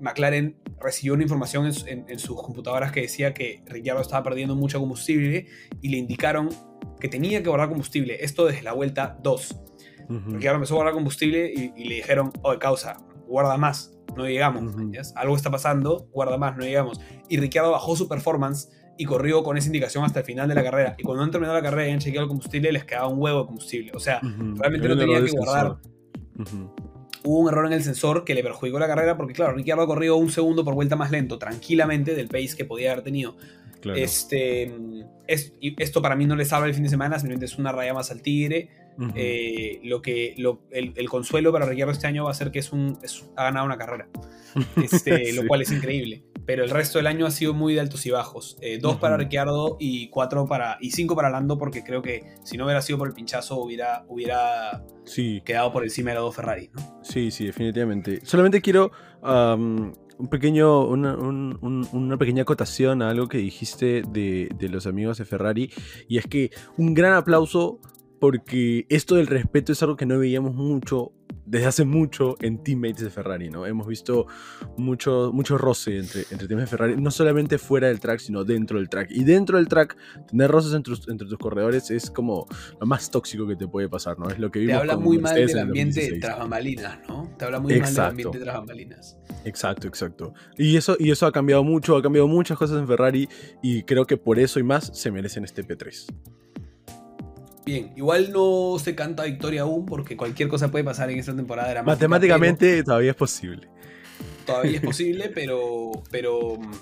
McLaren 0.00 0.56
recibió 0.80 1.14
una 1.14 1.22
información 1.22 1.70
en, 1.86 2.18
sus 2.18 2.40
computadoras 2.42 2.92
que 2.92 3.02
decía 3.02 3.32
que 3.34 3.62
Ricciardo 3.66 4.02
estaba 4.02 4.22
perdiendo 4.22 4.54
mucho 4.54 4.78
combustible 4.78 5.46
y 5.80 5.88
le 5.88 5.98
indicaron 5.98 6.50
que 7.00 7.08
tenía 7.08 7.42
que 7.42 7.48
guardar 7.48 7.68
combustible. 7.68 8.24
Esto 8.24 8.46
desde 8.46 8.62
la 8.62 8.72
vuelta 8.72 9.18
2. 9.22 9.60
Porque 10.06 10.46
ahora 10.48 10.56
empezó 10.56 10.74
a 10.74 10.76
guardar 10.76 10.94
combustible 10.94 11.52
y, 11.52 11.84
le 11.84 11.96
dijeron, 11.96 12.32
oye, 12.42 12.58
causa, 12.58 12.98
guarda 13.26 13.56
más, 13.56 13.96
no 14.16 14.24
llegamos. 14.26 14.74
Algo 15.14 15.36
está 15.36 15.50
pasando, 15.50 16.08
guarda 16.12 16.38
más, 16.38 16.56
no 16.56 16.64
llegamos. 16.64 17.00
Y 17.28 17.38
Ricciardo 17.38 17.72
bajó 17.72 17.96
su 17.96 18.08
performance 18.08 18.70
y 18.98 19.04
corrió 19.04 19.42
con 19.42 19.56
esa 19.56 19.66
indicación 19.66 20.04
hasta 20.04 20.20
el 20.20 20.24
final 20.24 20.48
de 20.48 20.54
la 20.54 20.62
carrera. 20.62 20.94
Y 20.98 21.02
cuando 21.02 21.22
han 21.22 21.30
terminado 21.30 21.56
la 21.56 21.62
carrera 21.62 21.88
y 21.88 21.92
han 21.92 21.98
chequeado 21.98 22.24
el 22.24 22.28
combustible, 22.28 22.72
les 22.72 22.84
quedaba 22.84 23.08
un 23.08 23.20
huevo 23.20 23.40
de 23.40 23.46
combustible. 23.46 23.92
O 23.94 24.00
sea, 24.00 24.20
realmente 24.22 24.88
no 24.88 24.96
tenían 24.96 25.24
que 25.24 25.32
guardar. 25.32 25.76
Hubo 27.24 27.40
un 27.40 27.48
error 27.48 27.66
en 27.66 27.72
el 27.72 27.82
sensor 27.82 28.24
que 28.24 28.34
le 28.34 28.42
perjudicó 28.42 28.78
la 28.78 28.86
carrera 28.86 29.16
porque, 29.16 29.34
claro, 29.34 29.54
Ricciardo 29.54 29.82
ha 29.82 29.86
corrido 29.86 30.16
un 30.16 30.30
segundo 30.30 30.64
por 30.64 30.74
vuelta 30.74 30.96
más 30.96 31.10
lento, 31.10 31.38
tranquilamente, 31.38 32.14
del 32.14 32.28
pace 32.28 32.56
que 32.56 32.64
podía 32.64 32.92
haber 32.92 33.04
tenido. 33.04 33.36
Este, 33.94 34.74
es, 35.26 35.52
esto 35.60 36.02
para 36.02 36.16
mí 36.16 36.26
no 36.26 36.34
le 36.34 36.44
salva 36.44 36.66
el 36.66 36.74
fin 36.74 36.82
de 36.82 36.88
semana, 36.88 37.18
simplemente 37.18 37.46
es 37.46 37.58
una 37.58 37.72
raya 37.72 37.94
más 37.94 38.10
al 38.10 38.22
tigre. 38.22 38.70
Eh, 39.14 39.80
lo 39.84 40.00
que, 40.00 40.34
el, 40.70 41.08
consuelo 41.08 41.52
para 41.52 41.66
Ricciardo 41.66 41.92
este 41.92 42.06
año 42.06 42.24
va 42.24 42.30
a 42.30 42.34
ser 42.34 42.50
que 42.50 42.58
es 42.58 42.72
un, 42.72 42.98
ha 43.36 43.44
ganado 43.44 43.66
una 43.66 43.76
carrera, 43.76 44.08
este, 44.82 45.32
lo 45.32 45.46
cual 45.46 45.62
es 45.62 45.70
increíble. 45.70 46.24
Pero 46.46 46.62
el 46.62 46.70
resto 46.70 46.98
del 46.98 47.08
año 47.08 47.26
ha 47.26 47.30
sido 47.30 47.54
muy 47.54 47.74
de 47.74 47.80
altos 47.80 48.06
y 48.06 48.10
bajos. 48.10 48.56
Eh, 48.60 48.78
dos 48.80 48.96
para 48.96 49.16
Ricciardo 49.16 49.76
y 49.80 50.08
cuatro 50.08 50.46
para 50.46 50.78
y 50.80 50.92
cinco 50.92 51.16
para 51.16 51.28
Lando, 51.28 51.58
porque 51.58 51.82
creo 51.82 52.02
que 52.02 52.22
si 52.44 52.56
no 52.56 52.64
hubiera 52.64 52.80
sido 52.82 52.98
por 52.98 53.08
el 53.08 53.14
pinchazo 53.14 53.58
hubiera, 53.58 54.04
hubiera 54.08 54.84
quedado 55.44 55.72
por 55.72 55.82
encima 55.82 56.10
de 56.10 56.16
los 56.16 56.24
dos 56.26 56.36
Ferrari. 56.36 56.70
Sí, 57.02 57.30
sí, 57.30 57.46
definitivamente. 57.46 58.20
Solamente 58.24 58.60
quiero 58.60 58.92
un 60.18 60.28
pequeño, 60.28 60.86
una, 60.86 62.16
pequeña 62.16 62.42
acotación 62.42 63.02
a 63.02 63.10
algo 63.10 63.28
que 63.28 63.38
dijiste 63.38 64.02
de, 64.08 64.48
de, 64.56 64.68
los 64.68 64.86
amigos 64.86 65.18
de 65.18 65.24
Ferrari. 65.24 65.72
Y 66.08 66.18
es 66.18 66.26
que 66.26 66.50
un 66.76 66.94
gran 66.94 67.14
aplauso 67.14 67.80
porque 68.18 68.86
esto 68.88 69.16
del 69.16 69.26
respeto 69.26 69.72
es 69.72 69.82
algo 69.82 69.96
que 69.96 70.06
no 70.06 70.18
veíamos 70.18 70.54
mucho 70.54 71.12
desde 71.46 71.66
hace 71.66 71.84
mucho 71.84 72.36
en 72.40 72.62
teammates 72.62 73.02
de 73.02 73.10
Ferrari, 73.10 73.50
¿no? 73.50 73.66
Hemos 73.66 73.86
visto 73.86 74.26
mucho, 74.76 75.30
mucho 75.32 75.56
roce 75.56 75.98
entre, 75.98 76.22
entre 76.30 76.48
teams 76.48 76.62
de 76.62 76.66
Ferrari, 76.66 76.96
no 76.96 77.10
solamente 77.10 77.58
fuera 77.58 77.86
del 77.86 78.00
track, 78.00 78.18
sino 78.18 78.44
dentro 78.44 78.78
del 78.78 78.88
track. 78.88 79.10
Y 79.12 79.22
dentro 79.22 79.56
del 79.56 79.68
track, 79.68 79.96
tener 80.26 80.50
roces 80.50 80.74
entre, 80.74 80.94
entre 81.08 81.28
tus 81.28 81.38
corredores 81.38 81.90
es 81.90 82.10
como 82.10 82.46
lo 82.80 82.86
más 82.86 83.10
tóxico 83.10 83.46
que 83.46 83.54
te 83.54 83.68
puede 83.68 83.88
pasar, 83.88 84.18
¿no? 84.18 84.28
Es 84.28 84.38
lo 84.38 84.50
que 84.50 84.58
vimos 84.58 84.74
Te 84.74 84.80
habla 84.80 84.96
muy 84.96 85.18
mal 85.18 85.34
del 85.34 85.58
ambiente 85.58 86.18
tras 86.20 86.38
bambalinas, 86.38 86.98
¿no? 87.08 87.30
Te 87.38 87.44
habla 87.44 87.60
muy 87.60 87.78
mal 87.78 87.94
del 87.94 88.04
ambiente 88.04 88.38
tras 88.40 88.56
bambalinas. 88.56 89.16
Exacto, 89.44 89.86
exacto. 89.86 90.34
Y 90.58 90.76
eso, 90.76 90.96
y 90.98 91.12
eso 91.12 91.26
ha 91.26 91.32
cambiado 91.32 91.62
mucho, 91.62 91.96
ha 91.96 92.02
cambiado 92.02 92.26
muchas 92.26 92.58
cosas 92.58 92.78
en 92.78 92.88
Ferrari 92.88 93.28
y 93.62 93.84
creo 93.84 94.04
que 94.04 94.16
por 94.16 94.40
eso 94.40 94.58
y 94.58 94.64
más 94.64 94.90
se 94.92 95.12
merecen 95.12 95.44
este 95.44 95.64
P3. 95.64 96.06
Bien, 97.66 97.92
igual 97.96 98.30
no 98.32 98.78
se 98.78 98.94
canta 98.94 99.24
victoria 99.24 99.62
aún 99.62 99.86
porque 99.86 100.16
cualquier 100.16 100.48
cosa 100.48 100.70
puede 100.70 100.84
pasar 100.84 101.10
en 101.10 101.18
esta 101.18 101.34
temporada 101.34 101.68
dramática. 101.68 101.96
Matemáticamente 101.96 102.84
todavía 102.84 103.10
es 103.10 103.16
posible. 103.16 103.68
Todavía 104.46 104.76
es 104.76 104.80
posible, 104.80 105.30
pero, 105.34 105.90
pero 106.12 106.58
mm, 106.60 106.72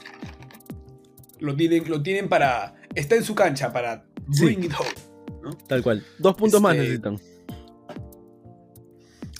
lo 1.40 1.56
tienen, 1.56 1.88
lo 1.88 2.02
tienen 2.02 2.28
para. 2.28 2.74
Está 2.94 3.16
en 3.16 3.24
su 3.24 3.34
cancha 3.34 3.72
para 3.72 4.04
bring 4.26 4.64
it 4.64 4.72
home. 4.78 5.56
Tal 5.66 5.82
cual. 5.82 6.04
Dos 6.18 6.36
puntos 6.36 6.60
más 6.60 6.74
este, 6.76 6.82
necesitan. 6.82 7.18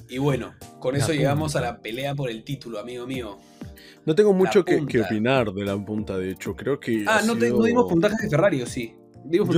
Y 0.09 0.17
bueno, 0.17 0.55
con 0.81 0.97
eso 0.97 1.13
llegamos 1.13 1.57
a 1.57 1.61
la 1.61 1.79
pelea 1.83 2.15
por 2.15 2.31
el 2.31 2.43
título, 2.43 2.79
amigo 2.79 3.07
mío. 3.07 3.37
No 4.07 4.15
tengo 4.15 4.33
mucho 4.33 4.65
que, 4.65 4.77
opinar 4.77 5.53
de 5.53 5.65
la 5.67 5.77
punta, 5.77 6.17
de 6.17 6.31
hecho. 6.31 6.57
Creo 6.57 6.81
que. 6.81 7.05
Ah, 7.07 7.21
no, 7.27 7.35
no 7.35 7.65
dimos 7.65 7.85
puntajes 7.87 8.19
de 8.19 8.31
Ferrari, 8.31 8.63
¿o 8.63 8.67
sí? 8.67 8.95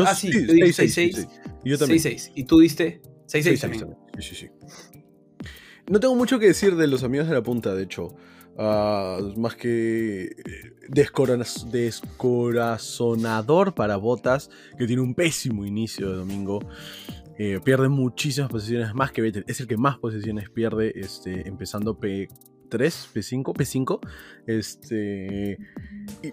Ah, 0.07 0.15
sí, 0.15 0.31
yo 0.33 0.53
di 0.53 0.63
6-6. 0.63 1.29
Yo 1.65 1.79
también. 1.79 2.01
6-6. 2.01 2.33
¿Y 2.35 2.45
tú 2.45 2.61
diste 2.61 3.01
6-6 3.29 3.61
también? 3.61 3.97
Sí, 4.19 4.23
sí, 4.23 4.35
sí. 4.35 4.49
No 5.89 6.01
tengo 6.01 6.17
mucho 6.17 6.39
que 6.39 6.47
decir 6.47 6.77
de 6.77 6.87
los 6.87 7.05
amigos 7.05 7.29
de 7.29 7.35
la 7.35 7.43
punta, 7.43 7.75
de 7.75 7.83
hecho. 7.85 8.17
Uh, 8.59 9.39
más 9.39 9.55
que 9.55 10.25
eh, 10.25 10.33
descorazonador 10.89 13.75
para 13.75 13.97
Botas, 13.97 14.49
que 14.79 14.87
tiene 14.87 15.03
un 15.03 15.15
pésimo 15.15 15.67
inicio 15.67 16.11
de 16.11 16.17
domingo. 16.17 16.61
Eh, 17.39 17.61
pierde 17.63 17.91
muchísimas 17.91 18.51
posiciones 18.51 18.95
más 18.95 19.13
que 19.13 19.21
Vettel. 19.21 19.45
Es 19.47 19.61
el 19.61 19.67
que 19.67 19.77
más 19.77 19.99
posiciones 19.99 20.49
pierde, 20.49 20.95
este, 20.97 21.47
empezando 21.47 22.01
P3, 22.01 22.31
P5, 22.71 23.55
P5. 23.55 24.01
Este, 24.47 25.59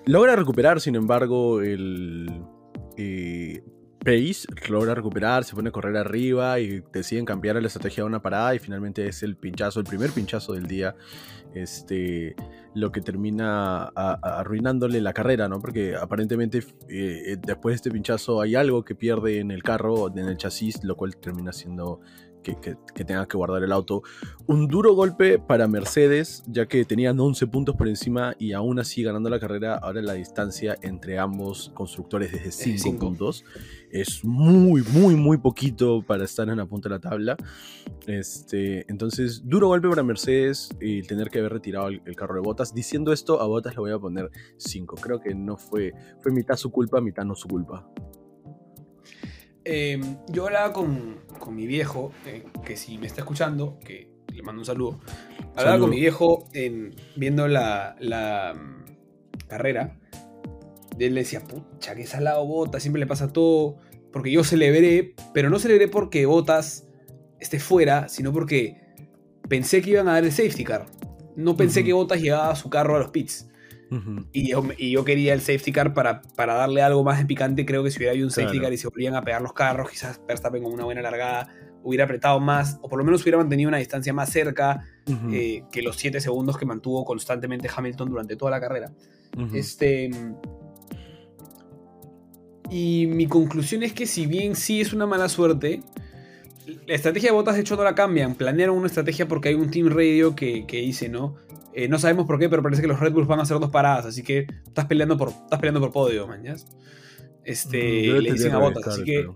logra 0.05 0.38
recuperar, 0.38 0.79
sin 0.79 0.95
embargo, 0.95 1.61
el, 1.61 2.31
eh, 2.97 3.63
Pace 4.03 4.47
logra 4.67 4.93
recuperar, 4.93 5.45
se 5.45 5.55
pone 5.55 5.69
a 5.69 5.71
correr 5.71 5.95
arriba 5.95 6.59
y 6.59 6.83
deciden 6.91 7.23
cambiar 7.23 7.55
la 7.55 7.67
estrategia 7.67 8.03
a 8.03 8.05
una 8.05 8.21
parada 8.21 8.53
y 8.53 8.59
finalmente 8.59 9.07
es 9.07 9.23
el 9.23 9.37
pinchazo, 9.37 9.79
el 9.79 9.85
primer 9.85 10.11
pinchazo 10.11 10.53
del 10.53 10.67
día, 10.67 10.95
este, 11.53 12.35
lo 12.75 12.91
que 12.91 12.99
termina 12.99 13.85
arruinándole 13.85 14.99
la 14.99 15.13
carrera, 15.13 15.47
¿no? 15.47 15.59
Porque 15.59 15.95
aparentemente 15.95 16.65
eh, 16.89 17.37
después 17.41 17.73
de 17.73 17.75
este 17.77 17.91
pinchazo 17.91 18.41
hay 18.41 18.55
algo 18.55 18.83
que 18.83 18.93
pierde 18.93 19.39
en 19.39 19.51
el 19.51 19.63
carro, 19.63 20.09
en 20.09 20.27
el 20.27 20.35
chasis, 20.35 20.83
lo 20.83 20.97
cual 20.97 21.15
termina 21.15 21.53
siendo 21.53 22.01
que, 22.43 22.75
tenga 23.03 23.25
que 23.25 23.37
guardar 23.37 23.63
el 23.63 23.71
auto. 23.71 24.03
Un 24.45 24.67
duro 24.67 24.93
golpe 24.93 25.39
para 25.39 25.67
Mercedes, 25.67 26.43
ya 26.47 26.67
que 26.67 26.85
tenían 26.85 27.19
11 27.19 27.47
puntos 27.47 27.75
por 27.75 27.87
encima 27.87 28.35
y 28.37 28.53
aún 28.53 28.79
así 28.79 29.01
ganando 29.01 29.29
la 29.29 29.39
carrera. 29.39 29.75
Ahora 29.75 30.01
la 30.01 30.13
distancia 30.13 30.77
entre 30.81 31.17
ambos 31.17 31.71
constructores 31.73 32.31
desde 32.31 32.51
5 32.51 32.99
puntos 32.99 33.45
es 33.89 34.25
muy, 34.25 34.83
muy, 34.91 35.15
muy 35.15 35.37
poquito 35.37 36.03
para 36.05 36.25
estar 36.25 36.49
en 36.49 36.57
la 36.57 36.65
punta 36.65 36.89
de 36.89 36.95
la 36.95 36.99
tabla. 36.99 37.37
Este, 38.07 38.85
entonces, 38.91 39.43
duro 39.45 39.67
golpe 39.67 39.87
para 39.87 40.03
Mercedes 40.03 40.69
y 40.81 41.03
tener 41.03 41.29
que 41.29 41.39
haber 41.39 41.53
retirado 41.53 41.87
el, 41.87 42.15
carro 42.15 42.35
de 42.35 42.41
Botas. 42.41 42.73
Diciendo 42.73 43.13
esto, 43.13 43.39
a 43.39 43.47
Botas 43.47 43.73
le 43.73 43.79
voy 43.79 43.91
a 43.91 43.99
poner 43.99 44.29
5. 44.57 44.95
Creo 45.01 45.19
que 45.19 45.33
no 45.33 45.57
fue, 45.57 45.93
fue 46.21 46.31
mitad 46.31 46.55
su 46.55 46.71
culpa, 46.71 47.01
mitad 47.01 47.23
no 47.23 47.35
su 47.35 47.47
culpa. 47.47 47.87
Em, 49.66 50.18
yo 50.30 50.45
hablaba 50.45 50.74
con, 50.74 51.20
con 51.39 51.55
mi 51.55 51.66
viejo, 51.68 52.11
eh, 52.26 52.43
que 52.66 52.76
si 52.76 52.97
me 52.97 53.07
está 53.07 53.22
escuchando, 53.22 53.80
que 53.84 54.09
le 54.34 54.41
mando 54.41 54.61
un 54.61 54.66
saludo. 54.66 54.99
Hablaba 55.55 55.80
con 55.80 55.89
mi 55.89 55.99
viejo 55.99 56.47
en, 56.53 56.95
viendo 57.16 57.47
la, 57.47 57.95
la 57.99 58.55
mm, 58.55 59.47
carrera. 59.47 59.99
Y 60.97 61.05
él 61.05 61.16
le 61.16 61.22
decía, 61.22 61.41
pucha, 61.41 61.95
que 61.95 62.05
salado 62.05 62.45
Botas, 62.45 62.82
siempre 62.82 62.99
le 62.99 63.07
pasa 63.07 63.32
todo. 63.32 63.78
Porque 64.11 64.32
yo 64.32 64.43
celebré, 64.43 65.16
pero 65.34 65.49
no 65.49 65.59
celebré 65.59 65.88
porque 65.88 66.26
Botas 66.26 66.88
esté 67.39 67.59
fuera, 67.59 68.09
sino 68.09 68.32
porque 68.32 68.78
pensé 69.49 69.82
que 69.82 69.91
iban 69.91 70.07
a 70.07 70.14
dar 70.14 70.24
el 70.24 70.32
safety 70.32 70.64
car. 70.64 70.86
No 71.36 71.57
pensé 71.57 71.84
que 71.84 71.93
Botas 71.93 72.22
llegaba 72.22 72.51
a 72.51 72.55
su 72.55 72.70
carro 72.70 72.95
a 72.95 72.99
los 72.99 73.09
pits. 73.09 73.49
Y, 74.31 74.49
yo, 74.91 75.05
quería 75.05 75.33
el 75.33 75.41
safety 75.41 75.71
car 75.71 75.93
para, 75.93 76.21
para 76.35 76.53
darle 76.53 76.81
algo 76.81 77.03
más 77.03 77.19
de 77.19 77.25
picante. 77.25 77.65
Creo 77.65 77.83
que 77.83 77.91
si 77.91 77.97
hubiera 77.97 78.11
habido 78.11 78.27
un 78.27 78.31
safety 78.31 78.59
car 78.59 78.73
y 78.73 78.77
se 78.77 78.87
volvían 78.87 79.15
a 79.15 79.21
pegar 79.23 79.41
los 79.41 79.53
carros, 79.53 79.89
quizás 79.89 80.21
Verstappen 80.27 80.63
con 80.63 80.73
una 80.73 80.85
buena 80.85 81.01
largada 81.01 81.49
hubiera 81.83 82.05
apretado 82.05 82.39
más, 82.39 82.79
o 82.81 82.89
por 82.89 82.97
lo 82.97 83.05
menos 83.05 83.21
hubiera 83.21 83.37
mantenido 83.37 83.67
una 83.67 83.77
distancia 83.77 84.13
más 84.13 84.29
cerca 84.29 84.85
eh, 85.31 85.63
que 85.71 85.81
los 85.81 85.97
7 85.97 86.21
segundos 86.21 86.57
que 86.57 86.65
mantuvo 86.65 87.03
constantemente 87.03 87.69
Hamilton 87.73 88.09
durante 88.09 88.35
toda 88.35 88.51
la 88.51 88.59
carrera. 88.59 88.91
Este. 89.53 90.09
Y 92.69 93.07
mi 93.07 93.27
conclusión 93.27 93.83
es 93.83 93.93
que 93.93 94.07
si 94.07 94.25
bien 94.25 94.55
sí 94.55 94.81
es 94.81 94.93
una 94.93 95.05
mala 95.05 95.27
suerte, 95.29 95.81
la 96.87 96.95
estrategia 96.95 97.29
de 97.29 97.35
botas 97.35 97.55
de 97.55 97.61
hecho 97.61 97.75
no 97.75 97.83
la 97.83 97.95
cambian. 97.95 98.35
Planearon 98.35 98.77
una 98.77 98.87
estrategia 98.87 99.27
porque 99.27 99.49
hay 99.49 99.55
un 99.55 99.69
team 99.69 99.89
radio 99.89 100.35
que, 100.35 100.65
dice, 100.69 101.09
¿no? 101.09 101.35
Eh, 101.76 101.88
no 101.88 101.97
sabemos 101.97 102.26
por 102.26 102.39
qué, 102.39 102.49
pero 102.49 102.61
parece 102.61 102.82
que 102.82 102.88
los 102.88 102.99
Red 102.99 103.13
Bulls 103.13 103.28
van 103.28 103.39
a 103.39 103.43
hacer 103.43 103.59
dos 103.59 103.71
paradas, 103.71 104.05
así 104.05 104.24
que 104.24 104.47
estás 104.65 104.86
peleando 104.86 105.17
por, 105.17 105.30
estás 105.30 105.59
peleando 105.59 105.80
por 105.80 105.91
podio, 105.91 106.28
mañas. 106.28 106.67
Este, 107.43 108.21
le 108.21 108.32
dicen 108.32 108.53
a 108.53 108.59
botas, 108.59 108.88
así 108.88 109.03
que 109.03 109.28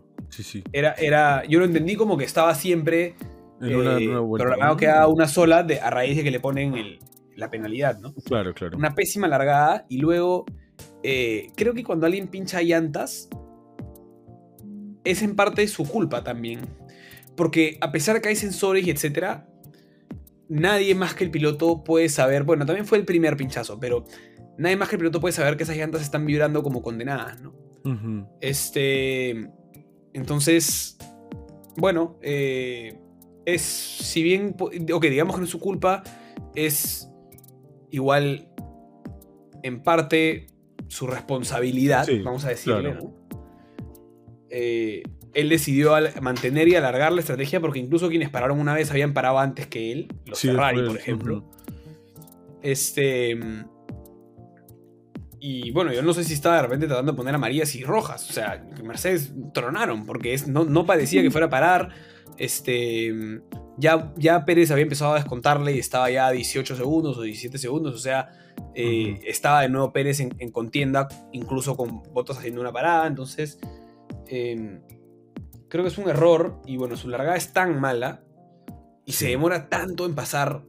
Era, 0.71 0.93
era, 0.93 1.43
yo 1.45 1.59
lo 1.59 1.65
entendí 1.65 1.95
como 1.95 2.17
que 2.17 2.25
estaba 2.25 2.53
siempre, 2.55 3.15
en 3.59 3.75
una, 3.75 3.97
eh, 3.97 4.07
programado 4.37 4.77
que 4.77 4.87
haga 4.87 5.07
una 5.07 5.27
sola 5.27 5.63
de, 5.63 5.79
a 5.79 5.89
raíz 5.89 6.15
de 6.15 6.23
que 6.23 6.31
le 6.31 6.39
ponen 6.39 6.99
la 7.35 7.49
penalidad, 7.49 7.99
¿no? 7.99 8.13
Claro, 8.25 8.53
claro. 8.53 8.77
Una 8.77 8.95
pésima 8.95 9.27
largada 9.27 9.85
y 9.89 9.97
luego 9.97 10.45
eh, 11.03 11.51
creo 11.55 11.73
que 11.73 11.83
cuando 11.83 12.05
alguien 12.05 12.27
pincha 12.27 12.61
llantas 12.61 13.29
es 15.03 15.21
en 15.21 15.35
parte 15.35 15.67
su 15.67 15.87
culpa 15.87 16.23
también. 16.23 16.61
Porque 17.35 17.77
a 17.81 17.91
pesar 17.91 18.15
de 18.15 18.21
que 18.21 18.29
hay 18.29 18.35
sensores 18.35 18.85
y 18.85 18.89
etcétera, 18.89 19.47
nadie 20.49 20.95
más 20.95 21.13
que 21.13 21.23
el 21.23 21.31
piloto 21.31 21.83
puede 21.83 22.09
saber. 22.09 22.43
Bueno, 22.43 22.65
también 22.65 22.85
fue 22.85 22.97
el 22.97 23.05
primer 23.05 23.37
pinchazo, 23.37 23.79
pero 23.79 24.05
nadie 24.57 24.75
más 24.75 24.89
que 24.89 24.95
el 24.95 24.99
piloto 24.99 25.19
puede 25.19 25.33
saber 25.33 25.57
que 25.57 25.63
esas 25.63 25.77
llantas 25.77 26.01
están 26.01 26.25
vibrando 26.25 26.63
como 26.63 26.81
condenadas, 26.81 27.41
¿no? 27.41 27.53
Este. 28.41 29.49
Entonces. 30.13 30.97
Bueno, 31.77 32.17
eh, 32.21 32.99
es. 33.45 33.61
Si 33.61 34.23
bien. 34.23 34.55
Ok, 34.59 35.03
digamos 35.03 35.35
que 35.35 35.39
no 35.39 35.45
es 35.45 35.51
su 35.51 35.59
culpa, 35.59 36.03
es 36.55 37.09
igual. 37.91 38.49
En 39.63 39.81
parte 39.81 40.47
su 40.87 41.07
responsabilidad, 41.07 42.07
vamos 42.23 42.45
a 42.45 42.49
decirle, 42.49 42.93
¿no? 42.93 43.13
Eh, 44.49 45.03
él 45.37 45.49
decidió 45.49 45.93
mantener 46.19 46.67
y 46.67 46.73
alargar 46.73 47.11
la 47.11 47.21
estrategia 47.21 47.59
porque 47.59 47.77
incluso 47.77 48.09
quienes 48.09 48.31
pararon 48.31 48.59
una 48.59 48.73
vez 48.73 48.89
habían 48.89 49.13
parado 49.13 49.37
antes 49.37 49.67
que 49.67 49.91
él, 49.91 50.07
los 50.25 50.41
Ferrari, 50.41 50.83
por 50.83 50.97
ejemplo. 50.97 51.47
Este. 52.63 53.37
Y 55.39 55.69
bueno, 55.69 55.93
yo 55.93 56.01
no 56.01 56.11
sé 56.15 56.23
si 56.23 56.33
estaba 56.33 56.55
de 56.55 56.63
repente 56.63 56.87
tratando 56.87 57.11
de 57.11 57.15
poner 57.15 57.35
amarillas 57.35 57.75
y 57.75 57.83
rojas. 57.83 58.27
O 58.27 58.33
sea, 58.33 58.65
Mercedes 58.83 59.31
tronaron 59.53 60.07
porque 60.07 60.33
es, 60.33 60.47
no, 60.47 60.85
parecía 60.87 61.21
que 61.21 61.29
fuera 61.29 61.45
a 61.45 61.49
parar. 61.51 61.89
Este. 62.39 63.13
Ya, 63.77 64.11
ya 64.17 64.43
Pérez 64.43 64.71
había 64.71 64.83
empezado 64.83 65.13
a 65.13 65.17
descontarle 65.17 65.71
y 65.73 65.77
estaba 65.77 66.09
ya 66.09 66.25
a 66.25 66.31
18 66.31 66.75
segundos 66.75 67.15
o 67.15 67.21
17 67.21 67.59
segundos. 67.59 67.93
O 67.93 67.99
sea, 67.99 68.29
eh, 68.73 69.19
estaba 69.23 69.61
de 69.61 69.69
nuevo 69.69 69.93
Pérez 69.93 70.19
en, 70.19 70.49
contienda, 70.49 71.07
incluso 71.31 71.77
con 71.77 72.01
Botas 72.11 72.39
haciendo 72.39 72.59
una 72.59 72.73
parada. 72.73 73.05
Entonces. 73.05 73.59
Em, 74.29 74.81
creo 75.69 75.83
que 75.83 75.89
es 75.89 75.97
un 75.97 76.09
error 76.09 76.61
y 76.65 76.77
bueno, 76.77 76.95
su 76.95 77.09
largada 77.09 77.35
es 77.35 77.53
tan 77.53 77.79
mala 77.79 78.23
y 79.05 79.13
se 79.13 79.29
demora 79.29 79.69
tanto 79.69 80.05
en 80.05 80.15
pasar 80.15 80.63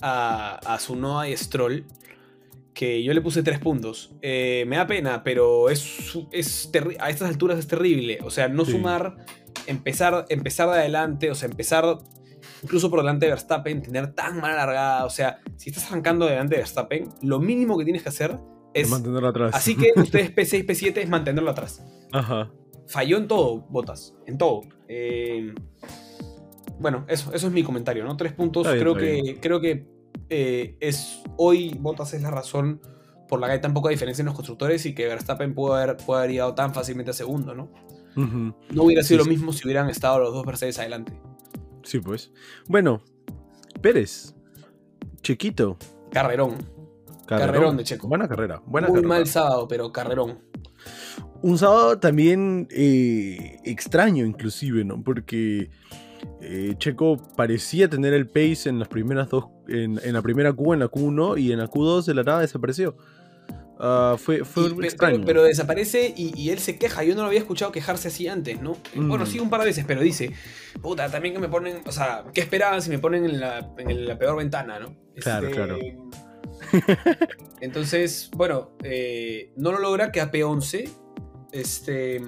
a, 0.00 0.54
a 0.64 0.78
Sunoa 0.78 1.28
y 1.28 1.36
Stroll 1.36 1.86
que 2.74 3.02
yo 3.02 3.12
le 3.12 3.20
puse 3.20 3.42
tres 3.42 3.58
puntos. 3.58 4.14
Eh, 4.22 4.64
me 4.66 4.76
da 4.76 4.86
pena, 4.86 5.22
pero 5.22 5.68
es, 5.68 6.18
es 6.30 6.70
a 6.98 7.10
estas 7.10 7.28
alturas 7.28 7.58
es 7.58 7.68
terrible. 7.68 8.18
O 8.22 8.30
sea, 8.30 8.48
no 8.48 8.64
sumar, 8.64 9.16
empezar, 9.66 10.24
empezar 10.30 10.70
de 10.70 10.78
adelante, 10.78 11.30
o 11.30 11.34
sea, 11.34 11.48
empezar 11.48 11.98
incluso 12.62 12.90
por 12.90 13.00
delante 13.00 13.26
de 13.26 13.32
Verstappen, 13.32 13.82
tener 13.82 14.14
tan 14.14 14.40
mala 14.40 14.56
largada. 14.56 15.04
O 15.04 15.10
sea, 15.10 15.40
si 15.56 15.70
estás 15.70 15.90
arrancando 15.90 16.26
delante 16.26 16.54
de 16.54 16.62
Verstappen, 16.62 17.08
lo 17.20 17.40
mínimo 17.40 17.76
que 17.76 17.84
tienes 17.84 18.02
que 18.02 18.08
hacer 18.08 18.38
es. 18.72 18.88
Mantenerlo 18.88 19.28
atrás. 19.28 19.54
Así 19.54 19.76
que 19.76 19.92
ustedes 20.00 20.34
P6, 20.34 20.66
P7 20.66 20.96
es 20.98 21.08
mantenerlo 21.08 21.50
atrás. 21.50 21.82
Ajá 22.10 22.50
falló 22.86 23.18
en 23.18 23.28
todo, 23.28 23.66
Botas, 23.68 24.14
en 24.26 24.38
todo. 24.38 24.62
Eh, 24.88 25.54
bueno, 26.78 27.04
eso, 27.08 27.32
eso 27.32 27.46
es 27.46 27.52
mi 27.52 27.62
comentario, 27.62 28.04
¿no? 28.04 28.16
Tres 28.16 28.32
puntos. 28.32 28.66
creo, 28.66 28.94
que, 28.94 29.38
creo 29.40 29.60
que 29.60 29.86
eh, 30.28 30.76
es 30.80 31.22
hoy 31.36 31.76
Botas 31.78 32.14
es 32.14 32.22
la 32.22 32.30
razón 32.30 32.80
por 33.28 33.40
la 33.40 33.46
que 33.46 33.54
hay 33.54 33.60
tan 33.60 33.72
poca 33.72 33.88
diferencia 33.88 34.22
en 34.22 34.26
los 34.26 34.34
constructores 34.34 34.84
y 34.84 34.94
que 34.94 35.06
Verstappen 35.06 35.54
pudo 35.54 35.74
haber, 35.74 35.96
pudo 35.96 36.18
haber 36.18 36.30
llegado 36.30 36.54
tan 36.54 36.74
fácilmente 36.74 37.12
a 37.12 37.14
segundo, 37.14 37.54
¿no? 37.54 37.70
No 38.14 38.82
hubiera 38.82 39.02
sido 39.02 39.24
lo 39.24 39.24
mismo 39.24 39.54
si 39.54 39.66
hubieran 39.66 39.88
estado 39.88 40.18
los 40.18 40.34
dos 40.34 40.44
Mercedes 40.44 40.78
adelante. 40.78 41.18
Sí, 41.82 41.98
pues. 41.98 42.30
Bueno, 42.68 43.02
Pérez, 43.80 44.34
Chiquito. 45.22 45.78
Carrerón. 46.10 46.58
Carrerón, 47.26 47.76
de 47.76 47.84
Checo. 47.84 48.08
Buena 48.08 48.28
carrera. 48.28 48.60
Buena 48.66 48.88
Muy 48.88 49.02
mal 49.02 49.26
sábado, 49.26 49.66
pero 49.66 49.92
carrerón. 49.92 50.40
Un 51.42 51.58
sábado 51.58 51.98
también 51.98 52.68
eh, 52.70 53.58
extraño, 53.64 54.24
inclusive, 54.24 54.84
¿no? 54.84 55.02
Porque 55.02 55.70
eh, 56.40 56.74
Checo 56.78 57.16
parecía 57.36 57.88
tener 57.88 58.14
el 58.14 58.26
pace 58.26 58.68
en 58.68 58.78
las 58.78 58.88
primeras 58.88 59.28
dos, 59.28 59.46
en, 59.68 60.00
la 60.12 60.22
primera 60.22 60.52
Q, 60.52 60.74
en 60.74 60.80
la 60.80 60.88
Q1 60.88 61.40
y 61.40 61.52
en 61.52 61.58
la 61.58 61.68
Q2 61.68 62.04
de 62.04 62.14
la 62.14 62.22
nada 62.22 62.40
desapareció. 62.40 62.96
Ah, 63.84 64.14
fue 64.16 64.44
fue 64.44 64.68
extraño. 64.84 65.24
Pero, 65.26 65.42
desaparece 65.42 66.14
y, 66.16 66.50
él 66.50 66.60
se 66.60 66.78
queja. 66.78 67.02
Yo 67.02 67.16
no 67.16 67.22
lo 67.22 67.26
había 67.26 67.40
escuchado 67.40 67.72
quejarse 67.72 68.08
así 68.08 68.28
antes, 68.28 68.60
¿no? 68.62 68.76
Bueno, 68.94 69.26
sí, 69.26 69.40
un 69.40 69.50
par 69.50 69.60
de 69.60 69.66
veces, 69.66 69.84
pero 69.84 70.00
dice, 70.00 70.32
puta, 70.80 71.10
también 71.10 71.34
que 71.34 71.40
me 71.40 71.48
ponen, 71.48 71.78
o 71.84 71.90
sea, 71.90 72.24
¿qué 72.32 72.42
esperaban 72.42 72.80
si 72.80 72.90
me 72.90 73.00
ponen 73.00 73.24
en 73.24 73.40
la, 73.40 73.74
peor 73.74 74.36
ventana, 74.36 74.78
¿no? 74.78 74.94
Claro, 75.16 75.48
este, 75.48 75.56
claro. 75.56 75.78
Entonces, 77.60 78.30
bueno, 78.36 78.70
eh, 78.84 79.52
no 79.56 79.72
lo 79.72 79.80
logra, 79.80 80.12
que 80.12 80.20
a 80.20 80.30
P11 80.30 81.01
este. 81.52 82.20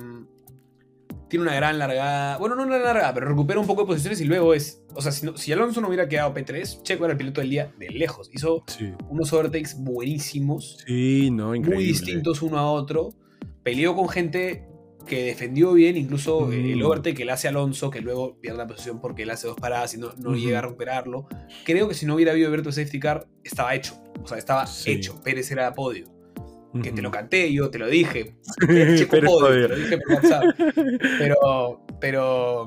Tiene 1.29 1.43
una 1.43 1.55
gran 1.55 1.79
largada. 1.79 2.37
Bueno, 2.39 2.55
no 2.55 2.63
una 2.63 2.79
largada, 2.79 3.13
pero 3.13 3.27
recupera 3.27 3.59
un 3.59 3.67
poco 3.67 3.83
de 3.83 3.87
posiciones 3.89 4.21
y 4.21 4.25
luego 4.25 4.55
es. 4.55 4.83
O 4.95 5.03
sea, 5.03 5.11
si, 5.11 5.53
Alonso 5.53 5.81
no 5.81 5.89
hubiera 5.89 6.09
quedado 6.09 6.33
P3, 6.33 6.83
Checo 6.83 7.05
era 7.05 7.13
el 7.13 7.19
piloto 7.19 7.41
del 7.41 7.51
día 7.51 7.73
de 7.79 7.89
lejos. 7.89 8.31
Hizo 8.33 8.65
unos 9.09 9.33
overtakes 9.33 9.77
buenísimos. 9.79 10.79
Sí, 10.87 11.31
no, 11.33 11.55
increíble. 11.55 11.77
Muy 11.77 11.85
distintos 11.85 12.43
uno 12.43 12.59
a 12.59 12.71
otro. 12.71 13.15
Peleó 13.65 13.97
con 13.97 14.09
gente 14.09 14.69
que 15.07 15.25
defendió 15.25 15.73
bien, 15.73 15.97
incluso 15.97 16.51
el 16.53 16.77
mm. 16.77 16.85
overtake 16.85 17.17
que 17.17 17.25
le 17.25 17.33
hace 17.33 17.49
Alonso, 17.49 17.91
que 17.91 18.01
luego 18.01 18.39
pierde 18.41 18.59
la 18.59 18.67
posición 18.67 19.01
porque 19.01 19.23
él 19.23 19.31
hace 19.31 19.47
dos 19.47 19.57
paradas 19.57 19.95
y 19.95 19.99
no, 19.99 20.13
llega 20.35 20.61
a 20.61 20.63
recuperarlo. 20.63 21.27
Creo 21.65 21.89
que 21.89 21.95
si 21.95 22.07
no 22.07 22.15
hubiera 22.15 22.33
habido 22.33 22.49
abierto 22.49 22.69
el 22.69 22.75
safety 22.75 23.01
car, 23.01 23.27
estaba 23.43 23.75
hecho. 23.75 24.01
O 24.23 24.29
sea, 24.29 24.39
estaba 24.39 24.67
hecho. 24.87 25.21
Pérez 25.23 25.51
era 25.51 25.73
podio 25.75 26.14
que 26.83 26.93
te 26.93 27.03
lo 27.03 27.11
canté, 27.11 27.53
yo 27.53 27.71
te 27.71 27.79
lo 27.79 27.89
dije. 27.89 28.37
te 28.67 28.67
lo 28.67 28.93
dije 28.93 29.99
por 29.99 30.15
WhatsApp. 30.15 30.45
Pero, 31.19 31.87
pero, 32.01 32.67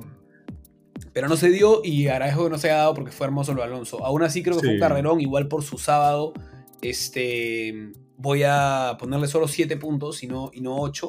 pero 1.13 1.27
no 1.27 1.35
se 1.35 1.49
dio 1.49 1.81
y 1.83 2.07
agradezco 2.07 2.45
que 2.45 2.49
no 2.49 2.57
se 2.57 2.69
haya 2.69 2.79
dado 2.79 2.93
porque 2.93 3.11
fue 3.11 3.27
hermoso 3.27 3.53
lo 3.53 3.63
Alonso. 3.63 4.03
Aún 4.05 4.23
así 4.23 4.43
creo 4.43 4.55
que 4.55 4.65
fue 4.65 4.73
un 4.75 4.79
carrerón, 4.79 5.19
igual 5.21 5.47
por 5.47 5.63
su 5.63 5.77
sábado. 5.77 6.33
Este, 6.81 7.91
voy 8.17 8.43
a 8.45 8.97
ponerle 8.99 9.27
solo 9.27 9.47
7 9.47 9.77
puntos 9.77 10.23
y 10.23 10.27
no, 10.27 10.51
y 10.53 10.61
no 10.61 10.77
8. 10.77 11.07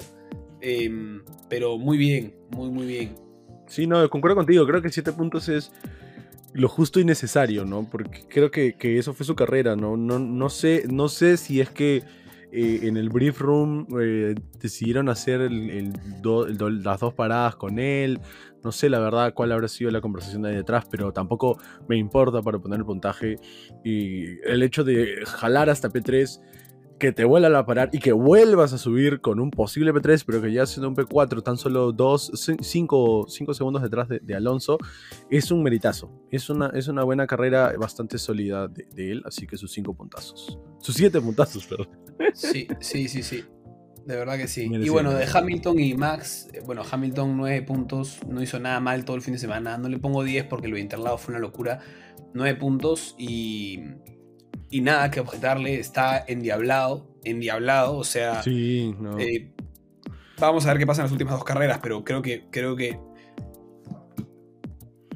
Em, 0.61 1.23
pero 1.49 1.79
muy 1.79 1.97
bien, 1.97 2.35
muy, 2.51 2.71
muy 2.71 2.87
bien. 2.87 3.15
Sí, 3.67 3.87
no, 3.87 4.09
concuerdo 4.09 4.37
contigo. 4.37 4.67
Creo 4.67 4.83
que 4.83 4.91
7 4.91 5.13
puntos 5.13 5.49
es 5.49 5.73
lo 6.53 6.69
justo 6.69 7.01
y 7.01 7.05
necesario, 7.05 7.65
¿no? 7.65 7.89
Porque 7.89 8.25
creo 8.29 8.51
que, 8.51 8.75
que, 8.75 8.99
eso 8.99 9.15
fue 9.15 9.27
su 9.27 9.37
carrera, 9.37 9.77
¿no? 9.77 9.97
No, 9.97 10.19
no, 10.19 10.49
sé, 10.49 10.85
no 10.89 11.09
sé 11.09 11.37
si 11.37 11.61
es 11.61 11.71
que 11.71 12.03
eh, 12.51 12.81
en 12.83 12.97
el 12.97 13.11
brief 13.11 13.41
room 13.41 13.87
eh, 14.01 14.35
decidieron 14.59 15.09
hacer 15.09 15.51
las 15.51 17.01
dos 17.01 17.15
paradas 17.15 17.57
con 17.57 17.79
él. 17.79 18.21
No 18.65 18.73
sé 18.73 18.89
la 18.89 18.99
verdad 18.99 19.35
cuál 19.35 19.53
habrá 19.53 19.69
sido 19.69 19.91
la 19.91 20.01
conversación 20.01 20.43
de 20.43 20.51
ahí 20.51 20.57
detrás, 20.57 20.85
pero 20.91 21.13
tampoco 21.13 21.59
me 21.89 21.97
importa 21.97 22.43
para 22.43 22.59
poner 22.59 22.79
el 22.79 22.85
puntaje. 22.85 23.39
Y 23.85 24.41
el 24.49 24.63
hecho 24.63 24.83
de 24.83 25.23
jalar 25.27 25.71
hasta 25.71 25.91
P3 25.91 26.41
que 26.99 27.13
te 27.13 27.25
vuelvan 27.25 27.55
a 27.55 27.65
parar 27.65 27.91
y 27.93 27.99
que 27.99 28.13
vuelvas 28.13 28.73
a 28.73 28.79
subir 28.79 29.21
con 29.21 29.41
un 29.41 29.51
posible 29.51 29.93
P3, 29.93 30.25
pero 30.27 30.43
que 30.43 30.53
ya 30.53 30.67
siendo 30.67 30.89
un 30.89 30.97
P4, 30.97 31.43
tan 31.43 31.57
solo 31.57 31.95
5 32.09 33.27
segundos 33.29 33.83
detrás 33.83 34.09
de, 34.09 34.35
Alonso, 34.35 34.79
es 35.31 35.51
un 35.51 35.63
meritazo. 35.63 36.11
Es 36.31 36.51
una, 36.51 36.71
es 36.75 36.89
una 36.89 37.05
buena 37.05 37.27
carrera 37.27 37.73
bastante 37.79 38.19
sólida 38.19 38.69
de, 38.69 39.13
él, 39.13 39.23
así 39.25 39.47
que 39.47 39.57
sus 39.57 39.73
5 39.73 39.95
puntazos. 39.95 40.59
Sus 40.81 40.95
7 40.97 41.21
puntazos, 41.21 41.67
perdón. 41.67 41.89
Sí, 42.35 42.67
sí, 42.81 43.09
sí, 43.09 43.23
sí. 43.23 43.45
De 44.05 44.17
verdad 44.17 44.39
que 44.39 44.49
sí. 44.49 44.71
y 44.73 44.89
bueno, 44.89 45.13
de 45.13 45.27
Hamilton 45.31 45.79
y 45.79 45.95
Max, 45.95 46.49
eh, 46.55 46.63
bueno, 46.65 46.83
Hamilton 46.91 47.37
9 47.37 47.63
puntos, 47.63 48.21
no 48.27 48.43
hizo 48.43 48.59
nada 48.59 48.81
mal 48.81 49.05
todo 49.05 49.17
el 49.17 49.23
fin 49.23 49.35
de 49.35 49.39
semana. 49.39 49.77
No 49.77 49.89
le 49.89 49.99
pongo 49.99 50.25
10 50.25 50.47
porque 50.47 50.67
lo 50.67 50.77
de 50.77 50.81
Interlado 50.81 51.19
fue 51.19 51.35
una 51.35 51.41
locura. 51.41 51.81
9 52.33 52.59
puntos 52.59 53.15
y 53.19 53.81
y 54.71 54.81
nada 54.81 55.11
que 55.11 55.21
objetarle, 55.21 55.79
está 55.79 56.25
endiablado. 56.27 57.07
endiablado. 57.25 57.97
O 57.97 58.05
sea, 58.05 58.43
sí, 58.43 58.95
eh, 59.19 59.51
vamos 60.39 60.67
a 60.67 60.69
ver 60.69 60.79
qué 60.79 60.87
pasa 60.87 61.03
en 61.03 61.07
las 61.07 61.13
últimas 61.13 61.35
dos 61.35 61.45
carreras, 61.45 61.79
pero 61.83 62.05
creo 62.05 62.23
que, 62.23 62.45
creo 62.51 62.77
que, 62.77 62.99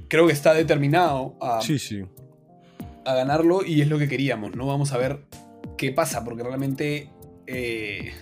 creo 0.08 0.26
que 0.26 0.32
está 0.32 0.54
determinado 0.54 1.36
a, 1.40 1.60
sí, 1.60 1.78
sí. 1.78 2.02
a 3.04 3.14
ganarlo 3.14 3.64
y 3.64 3.80
es 3.80 3.88
lo 3.88 3.98
que 3.98 4.08
queríamos, 4.08 4.56
¿no? 4.56 4.66
Vamos 4.66 4.92
a 4.92 4.98
ver 4.98 5.24
qué 5.76 5.92
pasa, 5.92 6.24
porque 6.24 6.42
realmente, 6.42 7.10
eh, 7.46 8.12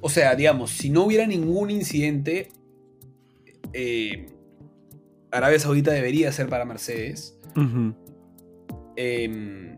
o 0.00 0.10
sea, 0.10 0.34
digamos, 0.34 0.70
si 0.70 0.90
no 0.90 1.04
hubiera 1.04 1.26
ningún 1.26 1.70
incidente, 1.70 2.48
eh, 3.72 4.26
Arabia 5.30 5.58
Saudita 5.58 5.92
debería 5.92 6.32
ser 6.32 6.48
para 6.48 6.64
Mercedes. 6.64 7.38
Em, 8.96 9.77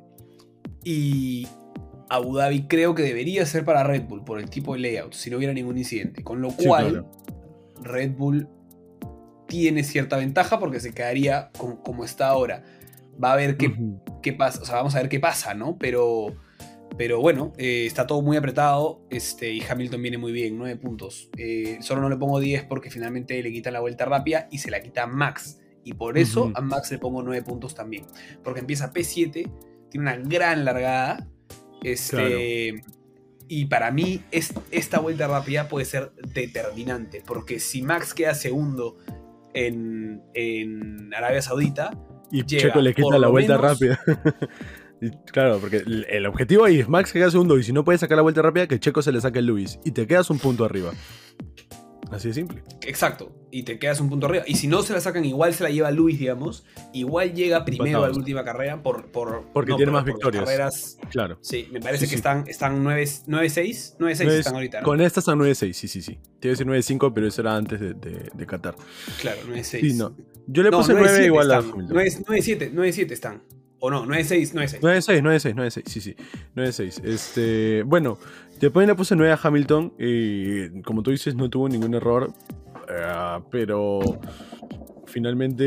y 0.84 1.46
Abu 2.08 2.36
Dhabi 2.36 2.66
creo 2.66 2.94
que 2.94 3.02
debería 3.02 3.46
ser 3.46 3.64
para 3.64 3.84
Red 3.84 4.04
Bull 4.04 4.24
por 4.24 4.40
el 4.40 4.50
tipo 4.50 4.74
de 4.74 4.80
layout, 4.80 5.14
si 5.14 5.30
no 5.30 5.36
hubiera 5.36 5.52
ningún 5.52 5.78
incidente. 5.78 6.24
Con 6.24 6.40
lo 6.40 6.50
cual, 6.50 7.06
Red 7.82 8.12
Bull 8.12 8.48
tiene 9.46 9.84
cierta 9.84 10.16
ventaja 10.16 10.58
porque 10.58 10.80
se 10.80 10.92
quedaría 10.92 11.50
como 11.52 12.04
está 12.04 12.28
ahora. 12.28 12.64
Va 13.22 13.32
a 13.32 13.36
ver 13.36 13.56
qué, 13.56 13.74
qué, 14.22 14.32
pasa, 14.32 14.62
o 14.62 14.64
sea, 14.64 14.76
vamos 14.76 14.94
a 14.94 15.00
ver 15.00 15.08
qué 15.08 15.20
pasa, 15.20 15.54
¿no? 15.54 15.76
Pero, 15.78 16.34
pero 16.96 17.20
bueno, 17.20 17.52
eh, 17.58 17.84
está 17.86 18.06
todo 18.06 18.22
muy 18.22 18.36
apretado 18.36 19.02
este, 19.10 19.52
y 19.52 19.62
Hamilton 19.62 20.02
viene 20.02 20.18
muy 20.18 20.32
bien, 20.32 20.56
9 20.56 20.76
puntos. 20.76 21.30
Eh, 21.36 21.78
solo 21.80 22.00
no 22.00 22.08
le 22.08 22.16
pongo 22.16 22.40
10 22.40 22.64
porque 22.64 22.90
finalmente 22.90 23.42
le 23.42 23.52
quita 23.52 23.70
la 23.70 23.80
vuelta 23.80 24.04
rápida 24.04 24.48
y 24.50 24.58
se 24.58 24.70
la 24.70 24.80
quita 24.80 25.02
a 25.02 25.06
Max. 25.06 25.60
Y 25.84 25.94
por 25.94 26.18
eso 26.18 26.50
a 26.54 26.60
Max 26.60 26.90
le 26.90 26.98
pongo 26.98 27.22
9 27.22 27.42
puntos 27.42 27.74
también. 27.74 28.04
Porque 28.42 28.60
empieza 28.60 28.92
P7, 28.92 29.50
tiene 29.90 30.10
una 30.10 30.16
gran 30.16 30.64
largada 30.64 31.26
este, 31.82 32.82
Y 33.48 33.66
para 33.66 33.90
mí 33.90 34.22
esta 34.30 35.00
vuelta 35.00 35.26
rápida 35.28 35.68
puede 35.68 35.84
ser 35.84 36.12
determinante, 36.34 37.22
porque 37.26 37.58
si 37.58 37.82
Max 37.82 38.14
queda 38.14 38.34
segundo 38.34 38.98
en, 39.54 40.22
Arabia 41.16 41.42
Saudita... 41.42 41.90
Y 42.32 42.44
Checo 42.44 42.80
le 42.80 42.94
quita 42.94 43.18
la 43.18 43.26
vuelta 43.26 43.56
rápida. 43.56 43.98
claro, 45.32 45.58
porque 45.58 45.82
el, 46.08 46.26
objetivo 46.26 46.64
ahí 46.64 46.78
es 46.78 46.88
Max 46.88 47.12
que 47.12 47.18
queda 47.18 47.30
segundo 47.30 47.58
y 47.58 47.64
si 47.64 47.72
no 47.72 47.84
puede 47.84 47.98
sacar 47.98 48.16
la 48.16 48.22
vuelta 48.22 48.40
rápida, 48.40 48.68
que 48.68 48.78
Checo 48.78 49.02
se 49.02 49.10
le 49.10 49.20
saque 49.20 49.40
el 49.40 49.46
Luis 49.46 49.80
y 49.84 49.90
te 49.90 50.06
quedas 50.06 50.30
un 50.30 50.38
punto 50.38 50.64
arriba. 50.64 50.92
Así 52.10 52.28
de 52.28 52.34
simple. 52.34 52.62
Exacto. 52.82 53.32
Y 53.52 53.62
te 53.62 53.78
quedas 53.78 54.00
un 54.00 54.08
punto 54.08 54.26
arriba. 54.26 54.44
Y 54.46 54.56
si 54.56 54.66
no 54.66 54.82
se 54.82 54.92
la 54.92 55.00
sacan, 55.00 55.24
igual 55.24 55.54
se 55.54 55.62
la 55.62 55.70
lleva 55.70 55.90
Luis, 55.90 56.18
digamos. 56.18 56.64
Igual 56.92 57.34
llega 57.34 57.64
primero 57.64 58.04
a 58.04 58.08
la 58.08 58.16
última 58.16 58.44
carrera 58.44 58.82
por. 58.82 59.06
por 59.06 59.44
Porque 59.52 59.74
tiene 59.74 59.92
más 59.92 60.04
victorias. 60.04 60.44
Carreras, 60.44 60.98
claro. 61.10 61.38
Sí, 61.40 61.68
me 61.72 61.80
parece 61.80 62.08
que 62.08 62.14
están, 62.14 62.44
están 62.48 62.84
9-6. 62.84 63.26
9-6 63.26 64.30
están 64.30 64.54
ahorita. 64.54 64.80
¿no? 64.80 64.84
Con 64.84 65.00
estas 65.00 65.22
están 65.22 65.38
9-6, 65.38 65.72
sí, 65.72 65.88
sí, 65.88 66.02
sí. 66.02 66.18
Te 66.40 66.48
iba 66.48 66.52
a 66.52 66.56
decir 66.56 66.98
9-5, 66.98 67.12
pero 67.14 67.26
eso 67.26 67.40
era 67.42 67.56
antes 67.56 67.80
de, 67.80 67.94
de, 67.94 68.46
Qatar. 68.46 68.74
Claro, 69.20 69.40
9-6. 69.48 69.62
Sí, 69.62 69.92
no. 69.94 70.14
Yo 70.46 70.62
le 70.62 70.70
puse 70.70 70.94
9 70.94 71.26
igual 71.26 71.52
a 71.52 71.62
9-7, 71.62 72.72
9-7 72.72 73.10
están. 73.12 73.42
O 73.82 73.90
no, 73.90 74.04
9-6, 74.04 74.52
9-6. 74.52 74.80
9-6, 74.80 75.22
9-6, 75.22 75.54
9-6, 75.54 75.82
sí, 75.86 76.00
sí. 76.02 76.16
9-6. 76.54 77.02
Este, 77.02 77.82
bueno, 77.82 78.18
después 78.60 78.86
le 78.86 78.94
puse 78.94 79.16
9 79.16 79.32
a 79.32 79.38
Hamilton. 79.42 79.94
Y 79.98 80.82
como 80.82 81.02
tú 81.02 81.10
dices, 81.10 81.34
no 81.34 81.48
tuvo 81.48 81.68
ningún 81.68 81.94
error. 81.94 82.32
Eh, 82.88 83.40
pero 83.50 84.00
finalmente 85.06 85.64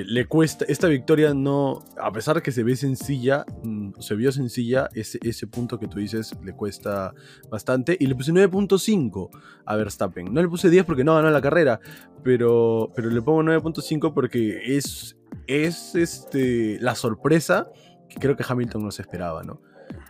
eh, 0.00 0.04
le 0.04 0.26
cuesta, 0.26 0.64
esta 0.68 0.88
victoria 0.88 1.32
no, 1.34 1.84
a 2.00 2.12
pesar 2.12 2.36
de 2.36 2.42
que 2.42 2.52
se 2.52 2.62
ve 2.62 2.76
sencilla, 2.76 3.44
mm, 3.62 3.92
se 4.00 4.14
vio 4.14 4.32
sencilla, 4.32 4.90
ese, 4.92 5.18
ese 5.22 5.46
punto 5.46 5.78
que 5.78 5.88
tú 5.88 5.98
dices 5.98 6.34
le 6.44 6.54
cuesta 6.54 7.14
bastante. 7.50 7.96
Y 7.98 8.06
le 8.06 8.14
puse 8.14 8.32
9.5 8.32 9.30
a 9.64 9.76
Verstappen. 9.76 10.32
No 10.32 10.42
le 10.42 10.48
puse 10.48 10.68
10 10.68 10.84
porque 10.84 11.04
no 11.04 11.14
ganó 11.14 11.30
la 11.30 11.40
carrera, 11.40 11.80
pero, 12.22 12.92
pero 12.94 13.10
le 13.10 13.22
pongo 13.22 13.42
9.5 13.42 14.12
porque 14.12 14.76
es, 14.76 15.16
es 15.46 15.94
este, 15.94 16.78
la 16.80 16.94
sorpresa 16.94 17.70
que 18.08 18.16
creo 18.18 18.36
que 18.36 18.44
Hamilton 18.46 18.84
no 18.84 18.90
se 18.90 19.02
esperaba, 19.02 19.42
¿no? 19.42 19.60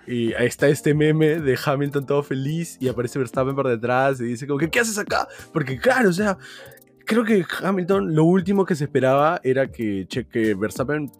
Y 0.06 0.34
ahí 0.34 0.46
está 0.46 0.68
este 0.68 0.94
meme 0.94 1.40
de 1.40 1.58
Hamilton 1.64 2.06
todo 2.06 2.22
feliz 2.22 2.76
y 2.80 2.88
aparece 2.88 3.18
Verstappen 3.18 3.54
por 3.54 3.68
detrás 3.68 4.20
y 4.20 4.24
dice 4.24 4.46
como 4.46 4.58
que 4.58 4.68
¿qué 4.70 4.80
haces 4.80 4.98
acá? 4.98 5.28
Porque 5.52 5.78
claro, 5.78 6.08
o 6.08 6.12
sea, 6.12 6.38
creo 7.04 7.24
que 7.24 7.44
Hamilton 7.62 8.14
lo 8.14 8.24
último 8.24 8.64
que 8.64 8.74
se 8.74 8.84
esperaba 8.84 9.40
era 9.44 9.70
que, 9.70 10.06
Cheque 10.08 10.54
Verstappen 10.54 11.10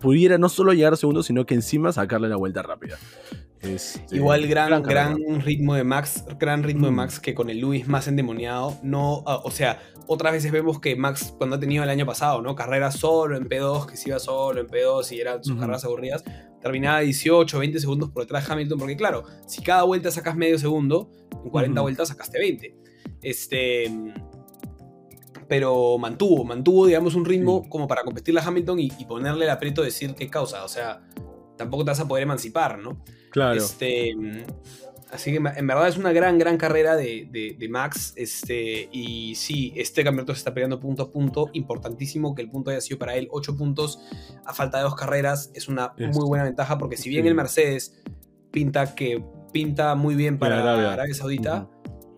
pudiera 0.00 0.38
no 0.38 0.48
solo 0.48 0.72
llegar 0.72 0.92
a 0.92 0.96
segundo, 0.96 1.22
sino 1.22 1.44
que 1.44 1.54
encima 1.54 1.92
sacarle 1.92 2.28
la 2.28 2.36
vuelta 2.36 2.62
rápida. 2.62 2.96
Este, 3.60 4.16
Igual 4.16 4.46
gran, 4.46 4.82
gran, 4.82 5.16
ritmo 5.40 5.74
de 5.74 5.82
Max, 5.82 6.24
gran 6.38 6.62
ritmo 6.62 6.86
de 6.86 6.92
mm. 6.92 6.96
Max 6.96 7.20
que 7.20 7.34
con 7.34 7.50
el 7.50 7.58
Luis 7.58 7.88
más 7.88 8.06
endemoniado, 8.06 8.78
no, 8.82 9.24
ah, 9.26 9.40
o 9.44 9.50
sea, 9.50 9.80
otras 10.06 10.32
veces 10.32 10.52
vemos 10.52 10.78
que 10.78 10.94
Max 10.94 11.34
cuando 11.36 11.56
ha 11.56 11.60
tenido 11.60 11.82
el 11.82 11.90
año 11.90 12.06
pasado, 12.06 12.42
¿no? 12.42 12.54
Carreras 12.54 12.96
solo 12.96 13.36
en 13.36 13.48
P2, 13.48 13.86
que 13.86 13.96
se 13.96 14.10
iba 14.10 14.18
solo 14.18 14.60
en 14.60 14.68
P2 14.68 15.10
y 15.12 15.20
eran 15.20 15.42
sus 15.42 15.58
carreras 15.58 15.84
aburridas, 15.84 16.22
terminaba 16.66 17.00
18, 17.00 17.58
20 17.58 17.80
segundos 17.80 18.10
por 18.10 18.22
detrás 18.24 18.46
de 18.46 18.52
Hamilton, 18.52 18.78
porque 18.78 18.96
claro, 18.96 19.24
si 19.46 19.62
cada 19.62 19.82
vuelta 19.84 20.10
sacas 20.10 20.36
medio 20.36 20.58
segundo, 20.58 21.10
en 21.44 21.50
40 21.50 21.80
vueltas 21.80 22.08
sacaste 22.08 22.38
20. 22.38 22.76
Este 23.22 23.90
pero 25.48 25.96
mantuvo, 25.98 26.44
mantuvo, 26.44 26.86
digamos, 26.86 27.14
un 27.14 27.24
ritmo 27.24 27.68
como 27.68 27.86
para 27.86 28.02
competirle 28.02 28.40
a 28.40 28.44
Hamilton 28.44 28.80
y, 28.80 28.90
ponerle 29.06 29.44
el 29.44 29.50
aprieto 29.50 29.82
de 29.82 29.86
decir 29.86 30.14
qué 30.14 30.28
causa. 30.28 30.64
O 30.64 30.68
sea, 30.68 31.02
tampoco 31.56 31.84
te 31.84 31.90
vas 31.92 32.00
a 32.00 32.08
poder 32.08 32.24
emancipar, 32.24 32.78
¿no? 32.78 33.02
Claro. 33.30 33.54
Este, 33.54 34.14
así 35.16 35.32
que 35.32 35.36
en 35.38 35.66
verdad 35.66 35.88
es 35.88 35.96
una 35.96 36.12
gran, 36.12 36.38
gran 36.38 36.56
carrera 36.56 36.96
de, 36.96 37.68
Max. 37.68 38.12
Este, 38.16 38.88
y 38.92 39.34
sí, 39.34 39.72
este 39.76 40.04
campeonato 40.04 40.32
se 40.34 40.38
está 40.38 40.54
peleando 40.54 40.78
punto 40.78 41.02
a 41.02 41.10
punto. 41.10 41.50
Importantísimo 41.52 42.34
que 42.34 42.42
el 42.42 42.50
punto 42.50 42.70
haya 42.70 42.80
sido 42.80 42.98
para 42.98 43.16
él 43.16 43.28
8 43.30 43.56
puntos 43.56 43.98
a 44.44 44.54
falta 44.54 44.78
de 44.78 44.84
dos 44.84 44.94
carreras. 44.94 45.50
Es 45.54 45.68
una 45.68 45.94
muy 45.98 46.26
buena 46.26 46.44
ventaja 46.44 46.78
porque 46.78 46.96
si 46.96 47.08
bien 47.08 47.26
el 47.26 47.34
Mercedes 47.34 48.00
pinta 48.50 48.94
que 48.94 49.24
pinta 49.52 49.94
muy 49.94 50.14
bien 50.14 50.38
para 50.38 50.60
Arabia, 50.60 51.14
Saudita, 51.14 51.68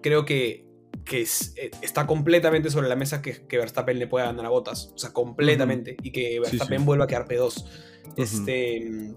creo 0.02 0.24
que 0.24 0.66
que 1.04 1.22
eh, 1.22 1.70
está 1.80 2.06
completamente 2.06 2.70
sobre 2.70 2.86
la 2.86 2.94
mesa 2.94 3.22
que, 3.22 3.46
Verstappen 3.50 3.98
le 3.98 4.06
pueda 4.06 4.26
ganar 4.26 4.44
a 4.44 4.50
Botas. 4.50 4.92
O 4.94 4.98
sea, 4.98 5.10
completamente. 5.12 5.96
Y 6.02 6.12
que 6.12 6.38
Verstappen 6.38 6.84
vuelva 6.84 7.04
a 7.04 7.06
quedar 7.06 7.26
P2. 7.26 7.64
Este. 8.16 9.14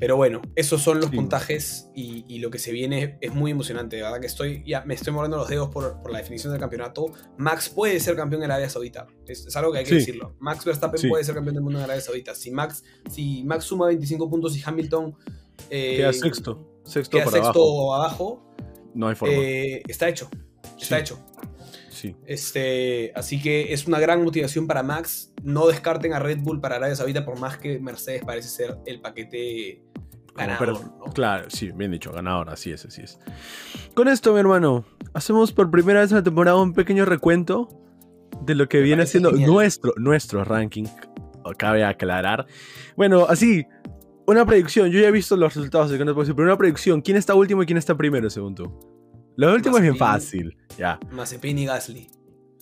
Pero 0.00 0.16
bueno, 0.16 0.40
esos 0.56 0.82
son 0.82 0.98
los 0.98 1.10
puntajes 1.10 1.90
y, 1.94 2.38
lo 2.40 2.50
que 2.50 2.58
se 2.58 2.72
viene 2.72 3.18
es 3.20 3.34
muy 3.34 3.50
emocionante. 3.50 3.96
De 3.96 4.02
verdad 4.02 4.18
que 4.18 4.26
estoy, 4.26 4.64
ya 4.66 4.82
me 4.86 4.94
estoy 4.94 5.12
mordiendo 5.12 5.36
los 5.36 5.48
dedos 5.48 5.68
por, 5.68 6.10
la 6.10 6.18
definición 6.18 6.52
del 6.52 6.60
campeonato. 6.60 7.06
Max 7.36 7.68
puede 7.68 8.00
ser 8.00 8.16
campeón 8.16 8.42
en 8.42 8.50
Arabia 8.50 8.70
Saudita. 8.70 9.06
Es, 9.26 9.54
algo 9.54 9.72
que 9.72 9.78
hay 9.78 9.84
que 9.84 9.96
decirlo. 9.96 10.34
Max 10.40 10.64
Verstappen 10.64 11.08
puede 11.08 11.22
ser 11.22 11.34
campeón 11.34 11.54
del 11.54 11.62
mundo 11.62 11.78
en 11.78 11.84
Arabia 11.84 12.00
Saudita. 12.00 12.34
Si 12.34 12.50
Max, 12.50 12.82
si 13.10 13.44
Max 13.44 13.64
suma 13.64 13.86
25 13.86 14.30
puntos 14.30 14.56
y 14.56 14.62
Hamilton. 14.64 15.14
Eh, 15.68 15.98
queda 15.98 16.12
sexto. 16.14 16.80
Sexto, 16.84 17.18
queda 17.18 17.30
sexto 17.30 17.94
abajo 17.94 18.50
no 18.94 19.08
hay 19.08 19.14
forma. 19.14 19.34
Eh, 19.34 19.82
está 19.86 20.08
hecho. 20.08 20.28
Está 20.78 20.98
hecho. 20.98 21.18
Sí. 22.00 22.16
Este, 22.24 23.12
así 23.14 23.42
que 23.42 23.74
es 23.74 23.86
una 23.86 24.00
gran 24.00 24.24
motivación 24.24 24.66
para 24.66 24.82
Max. 24.82 25.34
No 25.42 25.66
descarten 25.66 26.14
a 26.14 26.18
Red 26.18 26.38
Bull 26.38 26.58
para 26.58 26.76
Arabia 26.76 26.96
Saudita, 26.96 27.26
por 27.26 27.38
más 27.38 27.58
que 27.58 27.78
Mercedes 27.78 28.22
parece 28.24 28.48
ser 28.48 28.78
el 28.86 29.02
paquete 29.02 29.82
ganador. 30.34 30.80
Claro, 31.12 31.50
sí, 31.50 31.72
bien 31.72 31.90
dicho, 31.90 32.10
ganador, 32.10 32.48
así 32.48 32.72
es, 32.72 32.86
así 32.86 33.02
es. 33.02 33.18
Con 33.92 34.08
esto, 34.08 34.32
mi 34.32 34.40
hermano, 34.40 34.86
hacemos 35.12 35.52
por 35.52 35.70
primera 35.70 36.00
vez 36.00 36.10
en 36.10 36.16
la 36.16 36.22
temporada 36.22 36.56
un 36.56 36.72
pequeño 36.72 37.04
recuento 37.04 37.68
de 38.46 38.54
lo 38.54 38.66
que 38.66 38.80
viene 38.80 39.04
siendo 39.04 39.32
nuestro, 39.32 39.92
nuestro 39.98 40.42
ranking. 40.42 40.86
Cabe 41.58 41.84
aclarar. 41.84 42.46
Bueno, 42.96 43.26
así, 43.28 43.66
una 44.26 44.46
predicción, 44.46 44.90
yo 44.90 45.00
ya 45.00 45.08
he 45.08 45.12
visto 45.12 45.36
los 45.36 45.54
resultados, 45.54 45.92
pero 45.92 46.44
una 46.44 46.56
predicción, 46.56 47.02
¿quién 47.02 47.18
está 47.18 47.34
último 47.34 47.62
y 47.62 47.66
quién 47.66 47.76
está 47.76 47.94
primero, 47.94 48.30
según 48.30 48.54
tú? 48.54 48.99
Lo 49.40 49.54
último 49.54 49.78
es 49.78 49.82
bien 49.82 49.96
fácil, 49.96 50.54
ya. 50.76 51.00
Mazepin 51.12 51.58
y 51.58 51.64
Gasly. 51.64 52.10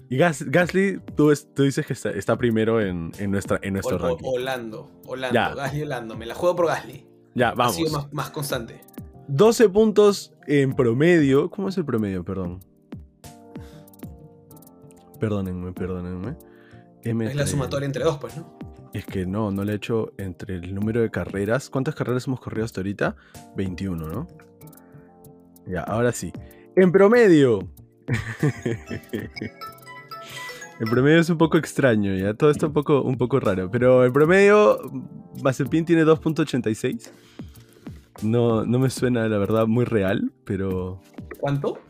Y 0.09 0.17
Gasly, 0.17 1.01
tú, 1.17 1.31
dices 1.57 1.85
que 1.85 1.93
está, 1.93 2.39
primero 2.39 2.81
en, 2.81 3.11
nuestra, 3.29 3.59
en 3.63 3.73
nuestro 3.73 3.99
ranking. 3.99 4.25
Holando, 4.25 4.89
Holando, 5.05 5.57
Gasly 5.57 5.83
Holando. 5.83 6.17
Me 6.17 6.25
la 6.25 6.37
juego 6.37 6.55
por 6.55 6.67
Gasly. 6.69 7.05
Ya, 7.35 7.53
vamos. 7.53 7.75
Ha 7.75 7.77
sido 7.77 7.91
más, 7.91 8.13
más, 8.13 8.31
constante. 8.31 8.81
12 9.27 9.69
puntos 9.71 10.33
en 10.47 10.73
promedio. 10.77 11.51
¿Cómo 11.51 11.69
es 11.69 11.77
el 11.79 11.85
promedio? 11.85 12.25
Perdón. 12.25 12.61
Perdónenme, 15.19 15.73
perdónenme. 15.73 16.37
es 17.03 17.35
la 17.35 17.47
sumatoria 17.49 17.87
entre 17.87 18.05
dos, 18.05 18.19
pues, 18.19 18.37
¿no? 18.37 18.57
Es 18.95 19.05
que 19.05 19.27
no, 19.27 19.51
no 19.51 19.65
le 19.65 19.73
he 19.73 19.77
hecho 19.77 20.13
entre 20.17 20.55
el 20.55 20.77
número 20.77 21.01
de 21.01 21.11
carreras. 21.11 21.71
¿Cuántas 21.71 21.97
carreras 21.97 22.29
hemos 22.29 22.39
corrido 22.39 22.65
hasta 22.65 22.83
ahorita? 22.83 23.17
21, 23.57 24.09
¿no? 24.09 24.29
Ya, 25.67 25.83
ahora 25.83 26.13
sí. 26.13 26.33
En 26.81 26.93
promedio. 26.93 27.67
en 30.81 30.89
promedio 30.89 31.19
es 31.19 31.29
un 31.29 31.37
poco 31.37 31.59
extraño, 31.59 32.15
ya. 32.15 32.35
Todo 32.35 32.51
está 32.51 32.69
un 32.69 32.73
poco, 32.73 33.03
un 33.03 33.17
poco 33.17 33.41
raro. 33.41 33.69
Pero 33.69 34.05
en 34.05 34.13
promedio, 34.13 34.79
Mazepin 35.43 35.85
tiene 35.85 36.05
2.86. 36.05 37.11
no, 38.23 38.65
no 38.65 38.79
me 38.79 38.91
suena, 38.91 39.27
la 39.27 39.39
verdad, 39.39 39.67
muy 39.67 39.87
real, 39.87 40.31
pero... 40.45 41.01
¿Cuánto? 41.41 41.81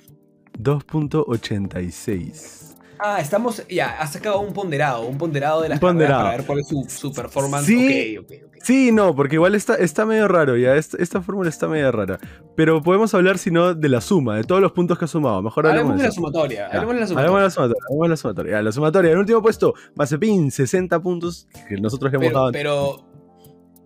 2.86. 0.59 2.58
Ah, 2.99 3.21
estamos. 3.21 3.67
Ya, 3.69 4.01
has 4.01 4.13
sacado 4.13 4.41
un 4.41 4.53
ponderado, 4.53 5.03
un 5.07 5.19
ponderado 5.19 5.63
de 5.63 5.69
las 5.69 5.81
ponderado. 5.81 6.25
para 6.25 6.37
ver 6.37 6.47
cuál 6.47 6.59
es 6.61 6.93
su, 6.93 7.13
performance. 7.13 7.67
Sí, 7.67 8.19
sí, 8.63 8.93
no, 8.93 9.15
porque 9.15 9.37
igual 9.37 9.55
está, 9.55 9.75
está 9.77 10.05
medio 10.05 10.29
raro 10.29 10.57
ya. 10.57 10.75
Esta, 10.77 11.23
fórmula 11.23 11.49
está 11.49 11.69
medio 11.69 11.91
rara. 11.93 12.19
Pero 12.57 12.83
podemos 12.83 13.15
hablar, 13.15 13.39
si 13.39 13.51
no, 13.51 13.75
de 13.75 13.89
la 13.89 14.01
suma, 14.01 14.37
de 14.37 14.45
todos 14.45 14.61
los 14.61 14.73
puntos 14.73 14.99
que 14.99 15.05
ha 15.05 15.09
sumado. 15.09 15.43
Mejor 15.43 15.67
hablemos 15.67 15.97
de 15.97 16.05
la 16.05 16.11
sumatoria. 16.11 16.67
Hablemos 16.67 16.95
de 16.95 17.01
la 17.01 17.07
sumatoria. 17.07 17.29
Hablemos 17.29 17.39
de 17.39 17.45
la 17.45 17.51
sumatoria. 17.51 17.83
Hablemos 17.87 18.05
de 18.05 18.09
la 18.09 18.17
sumatoria. 18.17 18.63
la 18.63 18.73
sumatoria. 18.73 19.09
En 19.09 19.15
el 19.15 19.21
último 19.21 19.43
puesto, 19.43 19.75
Mazepin, 19.95 20.51
60 20.51 21.01
puntos, 21.01 21.49
que 21.69 21.77
nosotros 21.77 22.13
le 22.13 22.19
hemos 22.19 22.33
dado. 22.33 22.53
Pero. 22.53 23.18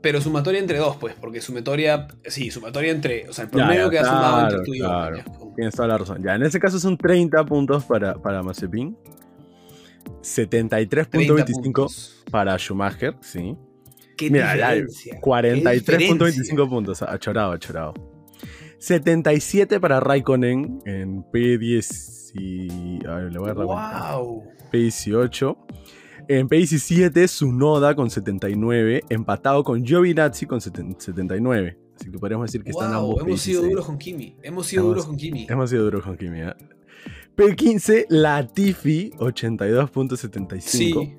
Pero 0.03 0.21
sumatoria 0.21 0.61
entre 0.61 0.79
dos, 0.79 0.97
pues, 0.97 1.15
porque 1.19 1.41
sumatoria. 1.41 2.09
Sí, 2.27 2.51
sumatoria 2.51 2.91
entre. 2.91 3.29
O 3.29 3.33
sea, 3.33 3.45
el 3.45 3.51
promedio 3.51 3.89
que 3.89 4.01
ha 4.01 4.05
sumado 4.05 4.43
entre 4.43 4.63
tú 4.65 4.75
y 4.75 4.81
yo. 4.81 4.87
Claro. 4.87 5.19
Tienes 5.55 5.75
toda 5.75 5.89
la 5.89 5.99
razón. 5.99 6.23
Ya, 6.23 6.35
en 6.35 6.43
este 6.43 6.59
caso 6.59 6.79
son 6.79 6.99
30 6.99 7.45
puntos 7.47 7.85
para, 7.85 8.15
para 8.15 8.43
Mazepin. 8.43 8.97
73.25 10.23 12.31
para 12.31 12.57
Schumacher, 12.59 13.17
sí. 13.21 13.57
¿Qué 14.17 14.31
Mira, 14.31 14.55
43.25 14.55 16.69
puntos. 16.69 17.03
Achorado, 17.03 17.53
achorado. 17.53 17.95
77 18.79 19.81
para 19.81 20.01
Raikkonen 20.01 20.81
en 20.85 21.25
P10 21.25 22.33
y... 22.35 23.05
A 23.07 23.15
ver, 23.17 23.33
le 23.33 23.39
voy 23.39 23.51
a 23.51 23.55
dar 23.55 23.65
wow. 23.65 24.45
P18. 24.73 25.57
En 26.33 26.49
P17, 26.49 27.29
Sunoda 27.29 27.95
con 27.95 28.09
79, 28.09 29.05
empatado 29.11 29.63
con 29.63 29.85
Giovinazzi 29.85 30.47
con 30.47 30.63
79. 30.63 31.79
Así 31.95 32.11
que 32.11 32.19
podríamos 32.19 32.47
decir 32.47 32.65
que 32.65 32.71
están 32.71 32.95
ambos. 32.95 33.21
Hemos 33.21 33.43
sido 33.43 33.61
duros 33.61 33.85
con 33.85 33.99
Kimi. 33.99 34.35
Hemos 34.43 34.67
sido 34.67 34.87
duros 34.87 35.05
con 35.05 35.19
Kimi. 35.19 35.47
Hemos 35.51 35.69
sido 35.69 35.85
duros 35.85 36.03
con 36.03 36.17
Kimi. 36.17 36.41
¿eh? 36.41 36.55
P15, 37.37 38.07
Latifi, 38.09 39.11
82.75. 39.19 40.61
Sí. 40.63 41.17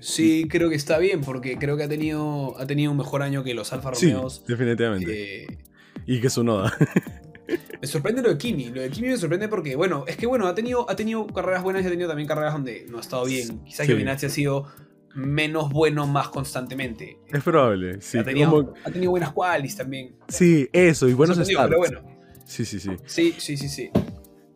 Sí, 0.00 0.48
creo 0.48 0.70
que 0.70 0.76
está 0.76 0.96
bien, 0.96 1.20
porque 1.20 1.58
creo 1.58 1.76
que 1.76 1.82
ha 1.82 1.88
tenido, 1.88 2.58
ha 2.58 2.66
tenido 2.66 2.90
un 2.90 2.96
mejor 2.96 3.20
año 3.20 3.44
que 3.44 3.52
los 3.52 3.70
Alfa 3.74 3.90
Romeos. 3.90 4.36
Sí, 4.36 4.44
definitivamente. 4.48 5.42
Eh, 5.42 5.58
y 6.06 6.22
que 6.22 6.30
su 6.30 6.42
noda. 6.42 6.72
me 7.80 7.86
sorprende 7.86 8.22
lo 8.22 8.30
de 8.30 8.38
Kimi. 8.38 8.70
Lo 8.70 8.80
de 8.82 8.90
Kimi 8.90 9.08
me 9.08 9.16
sorprende 9.16 9.48
porque, 9.48 9.76
bueno, 9.76 10.04
es 10.06 10.16
que 10.16 10.26
bueno, 10.26 10.46
ha 10.46 10.54
tenido, 10.54 10.88
ha 10.88 10.96
tenido 10.96 11.26
carreras 11.26 11.62
buenas 11.62 11.82
y 11.84 11.86
ha 11.86 11.90
tenido 11.90 12.08
también 12.08 12.28
carreras 12.28 12.52
donde 12.52 12.86
no 12.88 12.98
ha 12.98 13.00
estado 13.00 13.24
bien. 13.24 13.64
Quizás 13.64 13.86
sí. 13.86 14.26
ha 14.26 14.30
sido 14.30 14.66
menos 15.14 15.70
bueno 15.70 16.06
más 16.06 16.28
constantemente. 16.28 17.18
Es 17.28 17.42
probable, 17.42 18.00
sí. 18.00 18.18
Ha 18.18 18.24
tenido, 18.24 18.74
ha 18.84 18.90
tenido 18.90 19.10
buenas 19.10 19.32
qualis 19.32 19.76
también. 19.76 20.16
Sí, 20.28 20.68
eso, 20.72 21.08
y 21.08 21.14
buenos 21.14 21.36
starts. 21.36 21.68
Pero 21.68 21.78
bueno. 21.78 22.02
Sí, 22.44 22.64
sí, 22.64 22.78
sí. 22.78 22.90
Sí, 23.06 23.34
sí, 23.38 23.56
sí, 23.56 23.68
sí. 23.68 23.90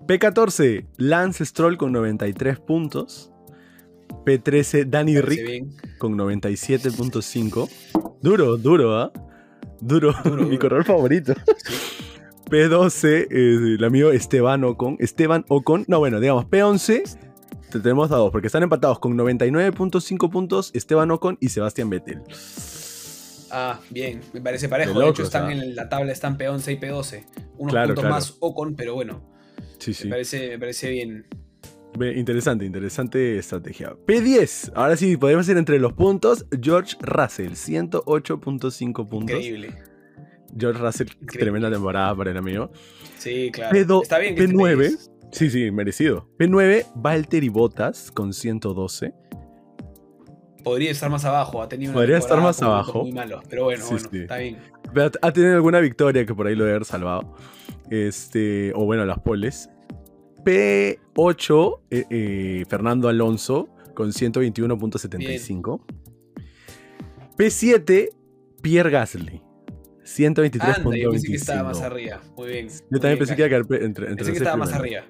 P14, 0.06 0.86
Lance 0.96 1.44
Stroll 1.44 1.76
con 1.76 1.92
93 1.92 2.58
puntos. 2.60 3.32
P13, 4.24 4.86
Danny 4.88 5.20
Rick 5.20 5.98
con 5.98 6.16
97.5. 6.16 7.68
Duro, 8.20 8.56
duro, 8.56 8.98
¿ah? 8.98 9.12
Duro, 9.80 10.14
mi 10.48 10.58
corredor 10.58 10.84
favorito. 10.84 11.34
P12, 12.48 13.28
el 13.30 13.84
amigo 13.84 14.10
Esteban 14.10 14.64
Ocon. 14.64 14.96
Esteban 15.00 15.44
Ocon, 15.48 15.84
no, 15.86 15.98
bueno, 15.98 16.20
digamos, 16.20 16.46
P11 16.46 17.18
te 17.70 17.80
tenemos 17.80 18.08
dados 18.08 18.30
porque 18.32 18.46
están 18.46 18.62
empatados 18.62 18.98
con 18.98 19.16
99.5 19.16 20.30
puntos 20.30 20.70
Esteban 20.74 21.10
Ocon 21.10 21.36
y 21.40 21.50
Sebastián 21.50 21.90
Vettel. 21.90 22.22
Ah, 23.50 23.78
bien, 23.90 24.20
me 24.32 24.40
parece 24.40 24.68
parejo. 24.68 24.98
de 24.98 25.08
hecho, 25.08 25.22
están 25.22 25.50
en 25.50 25.74
la 25.74 25.88
tabla, 25.88 26.12
están 26.12 26.38
P11 26.38 26.72
y 26.72 26.76
P12. 26.76 27.24
Unos 27.58 27.86
puntos 27.86 28.04
más 28.04 28.36
Ocon, 28.40 28.74
pero 28.74 28.94
bueno. 28.94 29.22
Sí, 29.78 29.92
sí. 29.92 30.04
Me 30.04 30.10
parece, 30.12 30.48
me 30.48 30.58
parece 30.58 30.90
bien. 30.90 31.26
Interesante, 32.14 32.64
interesante 32.64 33.38
estrategia. 33.38 33.96
P10. 34.06 34.72
Ahora 34.74 34.96
sí, 34.96 35.16
podemos 35.16 35.48
ir 35.48 35.56
entre 35.56 35.78
los 35.78 35.94
puntos. 35.94 36.46
George 36.60 36.96
Russell, 37.00 37.52
108.5 37.52 39.08
puntos. 39.08 39.36
Increíble. 39.36 39.74
George 40.56 40.80
Russell, 40.80 41.08
tremenda 41.26 41.70
temporada 41.70 42.14
para 42.14 42.30
el 42.30 42.36
amigo. 42.36 42.70
Sí, 43.18 43.50
claro. 43.52 44.02
Está 44.02 44.18
bien 44.18 44.34
que 44.34 44.48
P9. 44.48 44.96
Sí, 45.32 45.50
sí, 45.50 45.70
merecido. 45.70 46.28
P9, 46.38 46.86
Valtteri 46.94 47.48
Bottas 47.48 48.10
con 48.10 48.32
112. 48.32 49.12
Podría 50.64 50.90
estar 50.90 51.10
más 51.10 51.24
abajo, 51.24 51.62
ha 51.62 51.68
tenido 51.68 51.92
Podría 51.92 52.18
estar 52.18 52.40
más 52.40 52.60
abajo. 52.62 53.02
Muy 53.02 53.12
malo, 53.12 53.42
pero 53.48 53.64
bueno, 53.64 53.84
bueno 53.84 54.08
está 54.12 54.38
bien. 54.38 54.58
Ha 55.22 55.32
tenido 55.32 55.54
alguna 55.54 55.80
victoria 55.80 56.26
que 56.26 56.34
por 56.34 56.46
ahí 56.46 56.54
lo 56.54 56.64
debe 56.64 56.76
haber 56.76 56.84
salvado. 56.84 57.34
Este, 57.90 58.72
o 58.74 58.84
bueno, 58.84 59.04
las 59.04 59.18
poles. 59.20 59.70
P8, 60.44 61.80
eh, 61.90 62.04
eh, 62.10 62.64
Fernando 62.68 63.08
Alonso 63.08 63.68
con 63.94 64.10
121.75. 64.10 65.80
P7, 67.36 68.10
Pierre 68.62 68.90
Gasly. 68.90 69.47
123.25. 70.08 70.96
Yo 70.96 71.10
pensé 71.10 71.28
que 71.28 71.36
estaba 71.36 71.62
más 71.64 71.80
arriba. 71.82 72.20
Muy 72.36 72.48
bien. 72.48 72.68
Yo 72.68 73.00
también 73.00 73.18
pensé 73.18 73.36
que 73.36 73.42
iba 73.42 73.46
a 73.46 73.62
quedar 73.62 73.82
entre, 73.82 74.06
entre 74.06 74.16
Pensé 74.16 74.32
que 74.32 74.38
estaba 74.38 74.56
más 74.56 74.72
arriba. 74.72 75.04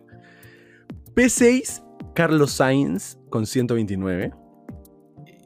P6, 1.15 1.83
Carlos 2.15 2.53
Sainz 2.53 3.19
con 3.31 3.47
129. 3.47 4.33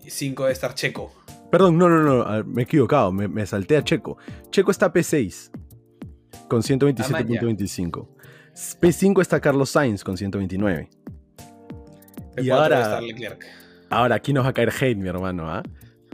5 0.06 0.46
de 0.46 0.52
estar 0.52 0.74
Checo. 0.74 1.12
Perdón, 1.50 1.76
no, 1.76 1.88
no, 1.88 2.02
no, 2.02 2.44
me 2.44 2.62
he 2.62 2.64
equivocado, 2.64 3.12
me, 3.12 3.28
me 3.28 3.46
salté 3.46 3.76
a 3.76 3.84
Checo. 3.84 4.16
Checo 4.50 4.70
está 4.70 4.92
P6 4.92 5.50
con 6.48 6.62
127.25. 6.62 8.08
P5 8.80 9.22
está 9.22 9.40
Carlos 9.40 9.70
Sainz 9.70 10.02
con 10.04 10.16
129. 10.16 10.88
P4 12.36 12.44
y 12.44 12.50
ahora, 12.50 13.00
ahora 13.90 14.14
aquí 14.14 14.32
nos 14.32 14.44
va 14.44 14.50
a 14.50 14.52
caer 14.52 14.70
hate, 14.70 14.96
mi 14.96 15.08
hermano. 15.08 15.50
¿ah? 15.50 15.62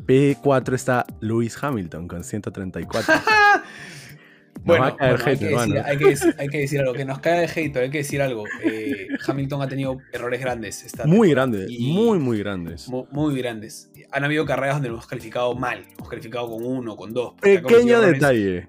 P4 0.09 0.75
está 0.75 1.07
Lewis 1.21 1.63
Hamilton 1.63 2.09
con 2.09 2.25
134. 2.25 3.15
bueno, 4.65 4.97
hay, 4.99 5.17
que 5.17 6.59
decir, 6.59 6.81
algo, 6.81 6.95
que 6.95 7.05
nos 7.05 7.19
cae 7.19 7.41
de 7.41 7.45
hate, 7.45 7.71
pero 7.71 7.85
hay 7.85 7.91
que 7.91 7.99
decir 7.99 8.23
algo. 8.23 8.45
Eh, 8.65 9.09
Hamilton 9.27 9.61
ha 9.61 9.69
tenido 9.69 9.99
errores 10.11 10.41
grandes. 10.41 10.87
muy 11.05 11.31
grandes, 11.31 11.71
muy, 11.79 12.19
muy 12.19 12.39
grandes. 12.39 12.89
Muy, 12.89 13.05
muy, 13.11 13.37
grandes. 13.37 13.91
Han 14.11 14.25
habido 14.25 14.47
carreras 14.47 14.77
donde 14.77 14.89
hemos 14.89 15.07
calificado 15.07 15.55
mal. 15.55 15.85
Hemos 15.99 16.09
calificado 16.09 16.49
con 16.49 16.65
uno, 16.65 16.97
con 16.97 17.13
dos. 17.13 17.35
Pequeño 17.43 18.01
detalle 18.01 18.67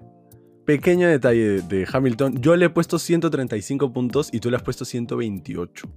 pequeño 0.66 1.08
detalle 1.08 1.62
de, 1.62 1.88
Hamilton. 1.90 2.40
Yo 2.40 2.54
le 2.54 2.66
he 2.66 2.70
puesto 2.70 3.00
135 3.00 3.92
puntos 3.92 4.28
y 4.32 4.38
tú 4.38 4.50
le 4.50 4.56
has 4.56 4.62
puesto 4.62 4.84
128. 4.84 5.88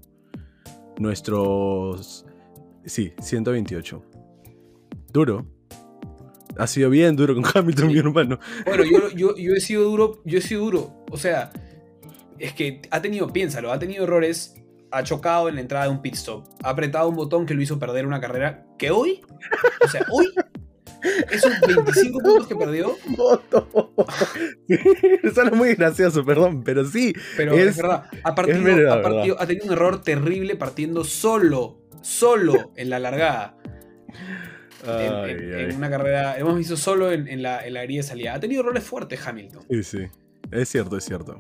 Nuestros... 0.97 2.25
Sí, 2.83 3.13
128. 3.21 4.12
Duro. 5.13 5.45
Ha 6.57 6.67
sido 6.67 6.89
bien 6.89 7.15
duro 7.15 7.33
con 7.33 7.45
Hamilton, 7.51 7.87
mi 7.87 7.97
hermano. 7.97 8.39
Bueno, 8.65 8.83
yo, 9.15 9.35
he 9.35 9.61
sido 9.61 9.83
duro, 9.83 10.21
yo 10.25 10.39
he 10.39 10.41
sido 10.41 10.61
duro. 10.61 11.05
O 11.11 11.17
sea, 11.17 11.51
es 12.39 12.53
que 12.53 12.81
ha 12.91 13.01
tenido, 13.01 13.31
piénsalo, 13.31 13.71
ha 13.71 13.79
tenido 13.79 14.03
errores, 14.03 14.55
ha 14.91 15.03
chocado 15.03 15.49
en 15.49 15.55
la 15.55 15.61
entrada 15.61 15.85
de 15.85 15.91
un 15.91 16.01
pit 16.01 16.15
stop, 16.15 16.47
ha 16.63 16.69
apretado 16.69 17.09
un 17.09 17.15
botón 17.15 17.45
que 17.45 17.53
lo 17.53 17.61
hizo 17.61 17.79
perder 17.79 18.05
una 18.05 18.19
carrera 18.19 18.65
que 18.77 18.91
hoy, 18.91 19.21
o 19.83 19.87
sea, 19.87 20.05
hoy 20.11 20.27
esos 21.31 21.51
25 21.67 22.19
puntos 22.19 22.47
que 22.47 22.55
perdió. 22.55 22.95
Eso 25.23 25.43
es 25.43 25.51
muy 25.53 25.75
gracioso, 25.75 26.25
perdón, 26.25 26.63
pero 26.63 26.85
sí. 26.85 27.13
Pero 27.35 27.53
es, 27.53 27.77
verdad. 27.77 28.05
Ha, 28.23 28.35
partido, 28.35 29.39
ha, 29.39 29.45
tenido 29.45 29.65
un 29.65 29.73
error 29.73 30.01
terrible 30.01 30.55
partiendo 30.55 31.03
solo, 31.03 31.81
solo 32.01 32.71
en 32.75 32.89
la 32.89 32.99
largada. 32.99 33.57
En, 34.85 35.75
una 35.75 35.89
carrera. 35.89 36.37
Hemos 36.37 36.57
visto 36.57 36.77
solo 36.77 37.11
en, 37.11 37.41
la, 37.41 37.67
la 37.69 37.81
de 37.81 38.03
salida. 38.03 38.33
Ha 38.35 38.39
tenido 38.39 38.61
errores 38.61 38.83
fuertes 38.83 39.25
Hamilton. 39.25 39.63
Sí, 39.69 39.83
sí. 39.83 39.99
Es 40.51 40.69
cierto, 40.69 40.97
es 40.97 41.05
cierto. 41.05 41.37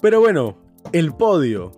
Pero 0.00 0.20
bueno, 0.20 0.58
el 0.92 1.14
podio. 1.14 1.72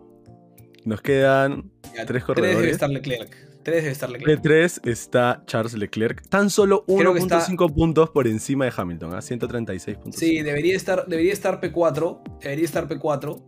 Nos 0.85 1.03
quedan 1.03 1.71
tres 2.07 2.25
corredores. 2.25 2.53
Tres 2.53 2.61
debe 2.61 2.71
estar 2.71 2.91
Leclerc. 2.91 3.47
3 3.67 3.83
debe 3.83 3.91
estar 3.93 4.09
Leclerc. 4.09 4.45
P3 4.45 4.89
está 4.89 5.43
Charles 5.45 5.75
Leclerc, 5.75 6.29
tan 6.29 6.51
solo 6.51 6.87
1.5 6.87 7.75
puntos 7.75 8.11
por 8.11 8.29
encima 8.29 8.65
de 8.65 8.73
Hamilton, 8.77 9.15
a 9.15 9.21
136 9.21 9.97
puntos. 9.97 10.21
Sí, 10.21 10.41
debería 10.43 10.77
estar, 10.77 11.05
debería 11.09 11.33
estar 11.33 11.61
P4, 11.61 12.39
debería 12.41 12.65
estar 12.65 12.87
P4, 12.87 13.43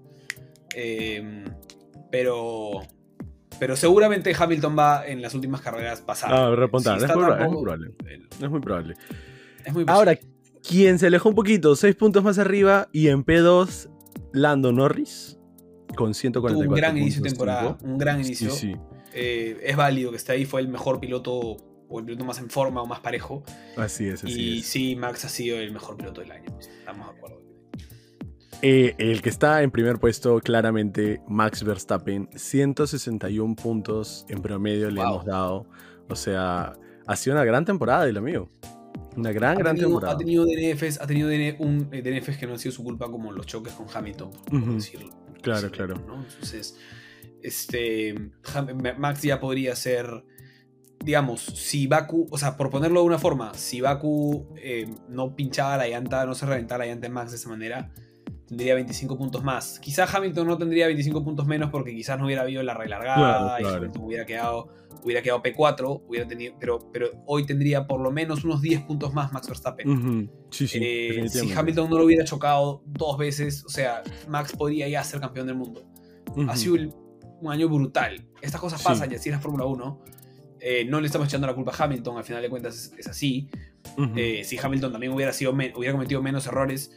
eh, 0.75 1.45
pero, 2.11 2.81
pero 3.59 3.77
seguramente 3.77 4.35
Hamilton 4.39 4.77
va 4.79 5.07
en 5.07 5.23
las 5.23 5.35
últimas 5.35 5.61
carreras 5.61 6.01
pasadas. 6.01 6.39
Ah, 6.39 6.55
repontar, 6.55 6.99
es, 6.99 7.09
muy 7.51 7.63
probable. 7.63 7.93
Es 8.41 8.51
muy 8.51 8.61
probable. 8.61 8.95
Ahora, 9.87 10.19
quien 10.67 10.99
se 10.99 11.07
alejó 11.07 11.29
un 11.29 11.35
poquito, 11.35 11.77
6 11.77 11.95
puntos 11.97 12.23
más 12.23 12.39
arriba 12.39 12.89
y 12.93 13.09
en 13.09 13.25
P2, 13.25 13.91
Lando 14.33 14.73
Norris 14.73 15.39
con 15.97 16.15
144 16.15 16.71
Un 16.71 16.77
gran 16.77 16.97
inicio 16.97 17.23
de 17.23 17.31
temporada, 17.31 17.79
un 17.83 17.99
gran 17.99 18.21
inicio. 18.21 18.51
Sí, 18.51 18.73
sí. 18.73 18.77
Eh, 19.15 19.59
es 19.63 19.77
válido 19.77 20.11
que 20.11 20.17
esté 20.17 20.33
ahí, 20.33 20.45
fue 20.45 20.61
el 20.61 20.69
mejor 20.69 21.01
piloto 21.01 21.57
o 21.89 21.99
el 21.99 22.05
piloto 22.05 22.25
más 22.25 22.39
en 22.39 22.51
forma 22.51 22.83
o 22.83 22.87
más 22.87 23.01
parejo. 23.01 23.43
Así 23.77 24.07
es, 24.07 24.23
así 24.23 24.41
y 24.41 24.63
sí, 24.63 24.97
Max 24.97 25.25
ha 25.25 25.29
sido 25.29 25.59
el 25.59 25.73
mejor 25.73 25.97
piloto 25.97 26.21
del 26.21 26.33
año. 26.33 26.57
Estamos 26.61 27.09
de 27.09 27.17
acuerdo. 27.17 27.48
Eh, 28.61 28.95
el 28.99 29.23
que 29.23 29.29
está 29.29 29.63
en 29.63 29.71
primer 29.71 29.99
puesto, 29.99 30.41
claramente, 30.41 31.21
Max 31.29 31.63
Verstappen, 31.63 32.29
161 32.35 33.55
puntos 33.55 34.27
en 34.29 34.43
promedio 34.43 34.91
le 34.91 35.01
hemos 35.01 35.25
dado. 35.25 35.67
O 36.09 36.17
sea, 36.17 36.75
ha 37.07 37.17
sido 37.17 37.37
una 37.37 37.45
gran 37.45 37.65
temporada 37.65 38.05
del 38.05 38.17
amigo. 38.17 38.49
Una 39.17 39.33
gran, 39.33 39.59
gran 39.59 39.77
temporada. 39.77 40.15
Ha 40.15 40.17
tenido 40.17 40.45
DNFs, 40.45 41.01
ha 41.01 41.07
tenido 41.07 41.29
un, 41.59 41.89
eh, 41.93 42.03
DNFs 42.03 42.37
que 42.37 42.47
no 42.47 42.53
han 42.53 42.59
sido 42.59 42.73
su 42.73 42.83
culpa, 42.83 43.11
como 43.11 43.33
los 43.33 43.47
choques 43.47 43.73
con 43.75 43.87
Hamilton, 43.93 44.31
por 44.31 44.75
decirlo. 44.75 45.11
Claro, 45.41 45.71
claro. 45.71 45.95
Entonces, 45.97 46.77
este, 47.43 48.15
Max 48.99 49.23
ya 49.23 49.39
podría 49.39 49.77
ser, 49.77 50.25
digamos, 51.05 51.41
si 51.43 51.87
Baku, 51.87 52.27
o 52.31 52.39
sea, 52.39 52.57
por 52.57 52.71
ponerlo 52.71 53.01
de 53.01 53.07
una 53.07 53.19
forma, 53.19 53.55
si 53.55 53.81
Baku 53.81 54.55
eh, 54.57 54.93
no 55.09 55.37
pinchaba 55.37 55.77
la 55.77 55.89
llanta, 55.89 56.27
no 56.27 56.35
se 56.35 56.47
reventaba 56.47 56.85
la 56.85 56.91
llanta 56.91 57.07
en 57.07 57.13
Max 57.13 57.31
de 57.31 57.37
esa 57.37 57.49
manera, 57.49 57.93
tendría 58.49 58.75
25 58.75 59.17
puntos 59.17 59.45
más. 59.45 59.79
Quizás 59.79 60.13
Hamilton 60.13 60.47
no 60.47 60.59
tendría 60.59 60.87
25 60.87 61.23
puntos 61.23 61.47
menos 61.47 61.71
porque 61.71 61.95
quizás 61.95 62.19
no 62.19 62.25
hubiera 62.25 62.43
habido 62.43 62.63
la 62.63 62.75
relargada 62.75 63.61
y 63.61 63.65
Hamilton 63.65 64.03
hubiera 64.03 64.25
quedado, 64.25 64.69
hubiera 65.05 65.21
quedado 65.23 65.43
P4, 65.43 66.03
hubiera 66.09 66.27
tenido, 66.27 66.55
pero, 66.59 66.79
pero 66.91 67.11
hoy 67.27 67.45
tendría 67.45 67.87
por 67.87 68.01
lo 68.01 68.11
menos 68.11 68.45
unos 68.45 68.63
10 68.63 68.83
puntos 68.83 69.13
más 69.13 69.33
Max 69.33 69.49
Verstappen. 69.49 70.31
Eh, 70.61 71.27
si 71.29 71.53
Hamilton 71.53 71.91
no 71.91 71.99
lo 71.99 72.05
hubiera 72.07 72.25
chocado 72.25 72.83
dos 72.87 73.19
veces, 73.19 73.65
o 73.67 73.69
sea, 73.69 74.03
Max 74.29 74.55
podría 74.57 74.89
ya 74.89 75.05
ser 75.05 75.21
campeón 75.21 75.47
del 75.47 75.57
mundo. 75.57 75.87
Ha 76.49 76.57
sido 76.57 76.77
un 77.41 77.53
año 77.53 77.69
brutal. 77.69 78.27
Estas 78.41 78.61
cosas 78.61 78.83
pasan 78.83 79.13
y 79.13 79.15
así 79.15 79.29
es 79.29 79.35
la 79.35 79.41
Fórmula 79.41 79.67
1. 79.67 80.03
Eh, 80.61 80.85
no 80.87 81.01
le 81.01 81.07
estamos 81.07 81.29
echando 81.29 81.47
la 81.47 81.55
culpa 81.55 81.73
a 81.77 81.85
Hamilton, 81.85 82.17
al 82.17 82.25
final 82.25 82.43
de 82.43 82.49
cuentas 82.49 82.93
es, 82.97 83.07
así. 83.07 83.49
Eh, 84.17 84.43
si 84.45 84.59
Hamilton 84.59 84.93
también 84.93 85.13
hubiera, 85.13 85.33
sido 85.33 85.53
hubiera 85.53 85.93
cometido 85.93 86.23
menos 86.23 86.47
errores, 86.47 86.93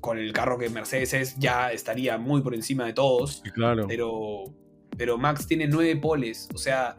con 0.00 0.18
el 0.18 0.32
carro 0.32 0.58
que 0.58 0.68
Mercedes 0.68 1.14
es, 1.14 1.36
ya 1.38 1.72
estaría 1.72 2.18
muy 2.18 2.42
por 2.42 2.54
encima 2.54 2.84
de 2.84 2.92
todos. 2.92 3.42
claro. 3.54 3.86
Pero, 3.88 4.44
pero 4.96 5.18
Max 5.18 5.46
tiene 5.46 5.66
nueve 5.66 5.96
poles, 5.96 6.48
o 6.54 6.58
sea, 6.58 6.96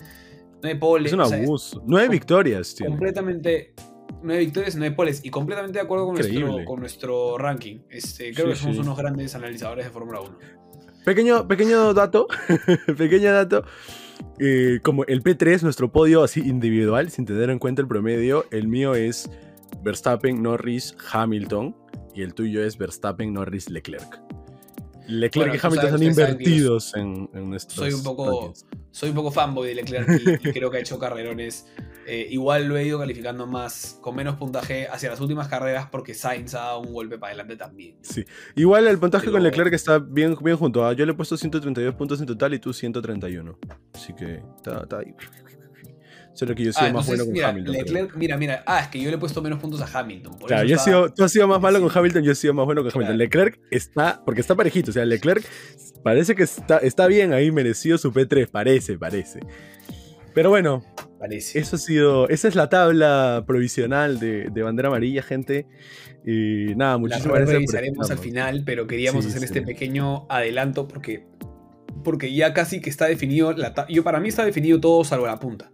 nueve 0.61 0.79
poles. 0.79 1.07
Es 1.07 1.13
un 1.13 1.21
abuso. 1.21 1.83
nueve 1.85 2.09
victorias, 2.09 2.75
tío. 2.75 2.87
Completamente. 2.87 3.73
Nueve 4.21 4.45
victorias, 4.45 4.75
nueve 4.75 4.95
poles. 4.95 5.23
Y 5.23 5.29
completamente 5.29 5.79
de 5.79 5.85
acuerdo 5.85 6.05
con, 6.05 6.15
nuestro, 6.15 6.65
con 6.65 6.79
nuestro, 6.79 7.37
ranking. 7.37 7.79
Este, 7.89 8.33
creo 8.33 8.47
que 8.47 8.55
somos 8.55 8.77
unos 8.77 8.97
grandes 8.97 9.35
analizadores 9.35 9.85
de 9.85 9.91
Fórmula 9.91 10.21
1. 10.21 10.37
Pequeño, 11.05 11.47
pequeño 11.47 11.93
dato. 11.93 12.27
pequeño 12.97 13.31
dato. 13.31 13.63
Eh, 14.39 14.79
como 14.83 15.03
el 15.05 15.23
P3, 15.23 15.61
nuestro 15.61 15.91
podio 15.91 16.23
así 16.23 16.41
individual, 16.41 17.09
sin 17.11 17.25
tener 17.25 17.49
en 17.49 17.59
cuenta 17.59 17.81
el 17.81 17.87
promedio, 17.87 18.45
el 18.51 18.67
mío 18.67 18.95
es 18.95 19.29
Verstappen, 19.83 20.41
Norris, 20.41 20.95
Hamilton 21.11 21.75
y 22.17 22.23
el 22.23 22.33
tuyo 22.33 22.63
es 22.63 22.77
Verstappen, 22.77 23.31
Norris, 23.31 23.69
Leclerc. 23.69 24.19
Leclerc 25.07 25.53
y 25.53 25.59
Hamilton 25.61 25.85
están 25.85 26.03
invertidos 26.03 26.95
en, 26.95 27.29
en 27.33 27.59
soy 27.59 27.93
un 27.93 28.03
poco 28.03 28.53
Soy 28.91 29.09
un 29.09 29.15
poco 29.15 29.31
fanboy 29.31 29.67
de 29.67 29.75
Leclerc 29.75 30.09
y, 30.43 30.51
creo 30.51 30.71
que 30.71 30.77
ha 30.77 30.79
hecho 30.79 30.97
carrerones. 30.97 31.67
Eh, 32.07 32.27
igual 32.31 32.67
lo 32.67 32.75
he 32.75 32.85
ido 32.85 32.97
calificando 32.97 33.45
más, 33.45 33.99
con 34.01 34.15
menos 34.15 34.35
puntaje 34.35 34.87
hacia 34.87 35.09
las 35.09 35.19
últimas 35.21 35.47
carreras 35.47 35.87
porque 35.91 36.15
Sainz 36.15 36.55
ha 36.55 36.59
dado 36.59 36.79
un 36.79 36.91
golpe 36.91 37.19
para 37.19 37.33
adelante 37.33 37.55
también. 37.55 37.97
Sí, 38.01 38.25
igual 38.55 38.87
el 38.87 38.97
puntaje 38.97 39.29
con 39.29 39.43
Leclerc 39.43 39.73
está 39.73 39.99
bien, 39.99 40.35
bien 40.41 40.57
junto. 40.57 40.91
Yo 40.93 41.05
le 41.05 41.11
he 41.11 41.15
puesto 41.15 41.37
132 41.37 41.93
puntos 41.93 42.19
en 42.19 42.25
total 42.25 42.55
y 42.55 42.59
tú 42.59 42.73
131. 42.73 43.59
Así 43.93 44.13
que 44.13 44.41
está, 44.57 44.81
está 44.81 44.99
ahí. 44.99 45.13
Solo 46.37 46.53
que 46.53 46.65
yo 46.65 46.69
he 46.69 46.73
sido 46.73 46.85
ah, 46.85 46.93
más 46.93 47.07
bueno 47.07 47.25
con 47.25 47.35
Hamilton. 47.35 48.09
mira, 48.15 48.37
mira. 48.37 48.63
Ah, 48.67 48.81
es 48.81 48.89
que 48.89 49.01
yo 49.01 49.09
le 49.09 49.15
he 49.15 49.19
puesto 49.19 49.41
menos 49.41 49.57
puntos 49.59 49.81
a 49.81 49.99
Hamilton. 49.99 50.37
claro, 50.45 50.67
yo 50.67 50.75
he 50.75 50.79
sido, 50.79 51.11
tú 51.11 51.23
has 51.23 51.31
sido 51.31 51.47
más 51.47 51.59
malo 51.59 51.81
con 51.81 51.89
Hamilton, 51.91 52.21
yo 52.21 52.31
he 52.31 52.35
sido 52.35 52.53
más 52.53 52.65
bueno 52.65 52.83
con 52.83 52.91
Hamilton. 52.93 53.17
Leclerc 53.17 53.59
está, 53.71 54.21
porque 54.23 54.41
está 54.41 54.53
parejito. 54.53 54.91
O 54.91 54.93
sea, 54.93 55.03
Leclerc 55.03 55.43
parece 56.03 56.35
que 56.35 56.43
está, 56.43 56.77
está 56.77 57.07
bien 57.07 57.33
ahí, 57.33 57.51
merecido 57.51 57.97
su 57.97 58.13
P3. 58.13 58.49
Parece, 58.49 58.99
parece. 58.99 59.39
Pero 60.35 60.51
bueno, 60.51 60.85
parece. 61.17 61.57
Eso 61.57 61.77
ha 61.77 61.79
sido, 61.79 62.29
esa 62.29 62.47
es 62.47 62.53
la 62.53 62.69
tabla 62.69 63.43
provisional 63.47 64.19
de, 64.19 64.51
de 64.51 64.61
bandera 64.61 64.89
amarilla, 64.89 65.23
gente. 65.23 65.65
Y 66.23 66.75
nada, 66.75 66.99
muchísimas 66.99 67.37
gracias. 67.37 67.53
Revisaremos 67.55 68.11
al 68.11 68.19
final, 68.19 68.61
pero 68.63 68.85
queríamos 68.85 69.25
hacer 69.25 69.43
este 69.43 69.63
pequeño 69.63 70.27
adelanto 70.29 70.87
porque, 70.87 71.25
porque 72.03 72.31
ya 72.31 72.53
casi 72.53 72.79
que 72.79 72.91
está 72.91 73.07
definido. 73.07 73.53
La 73.53 73.87
yo 73.89 74.03
para 74.03 74.19
mí 74.19 74.29
está 74.29 74.45
definido 74.45 74.79
todo 74.79 75.03
salvo 75.03 75.25
la 75.25 75.39
punta. 75.39 75.71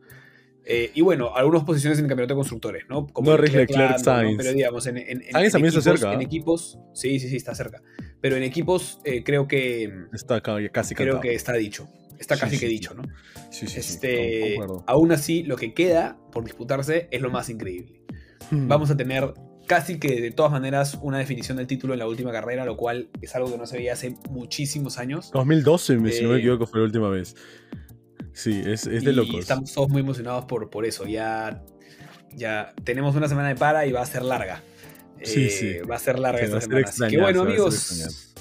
Eh, 0.65 0.91
y 0.93 1.01
bueno, 1.01 1.35
algunas 1.35 1.63
posiciones 1.63 1.99
en 1.99 2.05
el 2.05 2.09
campeonato 2.09 2.35
de 2.35 2.37
constructores, 2.37 2.83
¿no? 2.89 3.07
Como 3.07 3.31
Norris, 3.31 3.53
Leclerc, 3.53 3.97
Sainz. 3.97 4.37
Pero 4.37 4.53
digamos, 4.53 4.87
en, 4.87 4.97
en, 4.97 5.21
en, 5.21 5.31
también 5.31 5.47
equipos, 5.47 5.75
está 5.75 5.97
cerca. 5.97 6.13
En 6.13 6.21
equipos, 6.21 6.79
sí, 6.93 7.19
sí, 7.19 7.29
sí, 7.29 7.35
está 7.35 7.53
cerca. 7.53 7.81
Pero 8.21 8.37
en 8.37 8.43
equipos 8.43 8.99
eh, 9.03 9.23
creo 9.23 9.47
que... 9.47 9.93
Está 10.13 10.41
casi 10.41 10.95
Creo 10.95 11.19
que 11.19 11.35
está 11.35 11.53
dicho. 11.53 11.87
Está 12.17 12.37
casi 12.37 12.57
que 12.57 12.67
dicho, 12.67 12.93
¿no? 12.93 13.03
Sí, 13.49 13.67
sí, 13.67 13.79
este, 13.79 14.57
Aún 14.87 15.11
así, 15.11 15.43
lo 15.43 15.57
que 15.57 15.73
queda 15.73 16.17
por 16.31 16.45
disputarse 16.45 17.09
es 17.11 17.21
lo 17.21 17.29
más 17.29 17.49
increíble. 17.49 18.01
Hmm. 18.49 18.69
Vamos 18.69 18.89
a 18.91 18.95
tener 18.95 19.33
casi 19.67 19.99
que 19.99 20.21
de 20.21 20.31
todas 20.31 20.51
maneras 20.51 20.97
una 21.01 21.17
definición 21.17 21.57
del 21.57 21.67
título 21.67 21.93
en 21.93 21.99
la 21.99 22.07
última 22.07 22.31
carrera, 22.31 22.65
lo 22.65 22.77
cual 22.77 23.09
es 23.21 23.35
algo 23.35 23.51
que 23.51 23.57
no 23.57 23.65
se 23.65 23.77
veía 23.77 23.93
hace 23.93 24.15
muchísimos 24.29 24.97
años. 24.97 25.31
2012, 25.33 26.11
si 26.11 26.23
no 26.23 26.29
me 26.29 26.35
eh, 26.35 26.39
equivoco, 26.39 26.65
fue 26.65 26.79
la 26.79 26.85
última 26.85 27.09
vez. 27.09 27.35
Sí, 28.33 28.61
es, 28.65 28.87
es 28.87 29.03
de 29.03 29.13
locos. 29.13 29.39
Estamos 29.39 29.71
todos 29.73 29.89
muy 29.89 30.01
emocionados 30.01 30.45
por, 30.45 30.69
por 30.69 30.85
eso. 30.85 31.05
Ya, 31.05 31.63
ya 32.35 32.73
tenemos 32.83 33.15
una 33.15 33.27
semana 33.27 33.49
de 33.49 33.55
para 33.55 33.85
y 33.85 33.91
va 33.91 34.01
a 34.01 34.05
ser 34.05 34.23
larga. 34.23 34.61
Sí, 35.21 35.49
sí. 35.49 35.67
Eh, 35.67 35.83
va 35.83 35.95
a 35.95 35.99
ser 35.99 36.19
larga 36.19 36.41
esta 36.41 36.59
semana. 36.59 36.87
Así 36.87 37.07
que 37.07 37.19
bueno, 37.19 37.43
amigos. 37.43 38.33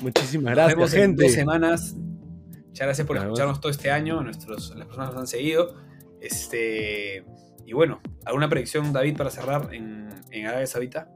Muchísimas 0.00 0.54
gracias, 0.54 0.92
gente. 0.92 1.24
dos 1.24 1.32
semanas. 1.32 1.94
Muchas 1.94 2.86
gracias 2.86 3.06
por 3.06 3.16
escucharnos 3.16 3.60
todo 3.60 3.70
este 3.70 3.90
año. 3.90 4.22
Nuestros, 4.22 4.74
las 4.76 4.86
personas 4.86 5.10
nos 5.10 5.20
han 5.20 5.26
seguido. 5.26 5.76
Este, 6.20 7.24
y 7.66 7.72
bueno, 7.72 8.00
¿alguna 8.24 8.48
predicción, 8.48 8.92
David, 8.92 9.16
para 9.16 9.30
cerrar 9.30 9.74
en, 9.74 10.08
en 10.30 10.46
Arabia 10.46 10.66
Saudita? 10.66 11.10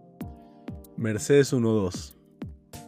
Mercedes 0.97 1.53
1-2. 1.53 2.15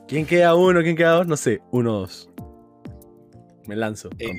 ¿Quién 0.08 0.26
queda 0.26 0.54
uno? 0.54 0.82
¿Quién 0.82 0.96
queda 0.96 1.12
dos? 1.12 1.26
No 1.26 1.36
sé, 1.36 1.60
1-2. 1.72 2.35
Me 3.68 3.76
lanzo 3.76 4.10
con 4.10 4.20
eh, 4.20 4.36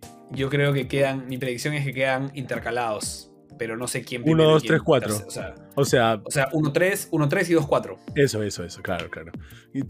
todo. 0.00 0.08
Yo 0.30 0.48
creo 0.50 0.72
que 0.72 0.88
quedan. 0.88 1.26
Mi 1.28 1.38
predicción 1.38 1.74
es 1.74 1.84
que 1.84 1.92
quedan 1.92 2.30
intercalados. 2.34 3.30
Pero 3.58 3.76
no 3.76 3.88
sé 3.88 4.02
quién 4.02 4.22
1, 4.24 4.44
2, 4.44 4.62
3, 4.62 4.82
4. 4.82 5.14
O 5.74 5.84
sea, 5.84 6.22
o 6.24 6.30
sea, 6.30 6.48
1, 6.52 6.72
3, 6.72 7.08
1, 7.10 7.28
3 7.28 7.50
y 7.50 7.54
2, 7.54 7.66
4. 7.66 7.98
Eso, 8.14 8.42
eso, 8.44 8.62
eso, 8.62 8.82
claro, 8.82 9.10
claro. 9.10 9.32
Eh, 9.74 9.82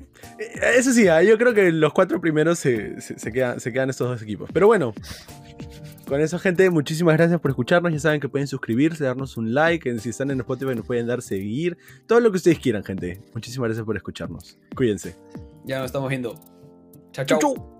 eso 0.76 0.92
sí, 0.92 1.06
ah, 1.06 1.22
yo 1.22 1.36
creo 1.36 1.52
que 1.52 1.70
los 1.70 1.92
cuatro 1.92 2.18
primeros 2.18 2.58
se, 2.58 2.98
se, 3.00 3.30
quedan, 3.30 3.60
se 3.60 3.70
quedan 3.70 3.90
estos 3.90 4.08
dos 4.08 4.22
equipos. 4.22 4.48
Pero 4.54 4.68
bueno, 4.68 4.94
con 6.08 6.20
eso, 6.22 6.38
gente, 6.38 6.70
muchísimas 6.70 7.16
gracias 7.18 7.38
por 7.38 7.50
escucharnos. 7.50 7.92
Ya 7.92 7.98
saben 7.98 8.20
que 8.20 8.28
pueden 8.28 8.48
suscribirse, 8.48 9.04
darnos 9.04 9.36
un 9.36 9.52
like. 9.52 9.98
Si 9.98 10.08
están 10.08 10.30
en 10.30 10.40
Spotify, 10.40 10.74
nos 10.74 10.86
pueden 10.86 11.06
dar 11.06 11.20
seguir. 11.20 11.76
Todo 12.06 12.20
lo 12.20 12.30
que 12.30 12.38
ustedes 12.38 12.58
quieran, 12.58 12.82
gente. 12.82 13.20
Muchísimas 13.34 13.68
gracias 13.68 13.84
por 13.84 13.96
escucharnos. 13.96 14.58
Cuídense. 14.74 15.14
Ya 15.64 15.78
nos 15.78 15.86
estamos 15.86 16.08
viendo. 16.08 16.34
Chao, 17.12 17.26
chao. 17.26 17.38
chau. 17.38 17.54
chau. 17.54 17.77